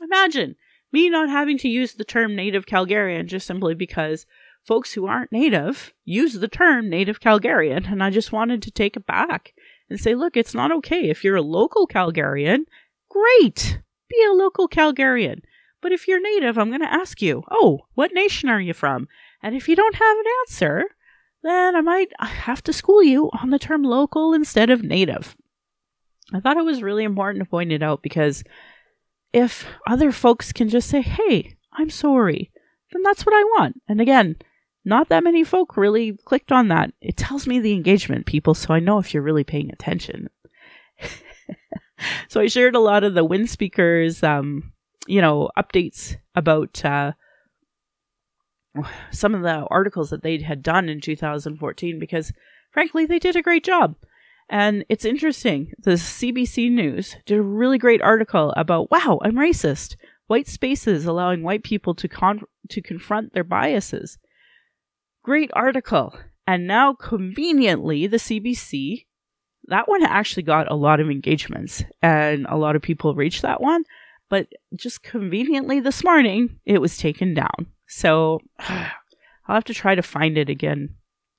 Imagine 0.00 0.56
me 0.92 1.10
not 1.10 1.28
having 1.28 1.58
to 1.58 1.68
use 1.68 1.92
the 1.94 2.04
term 2.04 2.34
native 2.34 2.64
Calgarian 2.64 3.26
just 3.26 3.46
simply 3.46 3.74
because 3.74 4.24
folks 4.64 4.92
who 4.92 5.06
aren't 5.06 5.32
native 5.32 5.92
use 6.04 6.34
the 6.34 6.48
term 6.48 6.88
native 6.88 7.20
Calgarian, 7.20 7.90
and 7.90 8.02
I 8.02 8.10
just 8.10 8.32
wanted 8.32 8.62
to 8.62 8.70
take 8.70 8.96
it 8.96 9.06
back 9.06 9.52
and 9.90 10.00
say, 10.00 10.14
look, 10.14 10.36
it's 10.36 10.54
not 10.54 10.72
okay. 10.72 11.10
If 11.10 11.24
you're 11.24 11.36
a 11.36 11.42
local 11.42 11.86
Calgarian 11.86 12.60
Great! 13.10 13.80
Be 14.08 14.24
a 14.24 14.32
local 14.32 14.68
Calgarian. 14.68 15.40
But 15.82 15.92
if 15.92 16.08
you're 16.08 16.20
native, 16.20 16.56
I'm 16.56 16.68
going 16.68 16.80
to 16.80 16.92
ask 16.92 17.20
you, 17.20 17.42
oh, 17.50 17.80
what 17.94 18.14
nation 18.14 18.48
are 18.48 18.60
you 18.60 18.72
from? 18.72 19.08
And 19.42 19.54
if 19.54 19.68
you 19.68 19.76
don't 19.76 19.94
have 19.94 20.16
an 20.18 20.24
answer, 20.42 20.84
then 21.42 21.74
I 21.74 21.80
might 21.80 22.08
have 22.18 22.62
to 22.64 22.72
school 22.72 23.02
you 23.02 23.30
on 23.40 23.50
the 23.50 23.58
term 23.58 23.82
local 23.82 24.34
instead 24.34 24.70
of 24.70 24.82
native. 24.82 25.36
I 26.32 26.40
thought 26.40 26.58
it 26.58 26.64
was 26.64 26.82
really 26.82 27.04
important 27.04 27.42
to 27.42 27.50
point 27.50 27.72
it 27.72 27.82
out 27.82 28.02
because 28.02 28.44
if 29.32 29.66
other 29.86 30.12
folks 30.12 30.52
can 30.52 30.68
just 30.68 30.88
say, 30.88 31.00
hey, 31.00 31.56
I'm 31.72 31.90
sorry, 31.90 32.50
then 32.92 33.02
that's 33.02 33.24
what 33.24 33.34
I 33.34 33.42
want. 33.42 33.80
And 33.88 34.00
again, 34.00 34.36
not 34.84 35.08
that 35.08 35.24
many 35.24 35.44
folk 35.44 35.76
really 35.76 36.16
clicked 36.24 36.52
on 36.52 36.68
that. 36.68 36.92
It 37.00 37.16
tells 37.16 37.46
me 37.46 37.58
the 37.58 37.72
engagement, 37.72 38.26
people, 38.26 38.54
so 38.54 38.74
I 38.74 38.80
know 38.80 38.98
if 38.98 39.12
you're 39.12 39.22
really 39.22 39.44
paying 39.44 39.70
attention. 39.70 40.28
so 42.28 42.40
I 42.40 42.46
shared 42.46 42.74
a 42.74 42.80
lot 42.80 43.04
of 43.04 43.14
the 43.14 43.26
Windspeaker's, 43.26 44.22
um, 44.22 44.72
you 45.06 45.20
know, 45.20 45.50
updates 45.58 46.16
about 46.34 46.84
uh, 46.84 47.12
some 49.10 49.34
of 49.34 49.42
the 49.42 49.66
articles 49.70 50.10
that 50.10 50.22
they 50.22 50.38
had 50.38 50.62
done 50.62 50.88
in 50.88 51.00
2014 51.00 51.98
because, 51.98 52.32
frankly, 52.72 53.06
they 53.06 53.18
did 53.18 53.36
a 53.36 53.42
great 53.42 53.64
job. 53.64 53.96
And 54.48 54.84
it's 54.88 55.04
interesting. 55.04 55.72
The 55.78 55.92
CBC 55.92 56.72
News 56.72 57.16
did 57.24 57.38
a 57.38 57.42
really 57.42 57.78
great 57.78 58.02
article 58.02 58.52
about, 58.56 58.90
wow, 58.90 59.20
I'm 59.22 59.36
racist. 59.36 59.96
White 60.26 60.48
spaces 60.48 61.06
allowing 61.06 61.42
white 61.42 61.62
people 61.62 61.94
to 61.94 62.08
con- 62.08 62.42
to 62.68 62.80
confront 62.80 63.32
their 63.32 63.44
biases. 63.44 64.18
Great 65.24 65.50
article. 65.54 66.16
And 66.46 66.66
now, 66.66 66.94
conveniently, 66.94 68.06
the 68.06 68.16
CBC 68.16 69.06
that 69.64 69.88
one 69.88 70.02
actually 70.02 70.42
got 70.42 70.70
a 70.70 70.74
lot 70.74 71.00
of 71.00 71.10
engagements 71.10 71.84
and 72.02 72.46
a 72.48 72.56
lot 72.56 72.76
of 72.76 72.82
people 72.82 73.14
reached 73.14 73.42
that 73.42 73.60
one. 73.60 73.84
But 74.28 74.48
just 74.76 75.02
conveniently 75.02 75.80
this 75.80 76.04
morning, 76.04 76.60
it 76.64 76.80
was 76.80 76.96
taken 76.96 77.34
down. 77.34 77.66
So 77.86 78.40
I'll 78.58 79.56
have 79.56 79.64
to 79.64 79.74
try 79.74 79.94
to 79.94 80.02
find 80.02 80.38
it 80.38 80.48
again, 80.48 80.94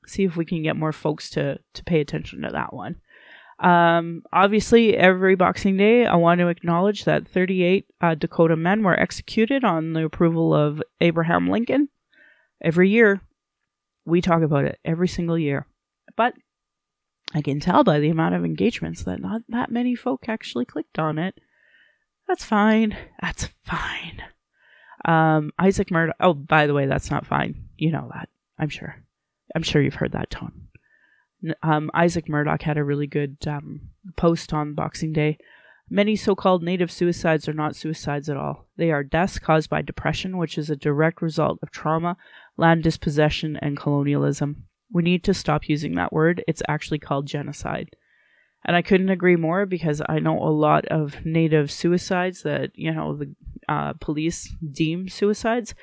see 0.06 0.24
if 0.24 0.36
we 0.36 0.46
can 0.46 0.62
get 0.64 0.76
more 0.76 0.92
folks 0.92 1.30
to, 1.32 1.60
to 1.74 1.84
pay 1.84 2.02
attention 2.02 2.42
to 2.42 2.50
that 2.50 2.74
one. 2.74 2.98
Um, 3.62 4.24
obviously, 4.34 4.98
every 4.98 5.36
Boxing 5.36 5.78
Day, 5.78 6.06
I 6.06 6.16
want 6.16 6.40
to 6.40 6.48
acknowledge 6.48 7.06
that 7.06 7.28
38 7.28 7.86
uh, 8.02 8.16
Dakota 8.16 8.56
men 8.56 8.84
were 8.84 9.00
executed 9.00 9.64
on 9.64 9.94
the 9.94 10.04
approval 10.04 10.54
of 10.54 10.82
Abraham 11.00 11.48
Lincoln. 11.48 11.88
Every 12.60 12.90
year, 12.90 13.22
we 14.04 14.20
talk 14.20 14.42
about 14.42 14.66
it 14.66 14.80
every 14.84 15.08
single 15.08 15.38
year. 15.38 15.68
But 16.18 16.34
I 17.34 17.42
can 17.42 17.60
tell 17.60 17.84
by 17.84 18.00
the 18.00 18.10
amount 18.10 18.36
of 18.36 18.44
engagements 18.44 19.04
that 19.04 19.22
not 19.22 19.42
that 19.50 19.72
many 19.72 19.96
folk 19.96 20.28
actually 20.28 20.66
clicked 20.66 21.00
on 21.00 21.18
it. 21.18 21.40
That's 22.28 22.44
fine. 22.44 22.96
That's 23.22 23.50
fine. 23.64 24.22
Um, 25.06 25.52
Isaac 25.58 25.92
Murdoch. 25.92 26.16
Oh, 26.20 26.34
by 26.34 26.68
the 26.68 26.74
way, 26.74 26.86
that's 26.86 27.12
not 27.12 27.26
fine. 27.26 27.70
You 27.78 27.92
know 27.92 28.10
that. 28.14 28.30
I'm 28.60 28.70
sure. 28.70 29.04
I'm 29.56 29.64
sure 29.64 29.82
you've 29.82 29.96
heard 29.96 30.12
that 30.12 30.30
tone. 30.30 30.68
Um, 31.64 31.90
Isaac 31.94 32.30
Murdoch 32.30 32.62
had 32.62 32.78
a 32.78 32.84
really 32.84 33.08
good 33.08 33.38
um, 33.48 33.90
post 34.16 34.54
on 34.54 34.76
Boxing 34.76 35.12
Day. 35.12 35.38
Many 35.90 36.16
so 36.16 36.36
called 36.36 36.64
native 36.64 36.92
suicides 36.92 37.50
are 37.50 37.54
not 37.54 37.76
suicides 37.76 38.30
at 38.30 38.38
all. 38.38 38.68
They 38.78 38.92
are 38.92 39.04
deaths 39.04 39.40
caused 39.40 39.70
by 39.70 39.82
depression, 39.82 40.38
which 40.38 40.58
is 40.58 40.70
a 40.70 40.76
direct 40.76 41.22
result 41.22 41.60
of 41.62 41.72
trauma, 41.72 42.16
land 42.56 42.84
dispossession, 42.84 43.58
and 43.62 43.76
colonialism. 43.76 44.68
We 44.94 45.04
need 45.04 45.24
to 45.26 45.34
stop 45.34 45.70
using 45.70 45.96
that 45.96 46.14
word. 46.14 46.44
It's 46.48 46.62
actually 46.68 47.00
called 47.00 47.28
genocide. 47.28 47.90
And 48.64 48.76
I 48.76 48.82
couldn't 48.82 49.10
agree 49.10 49.36
more 49.36 49.66
because 49.66 50.02
I 50.08 50.20
know 50.20 50.38
a 50.38 50.50
lot 50.50 50.86
of 50.86 51.26
native 51.26 51.72
suicides 51.72 52.44
that, 52.44 52.72
you 52.76 52.94
know, 52.94 53.18
the 53.18 53.36
uh, 53.68 53.94
police 53.94 54.54
deem 54.72 55.10
suicides 55.10 55.74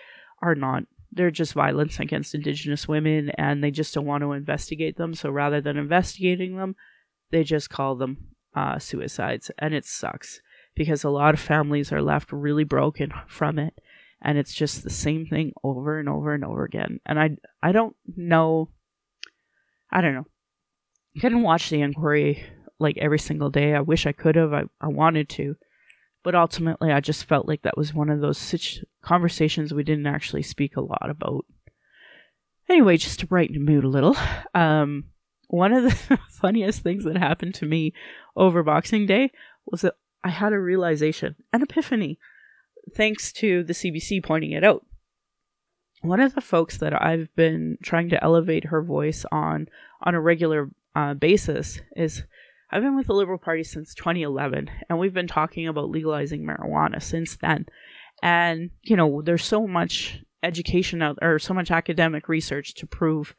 are 0.43 0.55
not. 0.55 0.85
They're 1.11 1.31
just 1.31 1.55
violence 1.55 1.99
against 1.99 2.35
Indigenous 2.35 2.87
women 2.87 3.31
and 3.31 3.65
they 3.65 3.71
just 3.71 3.95
don't 3.95 4.07
want 4.07 4.23
to 4.23 4.33
investigate 4.33 4.97
them. 4.97 5.15
So 5.15 5.31
rather 5.31 5.61
than 5.61 5.77
investigating 5.77 6.57
them, 6.57 6.77
they 7.31 7.43
just 7.43 7.71
call 7.71 7.97
them 7.97 8.29
uh, 8.55 8.79
suicides. 8.79 9.51
And 9.59 9.75
it 9.75 9.85
sucks 9.85 10.41
because 10.77 11.03
a 11.03 11.11
lot 11.11 11.35
of 11.35 11.41
families 11.41 11.91
are 11.91 12.03
left 12.03 12.31
really 12.31 12.65
broken 12.65 13.13
from 13.27 13.59
it. 13.59 13.75
And 14.23 14.39
it's 14.39 14.55
just 14.55 14.85
the 14.85 14.91
same 14.91 15.27
thing 15.27 15.53
over 15.65 15.99
and 15.99 16.09
over 16.09 16.35
and 16.35 16.45
over 16.45 16.65
again. 16.65 17.01
And 17.07 17.19
I, 17.19 17.31
I 17.63 17.73
don't 17.73 17.97
know 18.17 18.69
I 19.91 20.01
don't 20.01 20.14
know. 20.14 20.26
I 21.16 21.20
couldn't 21.20 21.43
watch 21.43 21.70
the 21.70 21.80
inquiry 21.80 22.45
like 22.78 22.99
every 22.99 23.18
single 23.18 23.51
day. 23.51 23.74
I 23.74 23.80
wish 23.80 24.07
I 24.07 24.12
could 24.12 24.36
have. 24.36 24.53
I, 24.53 24.64
I 24.80 24.89
wanted 24.89 25.28
to. 25.30 25.57
But 26.22 26.34
ultimately, 26.34 26.93
I 26.93 27.01
just 27.01 27.24
felt 27.24 27.47
like 27.47 27.62
that 27.62 27.76
was 27.76 27.95
one 27.95 28.11
of 28.11 28.20
those 28.20 28.39
situ- 28.39 28.84
conversations 29.03 29.72
we 29.72 29.84
didn't 29.84 30.07
actually 30.07 30.43
speak 30.43 30.76
a 30.76 30.80
lot 30.80 31.09
about. 31.09 31.45
Anyway, 32.68 32.97
just 32.97 33.20
to 33.20 33.26
brighten 33.26 33.55
the 33.55 33.72
mood 33.72 33.84
a 33.84 33.89
little, 33.89 34.16
um, 34.55 35.05
one 35.49 35.72
of 35.72 35.84
the 35.84 36.18
funniest 36.30 36.82
things 36.82 37.05
that 37.05 37.16
happened 37.16 37.55
to 37.55 37.66
me 37.66 37.95
over 38.36 38.62
Boxing 38.62 39.07
Day 39.07 39.30
was 39.66 39.80
that 39.82 39.95
I 40.22 40.30
had 40.30 40.53
a 40.53 40.61
realization, 40.61 41.36
an 41.53 41.62
epiphany, 41.62 42.18
thanks 42.95 43.32
to 43.34 43.62
the 43.64 43.72
CBC 43.72 44.22
pointing 44.22 44.53
it 44.53 44.64
out 44.64 44.84
one 46.03 46.20
of 46.20 46.34
the 46.34 46.40
folks 46.40 46.78
that 46.78 47.01
I've 47.01 47.34
been 47.34 47.78
trying 47.82 48.11
to 48.11 48.22
elevate 48.22 48.66
her 48.66 48.82
voice 48.82 49.24
on 49.32 49.68
on 50.03 50.14
a 50.14 50.20
regular 50.20 50.70
uh, 50.94 51.14
basis 51.14 51.80
is 51.96 52.22
I've 52.70 52.82
been 52.82 52.96
with 52.96 53.07
the 53.07 53.14
Liberal 53.14 53.38
Party 53.38 53.64
since 53.64 53.94
2011, 53.94 54.70
and 54.88 54.99
we've 54.99 55.14
been 55.14 55.26
talking 55.26 55.66
about 55.66 55.90
legalizing 55.90 56.44
marijuana 56.44 57.03
since 57.03 57.36
then. 57.36 57.66
And 58.22 58.70
you 58.82 58.96
know, 58.96 59.22
there's 59.22 59.44
so 59.44 59.66
much 59.66 60.22
education 60.42 61.03
out 61.03 61.18
or 61.20 61.38
so 61.38 61.53
much 61.55 61.70
academic 61.70 62.28
research 62.28 62.74
to 62.74 62.86
prove 62.86 63.34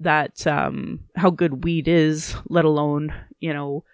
that 0.00 0.46
um, 0.46 1.00
how 1.16 1.30
good 1.30 1.64
weed 1.64 1.88
is, 1.88 2.34
let 2.48 2.64
alone 2.64 3.12
you 3.40 3.52
know 3.52 3.84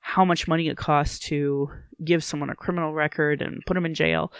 how 0.00 0.24
much 0.24 0.48
money 0.48 0.68
it 0.68 0.76
costs 0.76 1.20
to 1.20 1.70
give 2.04 2.24
someone 2.24 2.50
a 2.50 2.56
criminal 2.56 2.92
record 2.92 3.40
and 3.40 3.62
put 3.66 3.74
them 3.74 3.86
in 3.86 3.94
jail 3.94 4.32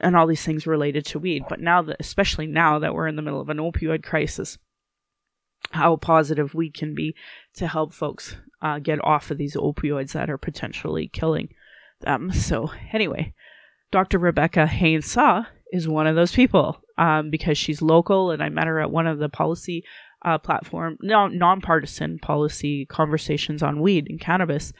and 0.00 0.16
all 0.16 0.26
these 0.26 0.44
things 0.44 0.66
related 0.66 1.04
to 1.06 1.18
weed. 1.18 1.44
But 1.48 1.60
now 1.60 1.82
that, 1.82 1.96
especially 2.00 2.46
now 2.46 2.78
that 2.78 2.94
we're 2.94 3.08
in 3.08 3.16
the 3.16 3.22
middle 3.22 3.40
of 3.40 3.48
an 3.48 3.58
opioid 3.58 4.02
crisis, 4.02 4.58
how 5.70 5.96
positive 5.96 6.54
weed 6.54 6.74
can 6.74 6.94
be 6.94 7.14
to 7.54 7.66
help 7.66 7.92
folks 7.92 8.36
uh, 8.62 8.78
get 8.78 9.02
off 9.04 9.30
of 9.30 9.38
these 9.38 9.56
opioids 9.56 10.12
that 10.12 10.30
are 10.30 10.38
potentially 10.38 11.08
killing 11.08 11.48
them. 12.00 12.30
So, 12.32 12.70
anyway, 12.92 13.34
Dr. 13.90 14.18
Rebecca 14.18 14.66
Haines-Saah 14.66 15.48
is 15.72 15.88
one 15.88 16.06
of 16.06 16.16
those 16.16 16.32
people 16.32 16.80
um, 16.98 17.30
because 17.30 17.58
she's 17.58 17.82
local, 17.82 18.30
and 18.30 18.42
I 18.42 18.48
met 18.48 18.66
her 18.66 18.80
at 18.80 18.90
one 18.90 19.06
of 19.06 19.18
the 19.18 19.28
policy 19.28 19.84
uh, 20.24 20.38
platform, 20.38 20.96
no, 21.02 21.26
nonpartisan 21.28 22.18
policy 22.18 22.86
conversations 22.86 23.62
on 23.62 23.80
weed 23.80 24.06
and 24.08 24.20
cannabis. 24.20 24.72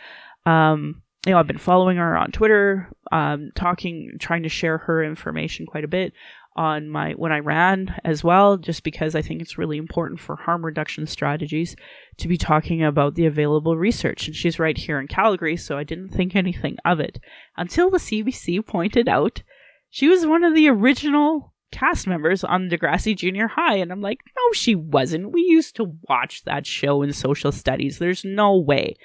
Um, 0.47 1.03
you 1.27 1.33
know, 1.33 1.39
I've 1.39 1.47
been 1.47 1.59
following 1.59 1.97
her 1.97 2.17
on 2.17 2.33
Twitter, 2.33 2.91
um, 3.13 3.51
talking, 3.55 4.17
trying 4.19 4.43
to 4.43 4.49
share 4.49 4.79
her 4.79 5.03
information 5.03 5.67
quite 5.67 5.85
a 5.85 5.89
bit 5.89 6.13
on 6.57 6.89
my 6.89 7.13
when 7.13 7.33
I 7.33 7.41
ran 7.41 7.95
as 8.05 8.23
well, 8.23 8.57
just 8.57 8.85
because 8.85 9.15
I 9.15 9.23
think 9.23 9.43
it's 9.43 9.59
really 9.59 9.77
important 9.77 10.21
for 10.21 10.37
harm 10.37 10.65
reduction 10.65 11.07
strategies 11.07 11.75
to 12.19 12.29
be 12.29 12.39
talking 12.39 12.83
about 12.83 13.15
the 13.17 13.27
available 13.27 13.77
research. 13.77 14.27
And 14.27 14.37
she's 14.37 14.59
right 14.59 14.77
here 14.77 15.01
in 15.01 15.09
Calgary, 15.09 15.57
so 15.57 15.77
I 15.77 15.85
didn't 15.85 16.11
think 16.11 16.37
anything 16.37 16.77
of 16.85 17.01
it 17.01 17.19
until 17.57 17.91
the 17.91 17.99
CBC 17.99 18.65
pointed 18.67 19.09
out 19.09 19.43
she 19.91 20.09
was 20.09 20.27
one 20.27 20.43
of 20.43 20.57
the 20.57 20.69
original 20.69 21.53
cast 21.71 22.07
members 22.07 22.43
on 22.43 22.69
Degrassi 22.69 23.17
Junior 23.17 23.49
High. 23.49 23.77
And 23.77 23.93
I'm 23.93 24.01
like, 24.01 24.19
no, 24.37 24.53
she 24.53 24.75
wasn't. 24.75 25.33
We 25.33 25.43
used 25.43 25.77
to 25.77 25.97
watch 26.09 26.45
that 26.45 26.67
show 26.67 27.03
in 27.03 27.13
social 27.13 27.53
studies. 27.53 27.99
There's 27.99 28.25
no 28.25 28.57
way. 28.57 28.97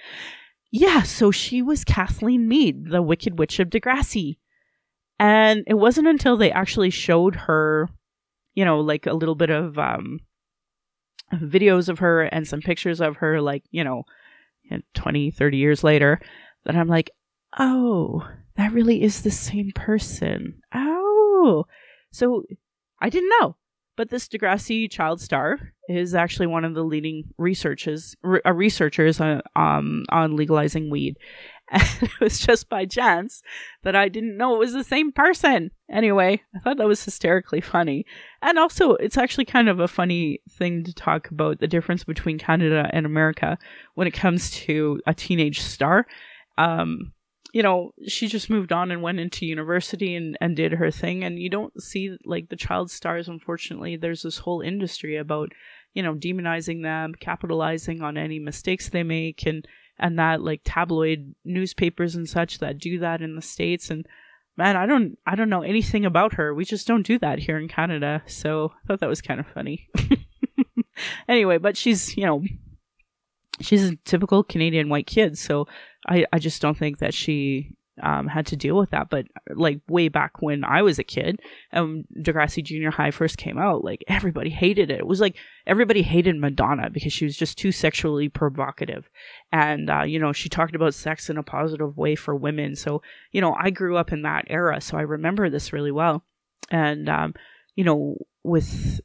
Yeah, 0.71 1.01
so 1.01 1.31
she 1.31 1.61
was 1.61 1.83
Kathleen 1.83 2.47
Mead, 2.47 2.89
the 2.89 3.01
Wicked 3.01 3.39
Witch 3.39 3.59
of 3.59 3.69
Degrassi. 3.69 4.37
And 5.19 5.63
it 5.67 5.73
wasn't 5.73 6.07
until 6.07 6.37
they 6.37 6.51
actually 6.51 6.91
showed 6.91 7.35
her, 7.35 7.89
you 8.53 8.63
know, 8.63 8.79
like 8.79 9.05
a 9.05 9.13
little 9.13 9.35
bit 9.35 9.49
of 9.49 9.77
um, 9.77 10.19
videos 11.33 11.89
of 11.89 11.99
her 11.99 12.21
and 12.23 12.47
some 12.47 12.61
pictures 12.61 13.01
of 13.01 13.17
her, 13.17 13.41
like, 13.41 13.63
you 13.71 13.83
know, 13.83 14.03
20, 14.93 15.31
30 15.31 15.57
years 15.57 15.83
later, 15.83 16.21
that 16.65 16.75
I'm 16.75 16.87
like, 16.87 17.11
oh, 17.57 18.27
that 18.55 18.71
really 18.71 19.01
is 19.01 19.21
the 19.21 19.31
same 19.31 19.71
person. 19.73 20.61
Oh. 20.73 21.65
So 22.11 22.43
I 23.01 23.09
didn't 23.09 23.31
know. 23.41 23.55
But 23.99 24.11
this 24.11 24.29
Degrassi 24.29 24.89
child 24.89 25.19
star 25.19 25.73
is 25.89 26.15
actually 26.15 26.47
one 26.47 26.63
of 26.63 26.73
the 26.73 26.85
leading 26.85 27.33
researchers 27.37 28.15
re- 28.23 28.39
uh, 28.45 28.53
researchers 28.53 29.19
uh, 29.19 29.41
um, 29.57 30.05
on 30.07 30.37
legalizing 30.37 30.89
weed. 30.89 31.17
And 31.71 31.83
it 32.03 32.19
was 32.21 32.39
just 32.39 32.69
by 32.69 32.85
chance 32.85 33.43
that 33.83 33.97
I 33.97 34.07
didn't 34.07 34.37
know 34.37 34.55
it 34.55 34.59
was 34.59 34.71
the 34.71 34.85
same 34.85 35.11
person. 35.11 35.71
Anyway, 35.91 36.41
I 36.55 36.59
thought 36.59 36.77
that 36.77 36.87
was 36.87 37.03
hysterically 37.03 37.59
funny. 37.59 38.05
And 38.41 38.57
also, 38.57 38.93
it's 38.93 39.17
actually 39.17 39.43
kind 39.43 39.67
of 39.67 39.81
a 39.81 39.87
funny 39.89 40.39
thing 40.49 40.85
to 40.85 40.93
talk 40.93 41.29
about 41.29 41.59
the 41.59 41.67
difference 41.67 42.05
between 42.05 42.39
Canada 42.39 42.89
and 42.93 43.05
America 43.05 43.57
when 43.95 44.07
it 44.07 44.13
comes 44.13 44.49
to 44.51 45.01
a 45.07 45.13
teenage 45.13 45.59
star. 45.59 46.07
Um, 46.57 47.11
you 47.53 47.63
know, 47.63 47.91
she 48.07 48.27
just 48.27 48.49
moved 48.49 48.71
on 48.71 48.91
and 48.91 49.01
went 49.01 49.19
into 49.19 49.45
university 49.45 50.15
and, 50.15 50.37
and 50.39 50.55
did 50.55 50.73
her 50.73 50.91
thing. 50.91 51.23
And 51.23 51.39
you 51.39 51.49
don't 51.49 51.81
see 51.81 52.17
like 52.25 52.49
the 52.49 52.55
child 52.55 52.91
stars, 52.91 53.27
unfortunately. 53.27 53.95
There's 53.95 54.21
this 54.21 54.37
whole 54.37 54.61
industry 54.61 55.17
about, 55.17 55.51
you 55.93 56.03
know, 56.03 56.13
demonizing 56.13 56.83
them, 56.83 57.13
capitalizing 57.19 58.01
on 58.01 58.17
any 58.17 58.39
mistakes 58.39 58.89
they 58.89 59.03
make 59.03 59.45
and 59.45 59.67
and 60.01 60.17
that 60.17 60.41
like 60.41 60.61
tabloid 60.63 61.35
newspapers 61.43 62.15
and 62.15 62.29
such 62.29 62.59
that 62.59 62.77
do 62.77 62.99
that 62.99 63.21
in 63.21 63.35
the 63.35 63.41
States 63.41 63.89
and 63.89 64.05
man, 64.55 64.75
I 64.75 64.85
don't 64.85 65.17
I 65.25 65.35
don't 65.35 65.49
know 65.49 65.63
anything 65.63 66.05
about 66.05 66.33
her. 66.33 66.53
We 66.53 66.65
just 66.65 66.87
don't 66.87 67.05
do 67.05 67.17
that 67.19 67.39
here 67.39 67.57
in 67.57 67.67
Canada. 67.67 68.21
So 68.27 68.73
I 68.75 68.87
thought 68.87 68.99
that 68.99 69.09
was 69.09 69.21
kind 69.21 69.39
of 69.39 69.47
funny. 69.47 69.89
anyway, 71.27 71.57
but 71.57 71.77
she's, 71.77 72.15
you 72.15 72.25
know, 72.25 72.43
she's 73.61 73.89
a 73.89 73.95
typical 74.05 74.43
Canadian 74.43 74.89
white 74.89 75.07
kid, 75.07 75.37
so 75.37 75.67
I, 76.09 76.25
I 76.33 76.39
just 76.39 76.61
don't 76.61 76.77
think 76.77 76.97
that 76.97 77.13
she 77.13 77.75
um, 78.01 78.27
had 78.27 78.47
to 78.47 78.55
deal 78.55 78.75
with 78.77 78.89
that. 78.91 79.09
But 79.09 79.27
like 79.55 79.81
way 79.87 80.07
back 80.09 80.41
when 80.41 80.63
I 80.63 80.81
was 80.81 80.99
a 80.99 81.03
kid, 81.03 81.39
um, 81.73 82.05
Degrassi 82.19 82.63
Junior 82.63 82.91
High 82.91 83.11
first 83.11 83.37
came 83.37 83.57
out, 83.57 83.83
like 83.83 84.03
everybody 84.07 84.49
hated 84.49 84.89
it. 84.89 84.99
It 84.99 85.07
was 85.07 85.21
like 85.21 85.35
everybody 85.67 86.01
hated 86.01 86.35
Madonna 86.37 86.89
because 86.89 87.13
she 87.13 87.25
was 87.25 87.37
just 87.37 87.57
too 87.57 87.71
sexually 87.71 88.29
provocative, 88.29 89.09
and 89.51 89.89
uh, 89.89 90.03
you 90.03 90.19
know 90.19 90.33
she 90.33 90.49
talked 90.49 90.75
about 90.75 90.93
sex 90.93 91.29
in 91.29 91.37
a 91.37 91.43
positive 91.43 91.97
way 91.97 92.15
for 92.15 92.35
women. 92.35 92.75
So 92.75 93.01
you 93.31 93.41
know 93.41 93.55
I 93.59 93.69
grew 93.69 93.97
up 93.97 94.11
in 94.11 94.23
that 94.23 94.45
era, 94.47 94.81
so 94.81 94.97
I 94.97 95.01
remember 95.01 95.49
this 95.49 95.73
really 95.73 95.91
well. 95.91 96.23
And 96.71 97.09
um, 97.09 97.33
you 97.75 97.83
know 97.83 98.17
with 98.43 99.01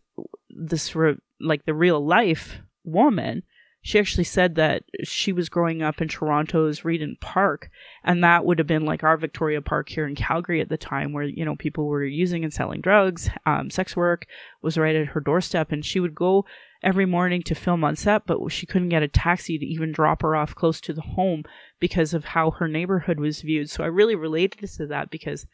this 0.50 0.94
re- 0.94 1.18
like 1.40 1.64
the 1.66 1.74
real 1.74 2.04
life 2.04 2.58
woman 2.84 3.42
she 3.86 3.98
actually 3.98 4.24
said 4.24 4.54
that 4.54 4.82
she 5.02 5.30
was 5.30 5.50
growing 5.50 5.82
up 5.82 6.00
in 6.00 6.08
Toronto's 6.08 6.86
Regent 6.86 7.20
Park, 7.20 7.68
and 8.02 8.24
that 8.24 8.46
would 8.46 8.58
have 8.58 8.66
been 8.66 8.86
like 8.86 9.04
our 9.04 9.18
Victoria 9.18 9.60
Park 9.60 9.90
here 9.90 10.06
in 10.06 10.14
Calgary 10.14 10.62
at 10.62 10.70
the 10.70 10.78
time, 10.78 11.12
where 11.12 11.24
you 11.24 11.44
know 11.44 11.54
people 11.54 11.84
were 11.84 12.02
using 12.02 12.44
and 12.44 12.52
selling 12.52 12.80
drugs. 12.80 13.28
Um, 13.44 13.68
sex 13.68 13.94
work 13.94 14.24
was 14.62 14.78
right 14.78 14.96
at 14.96 15.08
her 15.08 15.20
doorstep, 15.20 15.70
and 15.70 15.84
she 15.84 16.00
would 16.00 16.14
go 16.14 16.46
every 16.82 17.04
morning 17.04 17.42
to 17.42 17.54
film 17.54 17.84
on 17.84 17.94
set, 17.94 18.26
but 18.26 18.50
she 18.50 18.64
couldn't 18.64 18.88
get 18.88 19.02
a 19.02 19.08
taxi 19.08 19.58
to 19.58 19.66
even 19.66 19.92
drop 19.92 20.22
her 20.22 20.34
off 20.34 20.54
close 20.54 20.80
to 20.80 20.94
the 20.94 21.02
home 21.02 21.44
because 21.78 22.14
of 22.14 22.24
how 22.24 22.52
her 22.52 22.66
neighborhood 22.66 23.20
was 23.20 23.42
viewed. 23.42 23.68
So 23.68 23.84
I 23.84 23.88
really 23.88 24.14
related 24.14 24.66
to 24.76 24.86
that 24.86 25.10
because, 25.10 25.46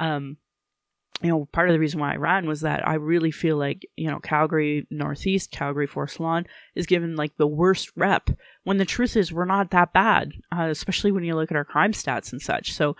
um, 0.00 0.38
you 1.22 1.30
know, 1.30 1.46
part 1.52 1.68
of 1.68 1.72
the 1.72 1.80
reason 1.80 2.00
why 2.00 2.12
I 2.12 2.16
ran 2.16 2.46
was 2.46 2.60
that 2.60 2.86
I 2.86 2.94
really 2.94 3.30
feel 3.30 3.56
like, 3.56 3.88
you 3.96 4.10
know, 4.10 4.18
Calgary 4.20 4.86
Northeast, 4.90 5.50
Calgary 5.50 5.86
Forest 5.86 6.20
Lawn 6.20 6.46
is 6.74 6.86
given 6.86 7.16
like 7.16 7.36
the 7.36 7.46
worst 7.46 7.90
rep 7.96 8.30
when 8.64 8.76
the 8.76 8.84
truth 8.84 9.16
is 9.16 9.32
we're 9.32 9.46
not 9.46 9.70
that 9.70 9.92
bad, 9.92 10.32
uh, 10.52 10.68
especially 10.70 11.12
when 11.12 11.24
you 11.24 11.34
look 11.34 11.50
at 11.50 11.56
our 11.56 11.64
crime 11.64 11.92
stats 11.92 12.32
and 12.32 12.42
such. 12.42 12.74
So, 12.74 12.96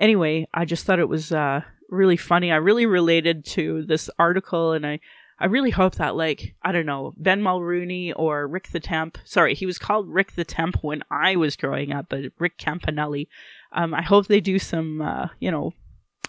anyway, 0.00 0.48
I 0.52 0.64
just 0.64 0.84
thought 0.84 0.98
it 0.98 1.08
was 1.08 1.30
uh, 1.30 1.60
really 1.88 2.16
funny. 2.16 2.50
I 2.50 2.56
really 2.56 2.86
related 2.86 3.44
to 3.46 3.84
this 3.86 4.10
article 4.18 4.72
and 4.72 4.84
I, 4.84 4.98
I 5.38 5.46
really 5.46 5.70
hope 5.70 5.94
that, 5.94 6.16
like, 6.16 6.54
I 6.62 6.72
don't 6.72 6.86
know, 6.86 7.14
Ben 7.16 7.40
Mulroney 7.40 8.12
or 8.14 8.46
Rick 8.46 8.70
the 8.72 8.80
Temp, 8.80 9.16
sorry, 9.24 9.54
he 9.54 9.64
was 9.64 9.78
called 9.78 10.08
Rick 10.08 10.34
the 10.34 10.44
Temp 10.44 10.82
when 10.82 11.02
I 11.10 11.36
was 11.36 11.56
growing 11.56 11.92
up, 11.92 12.06
but 12.10 12.32
Rick 12.38 12.58
Campanelli. 12.58 13.28
Um, 13.72 13.94
I 13.94 14.02
hope 14.02 14.26
they 14.26 14.40
do 14.40 14.58
some, 14.58 15.00
uh, 15.00 15.28
you 15.38 15.50
know, 15.50 15.72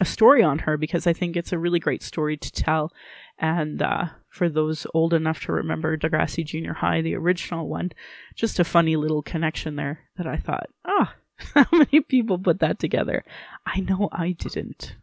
a 0.02 0.06
story 0.06 0.42
on 0.42 0.60
her 0.60 0.78
because 0.78 1.06
I 1.06 1.14
think 1.14 1.38
it's 1.38 1.54
a 1.54 1.60
really 1.60 1.80
great 1.80 2.02
story 2.02 2.36
to 2.36 2.52
tell. 2.52 2.92
And 3.38 3.82
uh, 3.84 4.06
for 4.30 4.50
those 4.50 4.88
old 4.96 5.14
enough 5.14 5.42
to 5.42 5.52
remember 5.52 5.96
Degrassi 5.96 6.44
Junior 6.44 6.74
High, 6.74 7.02
the 7.02 7.16
original 7.16 7.68
one, 7.68 7.92
just 8.36 8.60
a 8.60 8.64
funny 8.64 8.96
little 8.96 9.22
connection 9.22 9.76
there 9.76 10.00
that 10.18 10.26
I 10.26 10.38
thought, 10.38 10.68
ah, 10.86 11.16
oh, 11.16 11.64
how 11.64 11.68
many 11.72 12.02
people 12.02 12.40
put 12.40 12.60
that 12.60 12.80
together? 12.80 13.24
I 13.66 13.82
know 13.82 14.10
I 14.12 14.32
didn't. 14.32 14.96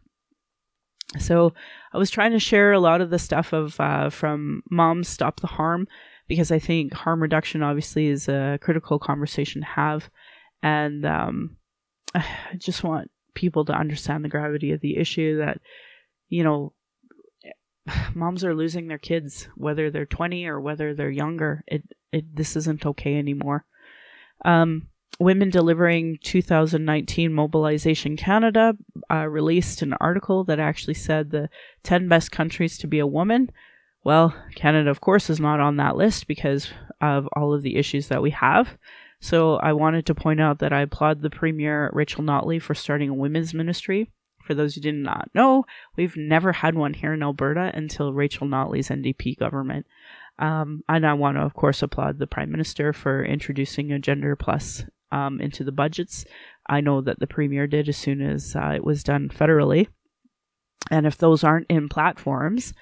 So 1.17 1.53
I 1.93 1.97
was 1.97 2.11
trying 2.11 2.33
to 2.33 2.39
share 2.39 2.73
a 2.73 2.79
lot 2.79 2.99
of 2.99 3.09
the 3.09 3.19
stuff 3.19 3.53
of 3.53 3.79
uh, 3.79 4.09
from 4.09 4.63
Moms 4.69 5.07
Stop 5.07 5.39
the 5.39 5.47
Harm 5.47 5.87
because 6.27 6.51
I 6.51 6.59
think 6.59 6.93
harm 6.93 7.21
reduction 7.21 7.63
obviously 7.63 8.07
is 8.07 8.27
a 8.27 8.59
critical 8.61 8.99
conversation 8.99 9.61
to 9.61 9.67
have, 9.67 10.09
and 10.61 11.05
um, 11.05 11.57
I 12.13 12.23
just 12.57 12.83
want 12.83 13.09
people 13.33 13.65
to 13.65 13.73
understand 13.73 14.23
the 14.23 14.29
gravity 14.29 14.71
of 14.71 14.81
the 14.81 14.97
issue 14.97 15.37
that, 15.37 15.59
you 16.27 16.43
know, 16.43 16.73
moms 18.15 18.43
are 18.43 18.55
losing 18.55 18.87
their 18.87 18.97
kids, 18.97 19.47
whether 19.55 19.89
they're 19.89 20.05
20 20.05 20.45
or 20.45 20.59
whether 20.59 20.93
they're 20.93 21.09
younger. 21.09 21.63
It, 21.67 21.83
it, 22.11 22.35
this 22.35 22.55
isn't 22.55 22.85
okay 22.85 23.17
anymore. 23.17 23.65
Um, 24.45 24.87
Women 25.19 25.49
Delivering 25.49 26.19
2019 26.23 27.33
Mobilization 27.33 28.15
Canada 28.15 28.73
uh, 29.11 29.27
released 29.27 29.81
an 29.81 29.93
article 29.99 30.45
that 30.45 30.59
actually 30.59 30.93
said 30.93 31.29
the 31.29 31.49
10 31.83 32.07
best 32.07 32.31
countries 32.31 32.77
to 32.77 32.87
be 32.87 32.99
a 32.99 33.07
woman. 33.07 33.51
Well, 34.03 34.33
Canada, 34.55 34.89
of 34.89 35.01
course, 35.01 35.29
is 35.29 35.39
not 35.39 35.59
on 35.59 35.75
that 35.75 35.97
list 35.97 36.25
because 36.25 36.71
of 37.01 37.27
all 37.35 37.53
of 37.53 37.63
the 37.63 37.75
issues 37.75 38.07
that 38.07 38.21
we 38.21 38.31
have. 38.31 38.77
So 39.21 39.55
I 39.57 39.73
wanted 39.73 40.05
to 40.05 40.15
point 40.15 40.39
out 40.39 40.59
that 40.59 40.71
I 40.71 40.81
applaud 40.81 41.21
the 41.21 41.29
Premier 41.29 41.89
Rachel 41.93 42.23
Notley 42.23 42.61
for 42.61 42.73
starting 42.73 43.09
a 43.09 43.13
women's 43.13 43.53
ministry. 43.53 44.11
For 44.43 44.53
those 44.53 44.73
who 44.73 44.81
did 44.81 44.95
not 44.95 45.29
know, 45.35 45.65
we've 45.95 46.15
never 46.15 46.53
had 46.53 46.73
one 46.73 46.93
here 46.93 47.13
in 47.13 47.21
Alberta 47.21 47.71
until 47.75 48.13
Rachel 48.13 48.47
Notley's 48.47 48.89
NDP 48.89 49.37
government. 49.37 49.85
Um, 50.39 50.83
and 50.87 51.05
I 51.05 51.13
want 51.13 51.37
to, 51.37 51.41
of 51.41 51.53
course, 51.53 51.83
applaud 51.83 52.17
the 52.17 52.27
Prime 52.27 52.49
Minister 52.49 52.93
for 52.93 53.23
introducing 53.23 53.91
a 53.91 53.99
Gender 53.99 54.35
Plus 54.35 54.85
um, 55.11 55.41
into 55.41 55.63
the 55.63 55.73
budgets. 55.73 56.25
I 56.67 56.81
know 56.81 57.01
that 57.01 57.19
the 57.19 57.27
Premier 57.27 57.67
did 57.67 57.89
as 57.89 57.97
soon 57.97 58.21
as 58.21 58.55
uh, 58.55 58.71
it 58.75 58.83
was 58.83 59.03
done 59.03 59.29
federally. 59.29 59.87
And 60.89 61.05
if 61.05 61.17
those 61.17 61.43
aren't 61.43 61.69
in 61.69 61.89
platforms, 61.89 62.73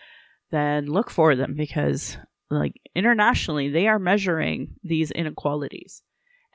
then 0.51 0.85
look 0.85 1.09
for 1.09 1.35
them 1.35 1.55
because, 1.55 2.17
like, 2.51 2.79
internationally, 2.95 3.69
they 3.69 3.87
are 3.87 3.99
measuring 3.99 4.75
these 4.83 5.11
inequalities 5.11 6.03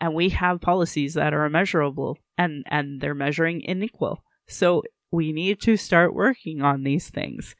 and 0.02 0.14
we 0.14 0.30
have 0.30 0.60
policies 0.60 1.14
that 1.14 1.32
are 1.32 1.44
immeasurable 1.44 2.18
and 2.36 2.64
and 2.66 3.00
they're 3.00 3.14
measuring 3.14 3.62
unequal. 3.66 4.24
So 4.48 4.82
we 5.12 5.32
need 5.32 5.60
to 5.60 5.76
start 5.76 6.12
working 6.12 6.60
on 6.60 6.82
these 6.82 7.08
things. 7.08 7.54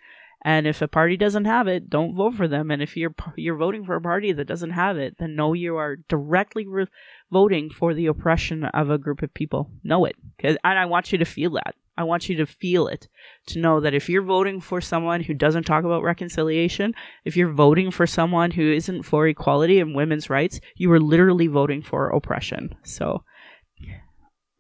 And 0.45 0.67
if 0.67 0.83
a 0.83 0.89
party 0.89 1.17
doesn't 1.17 1.45
have 1.45 1.69
it 1.69 1.89
don't 1.89 2.17
vote 2.17 2.35
for 2.35 2.49
them. 2.49 2.73
And 2.73 2.83
if 2.83 2.97
you're 2.97 3.15
you're 3.37 3.57
voting 3.57 3.85
for 3.85 3.95
a 3.95 4.01
party 4.01 4.33
that 4.33 4.49
doesn't 4.49 4.71
have 4.71 4.99
it 4.99 5.19
then 5.19 5.37
know 5.37 5.53
you 5.53 5.77
are 5.77 5.99
directly 6.09 6.67
re- 6.67 6.87
voting 7.31 7.71
for 7.71 7.95
the 7.95 8.07
oppression 8.07 8.65
of 8.65 8.91
a 8.91 8.99
group 8.99 9.23
of 9.23 9.33
people. 9.33 9.71
Know 9.85 10.05
it 10.05 10.17
and 10.43 10.59
i 10.65 10.85
want 10.85 11.13
you 11.13 11.19
to 11.19 11.25
feel 11.25 11.53
that 11.53 11.75
I 11.97 12.05
want 12.05 12.29
you 12.29 12.37
to 12.37 12.47
feel 12.47 12.89
it, 12.89 13.09
to 13.49 13.59
know 13.59 13.81
that 13.81 13.95
if 13.95 14.09
you're 14.09 14.23
voting 14.23 14.61
for 14.61 14.81
someone 14.81 15.23
who 15.23 15.35
doesn't 15.35 15.65
talk 15.65 15.85
about 15.85 16.03
reconciliation, 16.03 16.95
if 17.25 17.37
you're 17.37 17.53
voting 17.53 17.91
for 17.91 18.07
someone 18.07 18.51
who 18.51 18.73
isn't 18.73 19.03
for 19.03 19.29
equality 19.29 19.79
and 19.79 19.95
women's 19.95 20.31
rights, 20.31 20.61
you 20.77 20.91
are 20.93 21.01
literally 21.01 21.49
voting 21.49 21.83
for 21.83 22.09
oppression. 22.09 22.75
So 22.83 23.25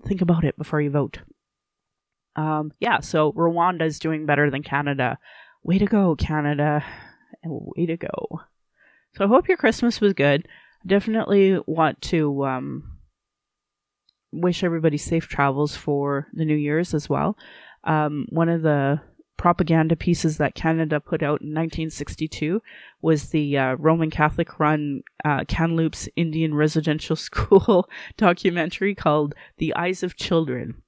think 0.06 0.20
about 0.20 0.44
it 0.44 0.58
before 0.58 0.80
you 0.82 0.90
vote. 0.90 1.20
Um, 2.36 2.72
yeah, 2.80 3.00
so 3.00 3.32
Rwanda 3.32 3.86
is 3.86 3.98
doing 3.98 4.26
better 4.26 4.50
than 4.50 4.62
Canada. 4.62 5.18
Way 5.62 5.78
to 5.78 5.86
go, 5.86 6.16
Canada. 6.16 6.84
Way 7.44 7.86
to 7.86 7.96
go. 7.96 8.40
So 9.14 9.24
I 9.24 9.28
hope 9.28 9.48
your 9.48 9.56
Christmas 9.56 10.00
was 10.00 10.12
good. 10.12 10.46
Definitely 10.86 11.58
want 11.66 12.00
to 12.02 12.44
um, 12.44 12.91
wish 14.32 14.64
everybody 14.64 14.96
safe 14.96 15.28
travels 15.28 15.76
for 15.76 16.28
the 16.32 16.44
New 16.44 16.56
Year's 16.56 16.94
as 16.94 17.08
well. 17.08 17.36
Um, 17.84 18.26
one 18.30 18.48
of 18.48 18.62
the 18.62 19.00
propaganda 19.36 19.96
pieces 19.96 20.38
that 20.38 20.54
Canada 20.54 21.00
put 21.00 21.20
out 21.20 21.40
in 21.40 21.48
1962 21.48 22.62
was 23.00 23.30
the 23.30 23.58
uh, 23.58 23.74
Roman 23.74 24.08
Catholic 24.08 24.60
run 24.60 25.02
uh, 25.24 25.44
Indian 26.16 26.54
Residential 26.54 27.16
School 27.28 27.88
documentary 28.16 28.94
called 28.94 29.34
The 29.58 29.74
Eyes 29.74 30.04
of 30.04 30.16
Children, 30.16 30.82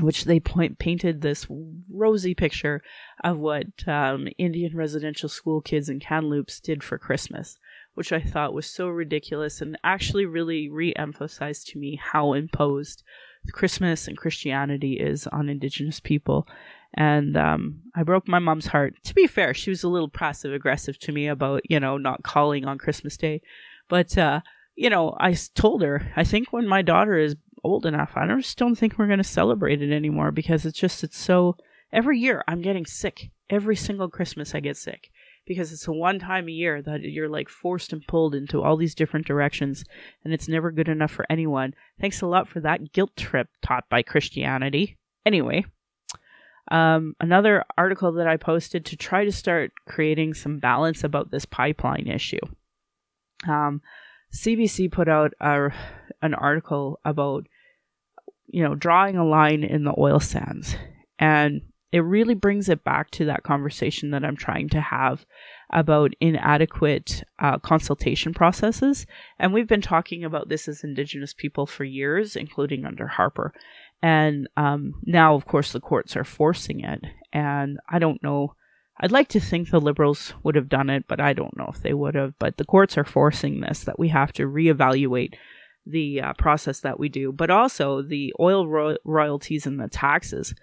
which 0.00 0.24
they 0.24 0.38
point, 0.38 0.78
painted 0.78 1.20
this 1.20 1.46
rosy 1.90 2.34
picture 2.34 2.82
of 3.24 3.38
what 3.38 3.66
um, 3.88 4.28
Indian 4.38 4.76
residential 4.76 5.28
school 5.28 5.60
kids 5.60 5.88
in 5.88 5.98
Kamloops 5.98 6.60
did 6.60 6.84
for 6.84 6.98
Christmas 6.98 7.58
which 7.96 8.12
I 8.12 8.20
thought 8.20 8.52
was 8.52 8.66
so 8.66 8.88
ridiculous 8.88 9.62
and 9.62 9.78
actually 9.82 10.26
really 10.26 10.68
re 10.68 10.92
emphasized 10.94 11.68
to 11.68 11.78
me 11.78 11.98
how 12.00 12.34
imposed 12.34 13.02
Christmas 13.52 14.06
and 14.06 14.18
Christianity 14.18 15.00
is 15.00 15.26
on 15.28 15.48
Indigenous 15.48 15.98
people. 15.98 16.46
And 16.92 17.38
um, 17.38 17.80
I 17.94 18.02
broke 18.02 18.28
my 18.28 18.38
mom's 18.38 18.66
heart. 18.66 18.96
To 19.04 19.14
be 19.14 19.26
fair, 19.26 19.54
she 19.54 19.70
was 19.70 19.82
a 19.82 19.88
little 19.88 20.10
passive 20.10 20.52
aggressive 20.52 20.98
to 21.00 21.12
me 21.12 21.26
about, 21.26 21.62
you 21.70 21.80
know, 21.80 21.96
not 21.96 22.22
calling 22.22 22.66
on 22.66 22.76
Christmas 22.76 23.16
Day. 23.16 23.40
But, 23.88 24.18
uh, 24.18 24.42
you 24.74 24.90
know, 24.90 25.16
I 25.18 25.34
told 25.54 25.80
her, 25.80 26.12
I 26.16 26.24
think 26.24 26.52
when 26.52 26.68
my 26.68 26.82
daughter 26.82 27.16
is 27.16 27.36
old 27.64 27.86
enough, 27.86 28.12
I 28.14 28.26
just 28.26 28.58
don't 28.58 28.74
think 28.74 28.98
we're 28.98 29.06
going 29.06 29.18
to 29.18 29.24
celebrate 29.24 29.80
it 29.80 29.90
anymore 29.90 30.32
because 30.32 30.66
it's 30.66 30.78
just, 30.78 31.02
it's 31.02 31.18
so. 31.18 31.56
Every 31.94 32.18
year 32.18 32.44
I'm 32.46 32.60
getting 32.60 32.84
sick. 32.84 33.30
Every 33.48 33.76
single 33.76 34.10
Christmas 34.10 34.54
I 34.54 34.60
get 34.60 34.76
sick 34.76 35.10
because 35.46 35.72
it's 35.72 35.86
one 35.86 36.18
time 36.18 36.48
a 36.48 36.52
year 36.52 36.82
that 36.82 37.02
you're 37.02 37.28
like 37.28 37.48
forced 37.48 37.92
and 37.92 38.06
pulled 38.06 38.34
into 38.34 38.62
all 38.62 38.76
these 38.76 38.94
different 38.94 39.26
directions 39.26 39.84
and 40.24 40.34
it's 40.34 40.48
never 40.48 40.70
good 40.70 40.88
enough 40.88 41.10
for 41.10 41.24
anyone. 41.30 41.74
Thanks 42.00 42.20
a 42.20 42.26
lot 42.26 42.48
for 42.48 42.60
that 42.60 42.92
guilt 42.92 43.16
trip 43.16 43.48
taught 43.62 43.88
by 43.88 44.02
Christianity. 44.02 44.96
Anyway, 45.24 45.64
um, 46.70 47.14
another 47.20 47.64
article 47.78 48.12
that 48.12 48.26
I 48.26 48.36
posted 48.36 48.84
to 48.86 48.96
try 48.96 49.24
to 49.24 49.32
start 49.32 49.72
creating 49.86 50.34
some 50.34 50.58
balance 50.58 51.04
about 51.04 51.30
this 51.30 51.44
pipeline 51.44 52.08
issue. 52.08 52.40
Um, 53.46 53.82
CBC 54.34 54.90
put 54.90 55.08
out 55.08 55.32
a, 55.40 55.70
an 56.22 56.34
article 56.34 56.98
about, 57.04 57.46
you 58.46 58.62
know, 58.62 58.74
drawing 58.74 59.16
a 59.16 59.24
line 59.24 59.62
in 59.62 59.84
the 59.84 59.94
oil 59.96 60.18
sands. 60.18 60.76
And 61.18 61.62
it 61.96 62.00
really 62.00 62.34
brings 62.34 62.68
it 62.68 62.84
back 62.84 63.10
to 63.10 63.24
that 63.24 63.42
conversation 63.42 64.10
that 64.10 64.22
I'm 64.22 64.36
trying 64.36 64.68
to 64.68 64.82
have 64.82 65.24
about 65.70 66.12
inadequate 66.20 67.22
uh, 67.38 67.58
consultation 67.58 68.34
processes. 68.34 69.06
And 69.38 69.54
we've 69.54 69.66
been 69.66 69.80
talking 69.80 70.22
about 70.22 70.50
this 70.50 70.68
as 70.68 70.84
Indigenous 70.84 71.32
people 71.32 71.64
for 71.64 71.84
years, 71.84 72.36
including 72.36 72.84
under 72.84 73.06
Harper. 73.06 73.54
And 74.02 74.46
um, 74.58 75.00
now, 75.06 75.34
of 75.34 75.46
course, 75.46 75.72
the 75.72 75.80
courts 75.80 76.16
are 76.16 76.24
forcing 76.24 76.80
it. 76.80 77.02
And 77.32 77.78
I 77.88 77.98
don't 77.98 78.22
know. 78.22 78.54
I'd 79.00 79.10
like 79.10 79.28
to 79.28 79.40
think 79.40 79.70
the 79.70 79.80
liberals 79.80 80.34
would 80.42 80.54
have 80.54 80.68
done 80.68 80.90
it, 80.90 81.04
but 81.08 81.18
I 81.18 81.32
don't 81.32 81.56
know 81.56 81.70
if 81.74 81.80
they 81.80 81.94
would 81.94 82.14
have. 82.14 82.34
But 82.38 82.58
the 82.58 82.66
courts 82.66 82.98
are 82.98 83.04
forcing 83.04 83.60
this 83.60 83.84
that 83.84 83.98
we 83.98 84.08
have 84.08 84.34
to 84.34 84.42
reevaluate 84.42 85.32
the 85.86 86.20
uh, 86.20 86.32
process 86.34 86.80
that 86.80 87.00
we 87.00 87.08
do, 87.08 87.32
but 87.32 87.48
also 87.48 88.02
the 88.02 88.34
oil 88.38 88.68
ro- 88.68 88.98
royalties 89.02 89.64
and 89.64 89.80
the 89.80 89.88
taxes. 89.88 90.54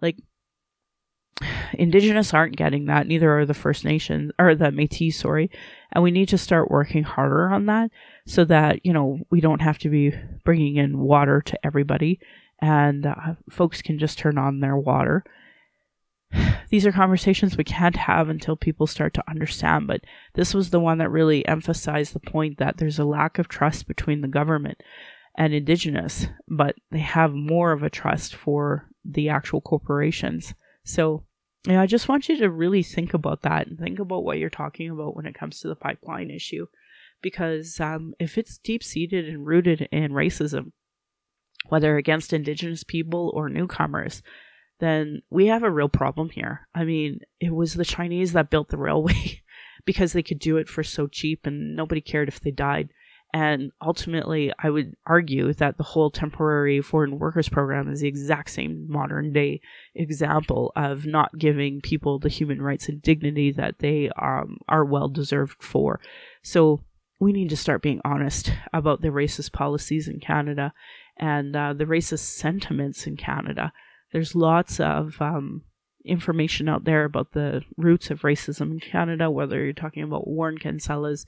Like, 0.00 0.18
Indigenous 1.74 2.32
aren't 2.32 2.56
getting 2.56 2.86
that, 2.86 3.06
neither 3.06 3.38
are 3.38 3.44
the 3.44 3.54
First 3.54 3.84
Nations, 3.84 4.32
or 4.38 4.54
the 4.54 4.66
Métis, 4.66 5.14
sorry. 5.14 5.50
And 5.92 6.02
we 6.02 6.10
need 6.10 6.28
to 6.30 6.38
start 6.38 6.70
working 6.70 7.02
harder 7.02 7.48
on 7.50 7.66
that 7.66 7.90
so 8.26 8.44
that, 8.44 8.84
you 8.84 8.92
know, 8.92 9.18
we 9.30 9.40
don't 9.40 9.60
have 9.60 9.78
to 9.78 9.88
be 9.88 10.14
bringing 10.44 10.76
in 10.76 10.98
water 10.98 11.42
to 11.42 11.66
everybody 11.66 12.18
and 12.60 13.06
uh, 13.06 13.34
folks 13.50 13.82
can 13.82 13.98
just 13.98 14.18
turn 14.18 14.38
on 14.38 14.60
their 14.60 14.76
water. 14.76 15.24
These 16.70 16.86
are 16.86 16.92
conversations 16.92 17.56
we 17.56 17.64
can't 17.64 17.96
have 17.96 18.28
until 18.28 18.56
people 18.56 18.86
start 18.86 19.14
to 19.14 19.24
understand, 19.28 19.86
but 19.86 20.00
this 20.34 20.54
was 20.54 20.70
the 20.70 20.80
one 20.80 20.98
that 20.98 21.10
really 21.10 21.46
emphasized 21.46 22.12
the 22.12 22.20
point 22.20 22.58
that 22.58 22.78
there's 22.78 22.98
a 22.98 23.04
lack 23.04 23.38
of 23.38 23.48
trust 23.48 23.86
between 23.86 24.20
the 24.20 24.28
government 24.28 24.82
and 25.36 25.52
Indigenous, 25.52 26.26
but 26.48 26.74
they 26.90 26.98
have 26.98 27.32
more 27.32 27.72
of 27.72 27.82
a 27.82 27.90
trust 27.90 28.34
for 28.34 28.88
the 29.04 29.28
actual 29.28 29.60
corporations. 29.60 30.54
So 30.82 31.24
yeah, 31.66 31.82
I 31.82 31.86
just 31.86 32.08
want 32.08 32.28
you 32.28 32.36
to 32.38 32.50
really 32.50 32.82
think 32.82 33.12
about 33.12 33.42
that 33.42 33.66
and 33.66 33.78
think 33.78 33.98
about 33.98 34.24
what 34.24 34.38
you're 34.38 34.50
talking 34.50 34.90
about 34.90 35.16
when 35.16 35.26
it 35.26 35.34
comes 35.34 35.60
to 35.60 35.68
the 35.68 35.74
pipeline 35.74 36.30
issue. 36.30 36.66
Because 37.22 37.80
um, 37.80 38.14
if 38.20 38.38
it's 38.38 38.58
deep 38.58 38.84
seated 38.84 39.28
and 39.28 39.46
rooted 39.46 39.88
in 39.90 40.12
racism, 40.12 40.72
whether 41.68 41.96
against 41.96 42.32
Indigenous 42.32 42.84
people 42.84 43.32
or 43.34 43.48
newcomers, 43.48 44.22
then 44.78 45.22
we 45.30 45.46
have 45.46 45.62
a 45.62 45.70
real 45.70 45.88
problem 45.88 46.30
here. 46.30 46.68
I 46.74 46.84
mean, 46.84 47.20
it 47.40 47.54
was 47.54 47.74
the 47.74 47.84
Chinese 47.84 48.32
that 48.34 48.50
built 48.50 48.68
the 48.68 48.76
railway 48.76 49.42
because 49.84 50.12
they 50.12 50.22
could 50.22 50.38
do 50.38 50.58
it 50.58 50.68
for 50.68 50.84
so 50.84 51.06
cheap 51.06 51.46
and 51.46 51.74
nobody 51.74 52.00
cared 52.00 52.28
if 52.28 52.40
they 52.40 52.50
died. 52.50 52.90
And 53.36 53.70
ultimately, 53.82 54.50
I 54.58 54.70
would 54.70 54.96
argue 55.04 55.52
that 55.52 55.76
the 55.76 55.82
whole 55.82 56.10
temporary 56.10 56.80
foreign 56.80 57.18
workers 57.18 57.50
program 57.50 57.92
is 57.92 58.00
the 58.00 58.08
exact 58.08 58.48
same 58.48 58.86
modern 58.88 59.34
day 59.34 59.60
example 59.94 60.72
of 60.74 61.04
not 61.04 61.36
giving 61.36 61.82
people 61.82 62.18
the 62.18 62.30
human 62.30 62.62
rights 62.62 62.88
and 62.88 63.02
dignity 63.02 63.52
that 63.52 63.80
they 63.80 64.08
um, 64.18 64.56
are 64.70 64.86
well 64.86 65.08
deserved 65.08 65.62
for. 65.62 66.00
So 66.42 66.80
we 67.20 67.30
need 67.30 67.50
to 67.50 67.58
start 67.58 67.82
being 67.82 68.00
honest 68.06 68.54
about 68.72 69.02
the 69.02 69.08
racist 69.08 69.52
policies 69.52 70.08
in 70.08 70.18
Canada 70.18 70.72
and 71.18 71.54
uh, 71.54 71.74
the 71.74 71.84
racist 71.84 72.38
sentiments 72.38 73.06
in 73.06 73.18
Canada. 73.18 73.70
There's 74.14 74.34
lots 74.34 74.80
of 74.80 75.20
um, 75.20 75.60
information 76.06 76.70
out 76.70 76.84
there 76.84 77.04
about 77.04 77.32
the 77.32 77.60
roots 77.76 78.10
of 78.10 78.22
racism 78.22 78.70
in 78.70 78.80
Canada, 78.80 79.30
whether 79.30 79.62
you're 79.62 79.74
talking 79.74 80.04
about 80.04 80.26
Warren 80.26 80.56
Kinsella's 80.56 81.26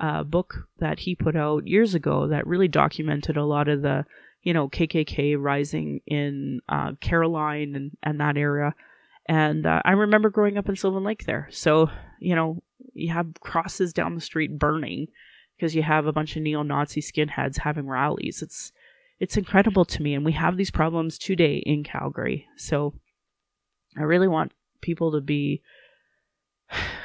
uh, 0.00 0.22
book 0.22 0.68
that 0.78 1.00
he 1.00 1.14
put 1.14 1.36
out 1.36 1.66
years 1.66 1.94
ago 1.94 2.28
that 2.28 2.46
really 2.46 2.68
documented 2.68 3.36
a 3.36 3.44
lot 3.44 3.68
of 3.68 3.82
the, 3.82 4.04
you 4.42 4.52
know, 4.52 4.68
KKK 4.68 5.36
rising 5.38 6.00
in 6.06 6.60
uh, 6.68 6.92
Caroline 7.00 7.74
and, 7.74 7.96
and 8.02 8.20
that 8.20 8.36
area. 8.36 8.74
And 9.26 9.66
uh, 9.66 9.80
I 9.84 9.92
remember 9.92 10.28
growing 10.30 10.58
up 10.58 10.68
in 10.68 10.76
Sylvan 10.76 11.04
Lake 11.04 11.24
there. 11.24 11.48
So, 11.50 11.90
you 12.20 12.34
know, 12.34 12.62
you 12.92 13.12
have 13.12 13.28
crosses 13.40 13.92
down 13.92 14.14
the 14.14 14.20
street 14.20 14.58
burning 14.58 15.08
because 15.56 15.74
you 15.74 15.82
have 15.82 16.06
a 16.06 16.12
bunch 16.12 16.36
of 16.36 16.42
neo-Nazi 16.42 17.00
skinheads 17.00 17.58
having 17.58 17.88
rallies. 17.88 18.42
It's 18.42 18.72
it's 19.20 19.36
incredible 19.36 19.84
to 19.84 20.02
me, 20.02 20.12
and 20.14 20.24
we 20.24 20.32
have 20.32 20.56
these 20.56 20.72
problems 20.72 21.18
today 21.18 21.62
in 21.64 21.84
Calgary. 21.84 22.48
So, 22.56 22.94
I 23.96 24.02
really 24.02 24.26
want 24.26 24.52
people 24.82 25.12
to 25.12 25.20
be 25.20 25.62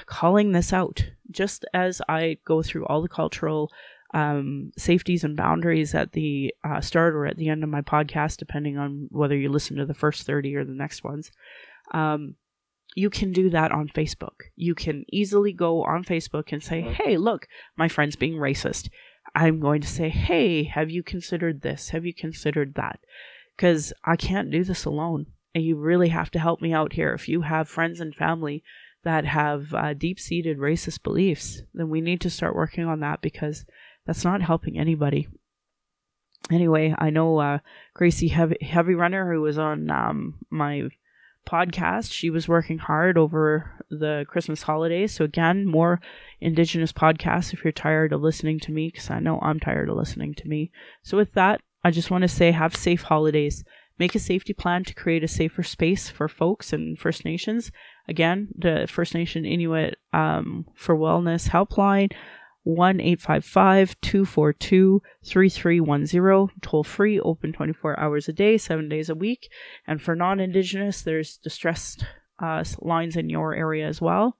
calling 0.05 0.51
this 0.51 0.74
out 0.74 1.05
just 1.32 1.65
as 1.74 2.01
I 2.07 2.38
go 2.45 2.61
through 2.61 2.86
all 2.86 3.01
the 3.01 3.09
cultural 3.09 3.72
um, 4.13 4.72
safeties 4.78 5.24
and 5.24 5.38
boundaries 5.38 5.93
at 5.93 6.13
the 6.13 6.53
uh, 6.63 6.82
start 6.82 7.13
or 7.13 7.26
at 7.26 7.38
the 7.38 7.49
end 7.49 7.63
of 7.63 7.70
my 7.70 7.82
podcast, 7.82 8.38
depending 8.38 8.78
on 8.78 9.07
whether 9.11 9.38
you 9.38 9.49
listen 9.49 9.78
to 9.78 9.86
the 9.86 9.93
first 9.93 10.26
30 10.26 10.55
or 10.55 10.65
the 10.65 10.74
next 10.74 11.03
ones. 11.03 11.32
Um, 11.91 12.36
you 12.95 13.09
can 13.09 13.32
do 13.32 13.51
that 13.51 13.72
on 13.72 13.88
Facebook. 13.88 14.47
You 14.55 14.74
can 14.74 15.05
easily 15.11 15.53
go 15.53 15.84
on 15.84 16.03
Facebook 16.03 16.51
and 16.51 16.63
say, 16.63 16.82
hey, 16.82 17.17
look, 17.17 17.47
my 17.78 17.88
friend's 17.88 18.15
being 18.15 18.34
racist. 18.34 18.89
I'm 19.36 19.59
going 19.59 19.82
to 19.82 19.88
say, 19.88 20.09
hey, 20.09 20.63
have 20.63 20.89
you 20.89 21.03
considered 21.03 21.61
this? 21.61 21.89
Have 21.89 22.05
you 22.05 22.13
considered 22.13 22.74
that? 22.76 22.99
Because 23.55 23.93
I 24.03 24.15
can't 24.15 24.49
do 24.49 24.63
this 24.63 24.86
alone. 24.86 25.28
And 25.53 25.63
you 25.63 25.76
really 25.78 26.09
have 26.09 26.32
to 26.32 26.39
help 26.39 26.61
me 26.61 26.74
out 26.74 26.93
here. 26.93 27.13
If 27.13 27.28
you 27.28 27.41
have 27.41 27.70
friends 27.70 27.99
and 27.99 28.15
family 28.15 28.63
that 29.04 29.26
have 29.26 29.74
uh, 29.74 29.93
deep 29.93 30.20
seated 30.20 30.58
racist 30.58 31.04
beliefs, 31.04 31.62
then 31.74 31.89
we 31.89 32.02
need 32.02 32.22
to 32.22 32.30
start 32.30 32.56
working 32.56 32.86
on 32.86 33.00
that 33.00 33.22
because 33.22 33.66
that's 34.06 34.24
not 34.24 34.41
helping 34.41 34.78
anybody. 34.78 35.28
Anyway, 36.52 36.95
I 36.97 37.10
know 37.10 37.38
uh, 37.38 37.60
Gracie 37.93 38.30
Heavy, 38.30 38.58
Heavy 38.62 38.95
Runner, 38.95 39.32
who 39.32 39.41
was 39.41 39.58
on 39.58 39.89
um, 39.91 40.36
my 40.50 40.89
podcast, 41.47 42.12
she 42.12 42.30
was 42.30 42.47
working 42.47 42.78
hard 42.78 43.18
over 43.18 43.86
the 43.89 44.26
Christmas 44.28 44.64
holidays. 44.64 45.14
So, 45.14 45.26
again, 45.26 45.66
more 45.66 46.00
Indigenous 46.39 46.91
podcasts 46.91 47.54
if 47.54 47.64
you're 47.64 47.72
tired 47.72 48.14
of 48.14 48.22
listening 48.22 48.60
to 48.62 48.72
me, 48.72 48.89
because 48.91 49.10
I 49.10 49.20
know 49.20 49.39
I'm 49.41 49.60
tired 49.60 49.89
of 49.89 49.97
listening 49.97 50.34
to 50.36 50.47
me. 50.47 50.72
So, 51.04 51.18
with 51.18 51.34
that, 51.34 51.62
I 51.84 51.91
just 51.91 52.12
want 52.12 52.24
to 52.24 52.28
say 52.28 52.52
have 52.52 52.76
safe 52.76 53.04
holidays. 53.04 53.64
Make 53.97 54.16
a 54.16 54.20
safety 54.20 54.54
plan 54.54 54.86
to 54.86 54.93
create 54.93 55.24
a 55.24 55.28
safer 55.28 55.64
space 55.64 56.10
for 56.10 56.30
folks 56.30 56.72
and 56.72 56.97
First 56.97 57.26
Nations. 57.26 57.72
Again, 58.10 58.47
the 58.57 58.88
First 58.89 59.14
Nation 59.14 59.45
Inuit 59.45 59.97
um, 60.12 60.66
for 60.76 60.97
Wellness 60.97 61.49
helpline. 61.49 62.12
1 62.64 62.99
855 62.99 64.01
242 64.01 65.01
3310, 65.24 66.60
toll 66.62 66.84
free, 66.84 67.20
open 67.20 67.53
24 67.53 67.99
hours 67.99 68.28
a 68.28 68.34
day, 68.34 68.57
7 68.57 68.89
days 68.89 69.10
a 69.10 69.16
week. 69.16 69.49
And 69.88 70.01
for 70.01 70.16
non 70.16 70.39
Indigenous, 70.39 71.01
there's 71.01 71.38
distress 71.38 71.97
uh, 72.38 72.64
lines 72.80 73.16
in 73.16 73.30
your 73.30 73.55
area 73.55 73.88
as 73.88 74.01
well. 74.01 74.38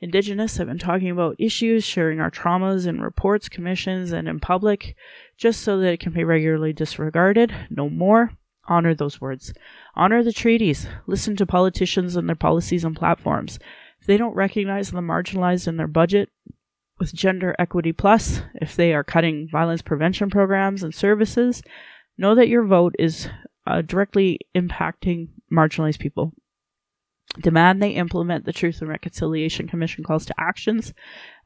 Indigenous 0.00 0.56
have 0.56 0.68
been 0.68 0.78
talking 0.78 1.10
about 1.10 1.36
issues, 1.38 1.84
sharing 1.84 2.20
our 2.20 2.30
traumas 2.30 2.86
in 2.86 3.00
reports, 3.00 3.48
commissions, 3.48 4.12
and 4.12 4.28
in 4.28 4.38
public, 4.38 4.94
just 5.36 5.60
so 5.60 5.78
that 5.78 5.92
it 5.92 6.00
can 6.00 6.12
be 6.12 6.24
regularly 6.24 6.72
disregarded. 6.72 7.52
No 7.68 7.90
more 7.90 8.32
honor 8.68 8.94
those 8.94 9.20
words. 9.20 9.52
Honor 9.94 10.22
the 10.22 10.32
treaties. 10.32 10.86
Listen 11.06 11.36
to 11.36 11.46
politicians 11.46 12.16
and 12.16 12.28
their 12.28 12.36
policies 12.36 12.84
and 12.84 12.94
platforms. 12.94 13.58
If 14.00 14.06
they 14.06 14.16
don't 14.16 14.34
recognize 14.34 14.90
the 14.90 15.00
marginalized 15.00 15.66
in 15.66 15.76
their 15.76 15.88
budget 15.88 16.30
with 16.98 17.14
Gender 17.14 17.54
Equity 17.58 17.92
Plus, 17.92 18.42
if 18.54 18.76
they 18.76 18.92
are 18.92 19.04
cutting 19.04 19.48
violence 19.50 19.82
prevention 19.82 20.30
programs 20.30 20.82
and 20.82 20.94
services, 20.94 21.62
know 22.16 22.34
that 22.34 22.48
your 22.48 22.64
vote 22.64 22.94
is 22.98 23.28
uh, 23.66 23.82
directly 23.82 24.40
impacting 24.54 25.28
marginalized 25.52 25.98
people. 25.98 26.32
Demand 27.40 27.82
they 27.82 27.90
implement 27.90 28.46
the 28.46 28.52
Truth 28.52 28.80
and 28.80 28.88
Reconciliation 28.88 29.68
Commission 29.68 30.02
calls 30.02 30.24
to 30.26 30.34
actions 30.38 30.94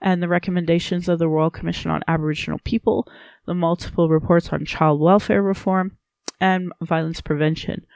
and 0.00 0.22
the 0.22 0.28
recommendations 0.28 1.08
of 1.08 1.18
the 1.18 1.28
Royal 1.28 1.50
Commission 1.50 1.90
on 1.90 2.04
Aboriginal 2.06 2.60
People, 2.64 3.06
the 3.46 3.54
multiple 3.54 4.08
reports 4.08 4.50
on 4.50 4.64
child 4.64 5.00
welfare 5.00 5.42
reform, 5.42 5.98
and 6.42 6.72
violence 6.82 7.20
prevention. 7.20 7.86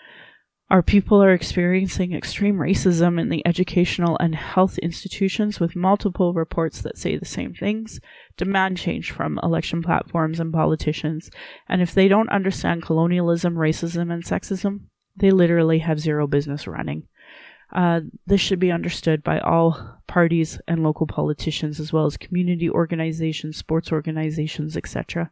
Our 0.70 0.82
people 0.82 1.22
are 1.22 1.32
experiencing 1.32 2.12
extreme 2.12 2.56
racism 2.56 3.20
in 3.20 3.28
the 3.28 3.46
educational 3.46 4.16
and 4.18 4.34
health 4.34 4.78
institutions 4.78 5.60
with 5.60 5.76
multiple 5.76 6.32
reports 6.32 6.80
that 6.82 6.98
say 6.98 7.16
the 7.16 7.24
same 7.24 7.54
things, 7.54 8.00
demand 8.36 8.78
change 8.78 9.10
from 9.10 9.38
election 9.42 9.82
platforms 9.82 10.40
and 10.40 10.52
politicians, 10.52 11.30
and 11.68 11.82
if 11.82 11.92
they 11.92 12.08
don't 12.08 12.30
understand 12.30 12.82
colonialism, 12.82 13.54
racism, 13.54 14.12
and 14.12 14.24
sexism, 14.24 14.80
they 15.16 15.30
literally 15.30 15.80
have 15.80 16.00
zero 16.00 16.26
business 16.26 16.66
running. 16.66 17.06
Uh, 17.72 18.00
this 18.26 18.40
should 18.40 18.60
be 18.60 18.70
understood 18.70 19.24
by 19.24 19.40
all 19.40 20.00
parties 20.06 20.60
and 20.68 20.82
local 20.82 21.06
politicians, 21.06 21.80
as 21.80 21.92
well 21.92 22.06
as 22.06 22.16
community 22.16 22.70
organizations, 22.70 23.56
sports 23.56 23.90
organizations, 23.90 24.76
etc. 24.76 25.30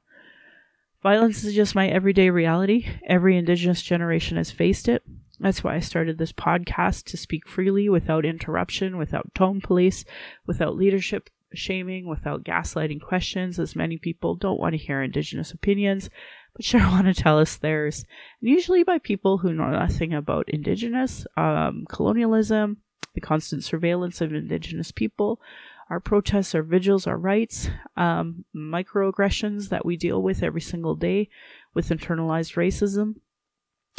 Violence 1.04 1.44
is 1.44 1.52
just 1.52 1.74
my 1.74 1.86
everyday 1.86 2.30
reality. 2.30 2.86
Every 3.06 3.36
Indigenous 3.36 3.82
generation 3.82 4.38
has 4.38 4.50
faced 4.50 4.88
it. 4.88 5.02
That's 5.38 5.62
why 5.62 5.74
I 5.74 5.80
started 5.80 6.16
this 6.16 6.32
podcast 6.32 7.04
to 7.08 7.18
speak 7.18 7.46
freely 7.46 7.90
without 7.90 8.24
interruption, 8.24 8.96
without 8.96 9.34
tone 9.34 9.60
police, 9.60 10.06
without 10.46 10.76
leadership 10.76 11.28
shaming, 11.52 12.06
without 12.08 12.42
gaslighting 12.42 13.02
questions, 13.02 13.58
as 13.58 13.76
many 13.76 13.98
people 13.98 14.34
don't 14.34 14.58
want 14.58 14.72
to 14.72 14.78
hear 14.78 15.02
Indigenous 15.02 15.52
opinions, 15.52 16.08
but 16.56 16.64
sure 16.64 16.80
want 16.88 17.06
to 17.06 17.12
tell 17.12 17.38
us 17.38 17.56
theirs. 17.56 18.06
And 18.40 18.48
usually 18.48 18.82
by 18.82 18.96
people 18.96 19.36
who 19.36 19.52
know 19.52 19.68
nothing 19.68 20.14
about 20.14 20.48
Indigenous, 20.48 21.26
um, 21.36 21.84
colonialism, 21.86 22.78
the 23.14 23.20
constant 23.20 23.62
surveillance 23.62 24.22
of 24.22 24.32
Indigenous 24.32 24.90
people, 24.90 25.38
our 25.90 26.00
protests, 26.00 26.54
our 26.54 26.62
vigils, 26.62 27.06
our 27.06 27.18
rights, 27.18 27.68
um, 27.96 28.44
microaggressions 28.54 29.68
that 29.68 29.84
we 29.84 29.96
deal 29.96 30.22
with 30.22 30.42
every 30.42 30.60
single 30.60 30.94
day 30.94 31.28
with 31.74 31.88
internalized 31.88 32.54
racism, 32.56 33.16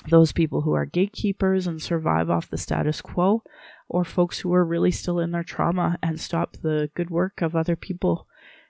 those 0.09 0.31
people 0.31 0.61
who 0.61 0.73
are 0.73 0.85
gatekeepers 0.85 1.67
and 1.67 1.81
survive 1.81 2.29
off 2.29 2.49
the 2.49 2.57
status 2.57 3.01
quo, 3.01 3.43
or 3.87 4.03
folks 4.03 4.39
who 4.39 4.53
are 4.53 4.65
really 4.65 4.91
still 4.91 5.19
in 5.19 5.31
their 5.31 5.43
trauma 5.43 5.97
and 6.01 6.19
stop 6.19 6.57
the 6.57 6.89
good 6.95 7.09
work 7.09 7.41
of 7.41 7.55
other 7.55 7.75
people. 7.75 8.27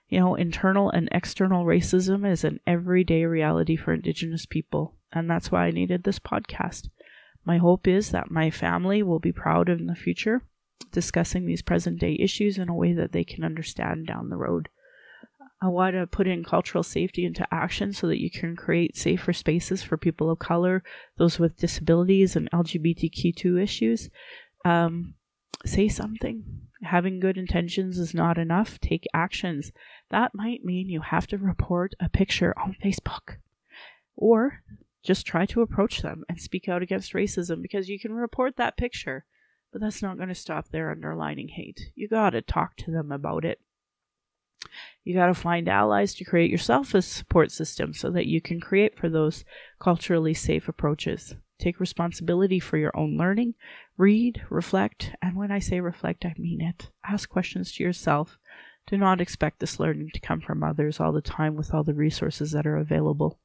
You 0.08 0.20
know, 0.20 0.34
internal 0.34 0.90
and 0.90 1.08
external 1.10 1.64
racism 1.64 2.30
is 2.30 2.44
an 2.44 2.60
everyday 2.66 3.24
reality 3.24 3.76
for 3.76 3.92
Indigenous 3.92 4.46
people, 4.46 4.94
and 5.12 5.28
that's 5.28 5.50
why 5.50 5.66
I 5.66 5.70
needed 5.70 6.04
this 6.04 6.18
podcast. 6.18 6.88
My 7.44 7.58
hope 7.58 7.88
is 7.88 8.10
that 8.10 8.30
my 8.30 8.50
family 8.50 9.02
will 9.02 9.18
be 9.18 9.32
proud 9.32 9.68
in 9.68 9.86
the 9.86 9.94
future 9.94 10.42
discussing 10.92 11.46
these 11.46 11.62
present 11.62 11.98
day 11.98 12.16
issues 12.18 12.58
in 12.58 12.68
a 12.68 12.74
way 12.74 12.92
that 12.92 13.12
they 13.12 13.24
can 13.24 13.44
understand 13.44 14.06
down 14.06 14.28
the 14.28 14.36
road. 14.36 14.68
I 15.60 15.68
want 15.68 15.94
to 15.94 16.06
put 16.06 16.26
in 16.26 16.44
cultural 16.44 16.82
safety 16.82 17.24
into 17.24 17.46
action 17.50 17.92
so 17.92 18.06
that 18.08 18.20
you 18.20 18.30
can 18.30 18.56
create 18.56 18.96
safer 18.96 19.32
spaces 19.32 19.82
for 19.82 19.96
people 19.96 20.30
of 20.30 20.38
color, 20.38 20.82
those 21.16 21.38
with 21.38 21.56
disabilities, 21.56 22.36
and 22.36 22.50
LGBTQ2 22.50 23.62
issues. 23.62 24.10
Um, 24.64 25.14
say 25.64 25.88
something. 25.88 26.44
Having 26.82 27.20
good 27.20 27.38
intentions 27.38 27.98
is 27.98 28.12
not 28.12 28.36
enough. 28.36 28.78
Take 28.80 29.06
actions. 29.14 29.72
That 30.10 30.32
might 30.34 30.62
mean 30.62 30.90
you 30.90 31.00
have 31.00 31.26
to 31.28 31.38
report 31.38 31.94
a 31.98 32.10
picture 32.10 32.54
on 32.58 32.76
Facebook. 32.84 33.36
Or 34.14 34.62
just 35.02 35.26
try 35.26 35.46
to 35.46 35.62
approach 35.62 36.02
them 36.02 36.24
and 36.28 36.40
speak 36.40 36.68
out 36.68 36.82
against 36.82 37.14
racism 37.14 37.62
because 37.62 37.88
you 37.88 37.98
can 37.98 38.12
report 38.12 38.56
that 38.56 38.76
picture 38.76 39.24
But 39.76 39.82
that's 39.82 40.00
not 40.00 40.16
going 40.16 40.30
to 40.30 40.34
stop 40.34 40.70
their 40.70 40.90
underlining 40.90 41.48
hate. 41.48 41.90
You 41.94 42.08
got 42.08 42.30
to 42.30 42.40
talk 42.40 42.78
to 42.78 42.90
them 42.90 43.12
about 43.12 43.44
it. 43.44 43.60
You 45.04 45.14
got 45.14 45.26
to 45.26 45.34
find 45.34 45.68
allies 45.68 46.14
to 46.14 46.24
create 46.24 46.50
yourself 46.50 46.94
a 46.94 47.02
support 47.02 47.50
system 47.50 47.92
so 47.92 48.10
that 48.12 48.24
you 48.24 48.40
can 48.40 48.58
create 48.58 48.98
for 48.98 49.10
those 49.10 49.44
culturally 49.78 50.32
safe 50.32 50.66
approaches. 50.66 51.34
Take 51.58 51.78
responsibility 51.78 52.58
for 52.58 52.78
your 52.78 52.96
own 52.96 53.18
learning, 53.18 53.52
read, 53.98 54.40
reflect, 54.48 55.14
and 55.20 55.36
when 55.36 55.52
I 55.52 55.58
say 55.58 55.78
reflect, 55.80 56.24
I 56.24 56.34
mean 56.38 56.62
it. 56.62 56.88
Ask 57.04 57.28
questions 57.28 57.70
to 57.72 57.84
yourself. 57.84 58.38
Do 58.86 58.96
not 58.96 59.20
expect 59.20 59.60
this 59.60 59.78
learning 59.78 60.08
to 60.14 60.20
come 60.20 60.40
from 60.40 60.62
others 60.62 61.00
all 61.00 61.12
the 61.12 61.20
time 61.20 61.54
with 61.54 61.74
all 61.74 61.84
the 61.84 61.92
resources 61.92 62.52
that 62.52 62.66
are 62.66 62.78
available. 62.78 63.40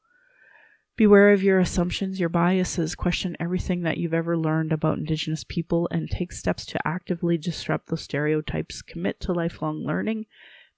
Beware 1.02 1.34
of 1.34 1.42
your 1.42 1.58
assumptions, 1.58 2.20
your 2.20 2.30
biases, 2.30 2.94
question 2.94 3.36
everything 3.40 3.82
that 3.82 3.98
you've 3.98 4.14
ever 4.14 4.38
learned 4.38 4.72
about 4.72 5.00
Indigenous 5.00 5.44
people, 5.44 5.88
and 5.90 6.08
take 6.08 6.32
steps 6.32 6.64
to 6.68 6.88
actively 6.88 7.40
disrupt 7.40 7.88
those 7.88 8.04
stereotypes. 8.04 8.84
Commit 8.84 9.20
to 9.22 9.34
lifelong 9.34 9.78
learning. 9.80 10.28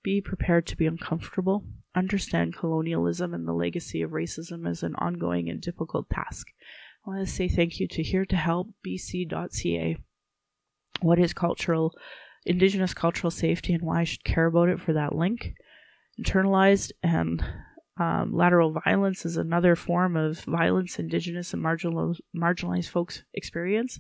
Be 0.01 0.21
prepared 0.21 0.65
to 0.67 0.77
be 0.77 0.85
uncomfortable. 0.85 1.65
Understand 1.93 2.55
colonialism 2.55 3.33
and 3.33 3.45
the 3.45 3.51
legacy 3.51 4.01
of 4.01 4.11
racism 4.11 4.65
as 4.65 4.81
an 4.81 4.95
ongoing 4.95 5.49
and 5.49 5.59
difficult 5.59 6.09
task. 6.09 6.47
I 7.05 7.09
want 7.09 7.27
to 7.27 7.33
say 7.33 7.49
thank 7.49 7.81
you 7.81 7.89
to 7.89 8.01
Here 8.01 8.25
to 8.27 8.37
Help 8.37 8.69
BC.ca. 8.87 9.97
What 11.01 11.19
is 11.19 11.33
cultural, 11.33 11.93
Indigenous 12.45 12.93
cultural 12.93 13.29
safety, 13.29 13.73
and 13.73 13.83
why 13.83 13.99
I 13.99 14.03
should 14.05 14.23
care 14.23 14.45
about 14.45 14.69
it 14.69 14.79
for 14.79 14.93
that 14.93 15.13
link? 15.13 15.53
Internalized 16.17 16.93
and 17.03 17.43
um, 17.97 18.33
lateral 18.33 18.71
violence 18.71 19.25
is 19.25 19.37
another 19.37 19.75
form 19.75 20.15
of 20.17 20.39
violence 20.41 20.97
Indigenous 20.97 21.53
and 21.53 21.61
marginal, 21.61 22.15
marginalized 22.35 22.89
folks 22.89 23.23
experience 23.33 23.99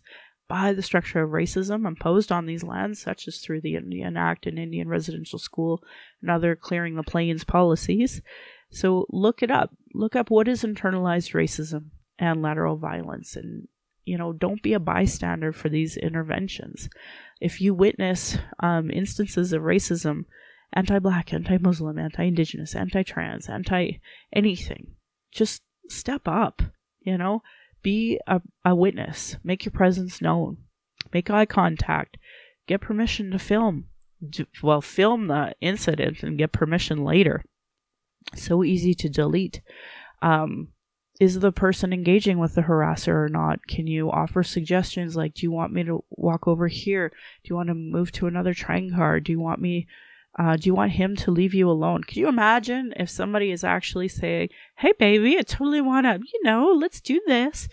by 0.49 0.73
the 0.73 0.81
structure 0.81 1.21
of 1.21 1.29
racism 1.29 1.87
imposed 1.87 2.31
on 2.31 2.45
these 2.45 2.63
lands, 2.63 3.01
such 3.01 3.27
as 3.27 3.37
through 3.37 3.61
the 3.61 3.75
Indian 3.75 4.17
Act 4.17 4.45
and 4.45 4.57
Indian 4.57 4.87
Residential 4.87 5.39
School 5.39 5.83
and 6.21 6.31
other 6.31 6.55
clearing 6.55 6.95
the 6.95 7.03
plains 7.03 7.43
policies. 7.43 8.21
So 8.71 9.05
look 9.09 9.43
it 9.43 9.51
up. 9.51 9.69
Look 9.93 10.15
up 10.15 10.31
what 10.31 10.47
is 10.47 10.63
internalized 10.63 11.33
racism 11.33 11.91
and 12.19 12.41
lateral 12.41 12.77
violence 12.77 13.35
and 13.35 13.67
you 14.05 14.17
know 14.17 14.33
don't 14.33 14.61
be 14.61 14.73
a 14.73 14.79
bystander 14.79 15.51
for 15.51 15.69
these 15.69 15.97
interventions 15.97 16.89
if 17.41 17.59
you 17.59 17.73
witness 17.73 18.37
um, 18.59 18.91
instances 18.91 19.53
of 19.53 19.61
racism 19.61 20.25
anti 20.73 20.99
black, 20.99 21.33
anti 21.33 21.57
Muslim, 21.57 21.97
anti 21.97 22.23
indigenous, 22.23 22.75
anti 22.75 23.03
trans, 23.03 23.47
anti 23.49 23.99
anything. 24.33 24.95
Just 25.31 25.61
step 25.89 26.27
up, 26.27 26.61
you 27.01 27.17
know? 27.17 27.41
Be 27.81 28.19
a, 28.27 28.41
a 28.63 28.75
witness. 28.75 29.35
Make 29.43 29.65
your 29.65 29.71
presence 29.71 30.21
known. 30.21 30.57
Make 31.13 31.29
eye 31.29 31.45
contact. 31.45 32.17
Get 32.67 32.81
permission 32.81 33.31
to 33.31 33.39
film. 33.39 33.85
Well, 34.61 34.81
film 34.81 35.27
the 35.27 35.53
incident 35.59 36.23
and 36.23 36.37
get 36.37 36.53
permission 36.53 37.03
later. 37.03 37.43
So 38.35 38.63
easy 38.63 38.93
to 38.95 39.09
delete. 39.09 39.61
Um, 40.21 40.69
is 41.19 41.39
the 41.39 41.51
person 41.51 41.93
engaging 41.93 42.39
with 42.39 42.55
the 42.55 42.61
harasser 42.61 43.13
or 43.13 43.29
not? 43.29 43.67
Can 43.67 43.85
you 43.85 44.09
offer 44.09 44.43
suggestions 44.43 45.15
like, 45.15 45.33
do 45.33 45.43
you 45.43 45.51
want 45.51 45.73
me 45.73 45.83
to 45.83 46.03
walk 46.09 46.47
over 46.47 46.67
here? 46.67 47.09
Do 47.09 47.49
you 47.49 47.55
want 47.55 47.67
to 47.67 47.75
move 47.75 48.11
to 48.13 48.27
another 48.27 48.53
train 48.53 48.93
car? 48.95 49.19
Do 49.19 49.31
you 49.31 49.39
want 49.39 49.61
me 49.61 49.87
uh, 50.37 50.55
do 50.55 50.67
you 50.67 50.73
want 50.73 50.93
him 50.93 51.15
to 51.15 51.31
leave 51.31 51.53
you 51.53 51.69
alone? 51.69 52.03
Could 52.03 52.17
you 52.17 52.27
imagine 52.27 52.93
if 52.97 53.09
somebody 53.09 53.51
is 53.51 53.63
actually 53.63 54.07
saying, 54.07 54.49
Hey, 54.77 54.93
baby, 54.97 55.37
I 55.37 55.41
totally 55.41 55.81
want 55.81 56.05
to, 56.05 56.19
you 56.19 56.43
know, 56.43 56.71
let's 56.71 57.01
do 57.01 57.21
this. 57.27 57.67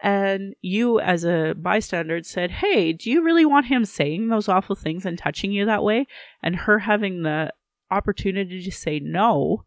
And 0.00 0.54
you, 0.62 1.00
as 1.00 1.24
a 1.24 1.54
bystander, 1.56 2.22
said, 2.22 2.50
Hey, 2.50 2.92
do 2.92 3.10
you 3.10 3.22
really 3.22 3.44
want 3.44 3.66
him 3.66 3.84
saying 3.84 4.28
those 4.28 4.48
awful 4.48 4.76
things 4.76 5.04
and 5.04 5.18
touching 5.18 5.52
you 5.52 5.66
that 5.66 5.84
way? 5.84 6.06
And 6.42 6.56
her 6.56 6.80
having 6.80 7.22
the 7.22 7.52
opportunity 7.90 8.62
to 8.62 8.72
say 8.72 8.98
no 8.98 9.64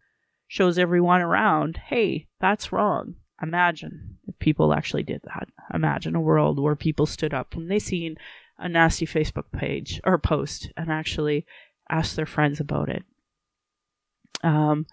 shows 0.47 0.79
everyone 0.79 1.21
around, 1.21 1.77
Hey, 1.77 2.27
that's 2.39 2.71
wrong. 2.71 3.15
Imagine 3.41 4.17
if 4.27 4.37
people 4.39 4.73
actually 4.73 5.03
did 5.03 5.21
that. 5.23 5.49
Imagine 5.73 6.15
a 6.15 6.21
world 6.21 6.59
where 6.59 6.75
people 6.75 7.05
stood 7.05 7.33
up 7.33 7.55
when 7.55 7.67
they 7.67 7.79
seen 7.79 8.17
a 8.57 8.67
nasty 8.67 9.05
Facebook 9.05 9.45
page 9.53 10.01
or 10.03 10.17
post 10.17 10.71
and 10.75 10.91
actually 10.91 11.45
ask 11.89 12.15
their 12.15 12.25
friends 12.25 12.59
about 12.59 12.89
it. 12.89 13.03
Um, 14.43 14.85